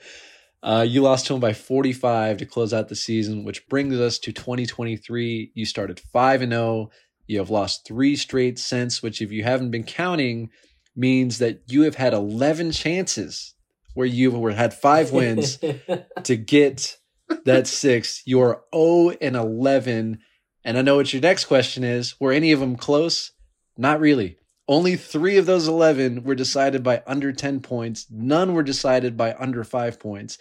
[0.63, 4.19] Uh, you lost to him by 45 to close out the season, which brings us
[4.19, 5.51] to 2023.
[5.55, 6.91] You started 5 and 0.
[7.25, 10.49] You have lost three straight since, which, if you haven't been counting,
[10.95, 13.55] means that you have had 11 chances
[13.93, 15.57] where you were had five wins
[16.23, 16.97] to get
[17.45, 18.21] that six.
[18.25, 20.19] You are 0 and 11.
[20.63, 22.19] And I know what your next question is.
[22.19, 23.31] Were any of them close?
[23.77, 24.37] Not really.
[24.67, 28.05] Only three of those 11 were decided by under 10 points.
[28.09, 30.37] None were decided by under five points.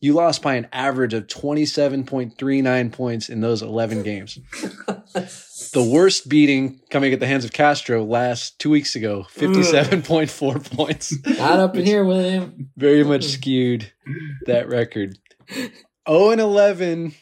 [0.00, 4.38] You lost by an average of 27.39 points in those 11 games.
[5.72, 11.14] The worst beating coming at the hands of Castro last two weeks ago, 57.4 points.
[11.38, 12.70] Not up in here, William.
[12.76, 13.90] Very much skewed
[14.44, 15.16] that record.
[16.08, 17.14] 0 and 11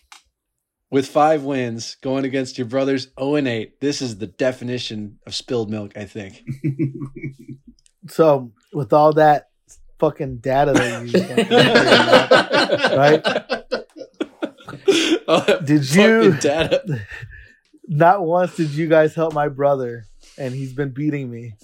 [0.90, 3.80] with five wins going against your brothers 0 and 8.
[3.80, 6.42] This is the definition of spilled milk, I think.
[8.08, 9.50] So with all that
[10.00, 11.20] fucking data that you
[12.98, 13.22] right?
[15.26, 17.06] That Did you- data?
[17.86, 20.04] Not once did you guys help my brother,
[20.38, 21.54] and he's been beating me.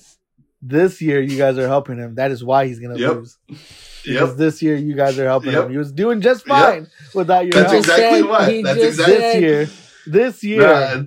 [0.61, 2.17] This year, you guys are helping him.
[2.17, 3.15] That is why he's gonna Yep.
[3.17, 3.39] lose.
[3.47, 4.37] Because Yep.
[4.37, 5.67] this year, you guys are helping Yep.
[5.67, 5.71] him.
[5.71, 6.57] He was doing just Yep.
[6.57, 7.85] fine without your That's help.
[7.85, 8.63] exactly said- why.
[8.63, 9.15] That's exactly.
[9.17, 9.69] this year,
[10.07, 11.03] this year, Nah,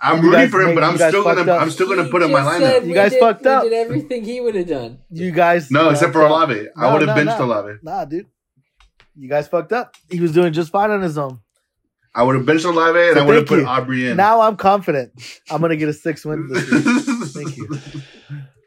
[0.00, 1.60] I'm rooting for him, but I'm still gonna up.
[1.60, 2.86] I'm still gonna He put in my just lineup.
[2.86, 3.62] You guys did- fucked we up.
[3.64, 4.98] did everything he would have done.
[5.10, 5.70] you guys.
[5.70, 6.48] No, except for fucked up.
[6.48, 6.68] Olave.
[6.76, 7.44] I would have no, benched no.
[7.46, 7.72] Olave.
[7.82, 8.26] Nah, dude.
[9.18, 9.94] You guys fucked up.
[10.10, 11.40] He was doing just fine on his own.
[12.14, 13.66] I would have benched Olave and So I would have put you.
[13.66, 14.16] Aubrey in.
[14.16, 15.12] Now I'm confident.
[15.50, 16.80] I'm gonna get a six win this year.
[17.44, 17.68] Thank you.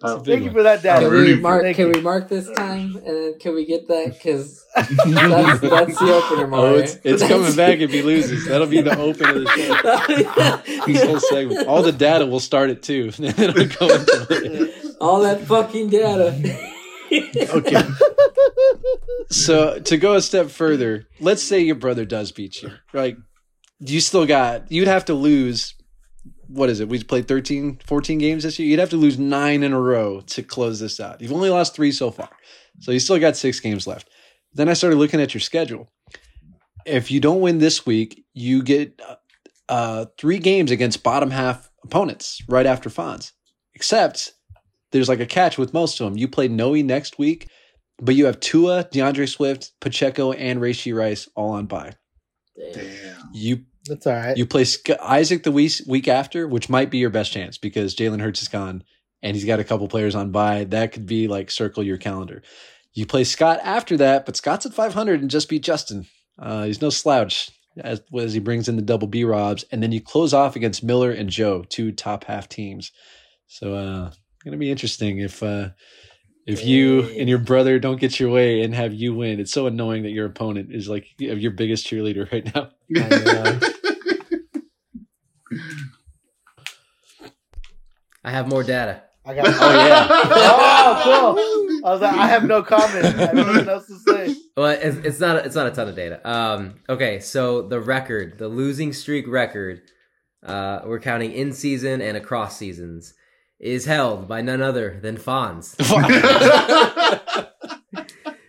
[0.02, 0.16] It's oh.
[0.16, 1.02] a big Thank you for that, Dad.
[1.02, 1.62] Can we mark?
[1.64, 1.92] Thank Can you.
[1.96, 2.96] we mark this time?
[2.96, 4.14] And then can we get that?
[4.14, 6.78] Because that's, that's the opener, Oh, Mario.
[6.78, 8.46] it's, it's coming back if he loses.
[8.46, 10.64] That'll be the opener of the show.
[10.82, 11.68] Oh, this whole segment.
[11.68, 13.12] All the data will start it too.
[13.20, 16.34] It'll go into the- All that fucking data.
[17.12, 17.82] okay.
[19.30, 22.72] So to go a step further, let's say your brother does beat you.
[22.94, 23.18] Like
[23.80, 25.74] you still got you'd have to lose
[26.50, 26.90] what is it?
[26.90, 28.68] We played 13, 14 games this year.
[28.68, 31.22] You'd have to lose nine in a row to close this out.
[31.22, 32.30] You've only lost three so far.
[32.80, 34.10] So you still got six games left.
[34.54, 35.92] Then I started looking at your schedule.
[36.86, 39.00] If you don't win this week, you get
[39.68, 43.32] uh, three games against bottom half opponents right after Fonz.
[43.76, 44.34] Except
[44.92, 46.18] there's like a catch with most of them.
[46.18, 47.48] You play Noe next week,
[48.02, 51.94] but you have Tua, D'Andre Swift, Pacheco, and Rashee Rice all on bye.
[52.74, 53.30] Damn.
[53.34, 54.38] You That's all right.
[54.38, 54.66] you play
[55.02, 58.48] Isaac the week, week after, which might be your best chance because Jalen Hurts is
[58.48, 58.84] gone
[59.22, 60.64] and he's got a couple players on bye.
[60.66, 62.42] That could be like circle your calendar.
[62.94, 66.08] You play Scott after that, but Scott's at 500 and just beat Justin.
[66.38, 69.66] Uh, he's no slouch as, as he brings in the double B Robs.
[69.72, 72.92] And then you close off against Miller and Joe, two top half teams.
[73.48, 74.12] So uh
[74.44, 75.70] going to be interesting if uh
[76.48, 79.40] if you and your brother don't get your way and have you win.
[79.40, 82.70] It's so annoying that your opponent is like your biggest cheerleader right now.
[88.24, 89.04] I have more data.
[89.26, 89.48] I got.
[89.48, 90.08] Oh, yeah.
[90.10, 91.88] oh, cool.
[91.88, 93.06] I was like, I have no comment.
[93.06, 94.36] I have nothing else to say.
[94.58, 96.28] Well, it's, it's not it's not a ton of data.
[96.30, 99.82] Um, okay, so the record, the losing streak record,
[100.44, 103.14] uh, we're counting in season and across seasons,
[103.60, 105.76] is held by none other than Fonz.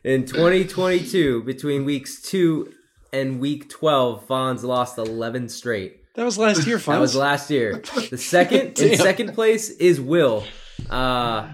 [0.03, 2.73] In 2022, between weeks two
[3.13, 6.00] and week 12, Fonz lost 11 straight.
[6.17, 7.83] That was last year, That was last year.
[8.11, 10.45] The second in second place is Will.
[10.89, 11.49] Uh,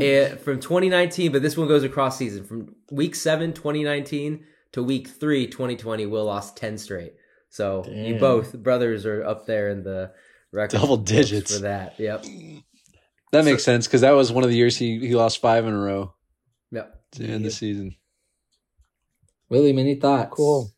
[0.00, 2.44] it, from 2019, but this one goes across season.
[2.44, 7.14] From week 7, 2019 to week 3, 2020, Will lost 10 straight.
[7.50, 10.12] So you both brothers are up there in the
[10.52, 11.54] record Double digits.
[11.54, 11.94] for that.
[11.98, 12.24] Yep.
[13.32, 15.72] That makes sense because that was one of the years he, he lost five in
[15.74, 16.14] a row
[16.72, 16.94] Yep.
[17.12, 17.94] to end the season.
[19.48, 20.30] William, any thoughts?
[20.32, 20.70] Cool.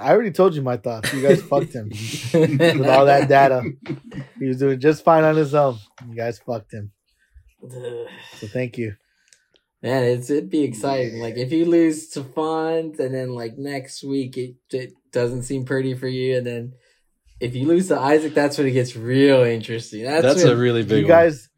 [0.00, 1.12] I already told you my thoughts.
[1.12, 1.88] You guys fucked him
[2.32, 3.62] with all that data.
[4.38, 5.78] He was doing just fine on his own.
[6.08, 6.92] You guys fucked him.
[8.36, 8.94] So thank you.
[9.82, 11.20] Man, it's it'd be exciting.
[11.20, 15.64] Like if you lose to Fonz and then like next week it, it doesn't seem
[15.64, 16.72] pretty for you, and then
[17.40, 20.04] if you lose to Isaac, that's when it gets real interesting.
[20.04, 21.48] That's, That's when, a really big you guys,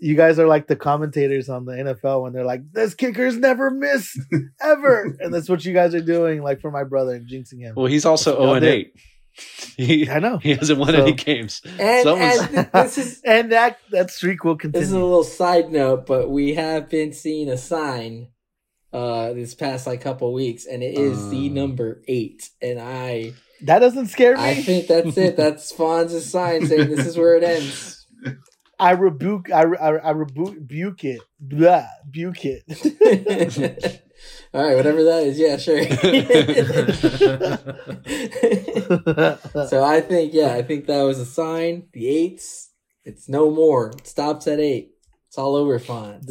[0.00, 3.70] you guys are like the commentators on the NFL when they're like, "This kicker's never
[3.70, 4.18] missed
[4.60, 7.74] ever," and that's what you guys are doing, like for my brother and jinxing him.
[7.76, 8.94] Well, he's also 0 and 8.
[9.76, 11.62] He, I know, he hasn't won So- any games.
[11.78, 14.80] and, Someone's- and this is and that that streak will continue.
[14.80, 18.28] this is a little side note, but we have been seeing a sign
[18.92, 21.52] uh this past like couple weeks, and it is the Uh.
[21.52, 23.32] number eight, and I
[23.62, 24.42] That doesn't scare me.
[24.42, 25.36] I think that's it.
[25.36, 27.99] That's Fonz's sign saying this is where it ends.
[28.80, 29.50] I rebuke.
[29.52, 31.20] I, I, I rebuke, rebuke it.
[31.38, 34.02] Blah, rebuke it.
[34.52, 35.82] All right, whatever that is, yeah, sure.
[39.68, 41.88] so I think, yeah, I think that was a sign.
[41.92, 42.70] The eights,
[43.04, 43.90] it's no more.
[43.90, 44.92] It stops at eight.
[45.28, 46.30] It's all over Fonz.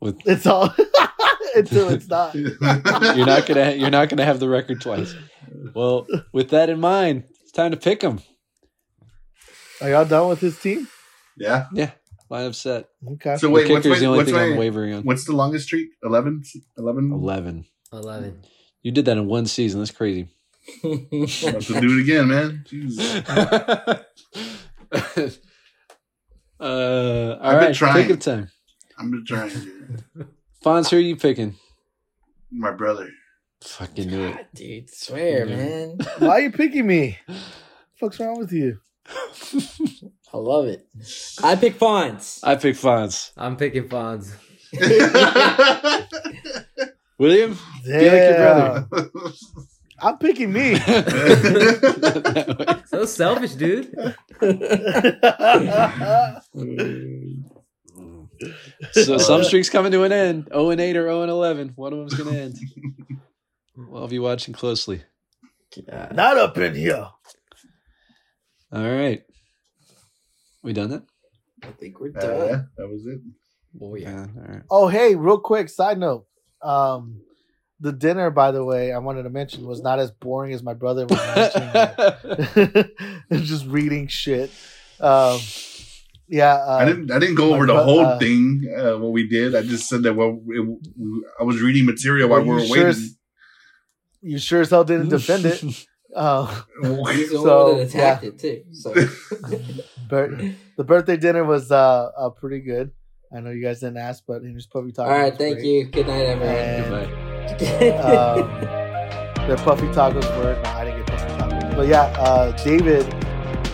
[0.00, 0.74] With it's all
[1.54, 2.34] until it's not.
[2.34, 5.14] you're not gonna you're not gonna have the record twice.
[5.74, 8.20] Well, with that in mind, it's time to pick him.
[9.80, 10.88] Are y'all done with his team?
[11.36, 11.66] yeah.
[11.72, 11.90] Yeah,
[12.30, 12.88] line up set.
[13.12, 13.36] Okay.
[13.36, 15.02] So wait, what's kicker's my, the only what's, thing I'm wavering on.
[15.02, 15.88] what's the longest streak?
[16.02, 16.42] 11?
[16.78, 17.12] 11?
[17.12, 17.64] Eleven.
[17.92, 18.42] 11.
[18.82, 19.80] You did that in one season.
[19.80, 20.28] That's crazy.
[20.82, 22.64] Have to do it again, man.
[22.68, 23.22] Jesus.
[26.60, 28.06] uh, all I've been right, trying.
[28.06, 28.48] pick a time.
[28.98, 30.26] I'm gonna try and do.
[30.64, 31.56] Fonz, who are you picking?
[32.50, 33.10] My brother.
[33.62, 34.46] Fucking knew it.
[34.54, 35.56] Dude, swear, Yeah.
[35.56, 35.98] man.
[36.18, 37.18] Why are you picking me?
[37.98, 38.78] What's wrong with you?
[39.06, 40.86] I love it.
[41.42, 42.40] I pick Fonz.
[42.42, 43.30] I pick Fonz.
[43.36, 44.32] I'm picking Fonz.
[47.18, 47.56] William?
[47.86, 48.00] Damn.
[48.00, 48.88] Be like your brother.
[50.00, 50.78] I'm picking me.
[52.86, 53.92] So selfish, dude.
[58.92, 60.48] so some streaks coming to an end.
[60.52, 61.72] 0 and 8 or 0 and 11.
[61.76, 62.56] One of them's going to end.
[63.76, 65.02] Well, I'll be watching closely.
[65.90, 66.14] God.
[66.14, 67.08] Not up in here.
[68.74, 69.22] All right.
[70.62, 71.02] We done that?
[71.62, 72.48] I think we're Uh, done.
[72.48, 73.20] yeah, that was it.
[73.80, 74.26] Oh, yeah.
[74.36, 74.62] all right.
[74.70, 76.26] Oh, hey, real quick side note.
[76.62, 77.20] Um,
[77.80, 80.74] the dinner, by the way, I wanted to mention was not as boring as my
[80.74, 82.84] brother was mentioning.
[83.30, 84.50] It's just reading shit.
[85.00, 85.40] Um,
[86.28, 87.10] yeah, uh, I didn't.
[87.10, 88.64] I didn't go over the bro- whole uh, thing.
[88.74, 89.54] Uh, what we did.
[89.54, 90.14] I just said that.
[90.14, 90.78] Well, it,
[91.38, 92.88] I was reading material while we you were sure waiting.
[92.88, 93.18] as-
[94.22, 95.62] you sure as hell didn't defend it.
[96.14, 96.46] Uh,
[97.12, 98.64] He's the So, one that attacked it, too.
[98.72, 98.92] So.
[100.08, 102.90] bir- the birthday dinner was uh, uh pretty good.
[103.34, 104.98] I know you guys didn't ask, but Henry's Puffy Tacos.
[105.06, 105.66] All right, thank great.
[105.66, 105.84] you.
[105.86, 106.54] Good night, everyone.
[106.56, 107.98] And, Goodbye.
[107.98, 113.04] um, the puffy tacos were no, I didn't get puffy tacos, but yeah, uh, David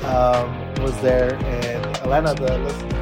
[0.04, 2.99] um, was there, and Alana, the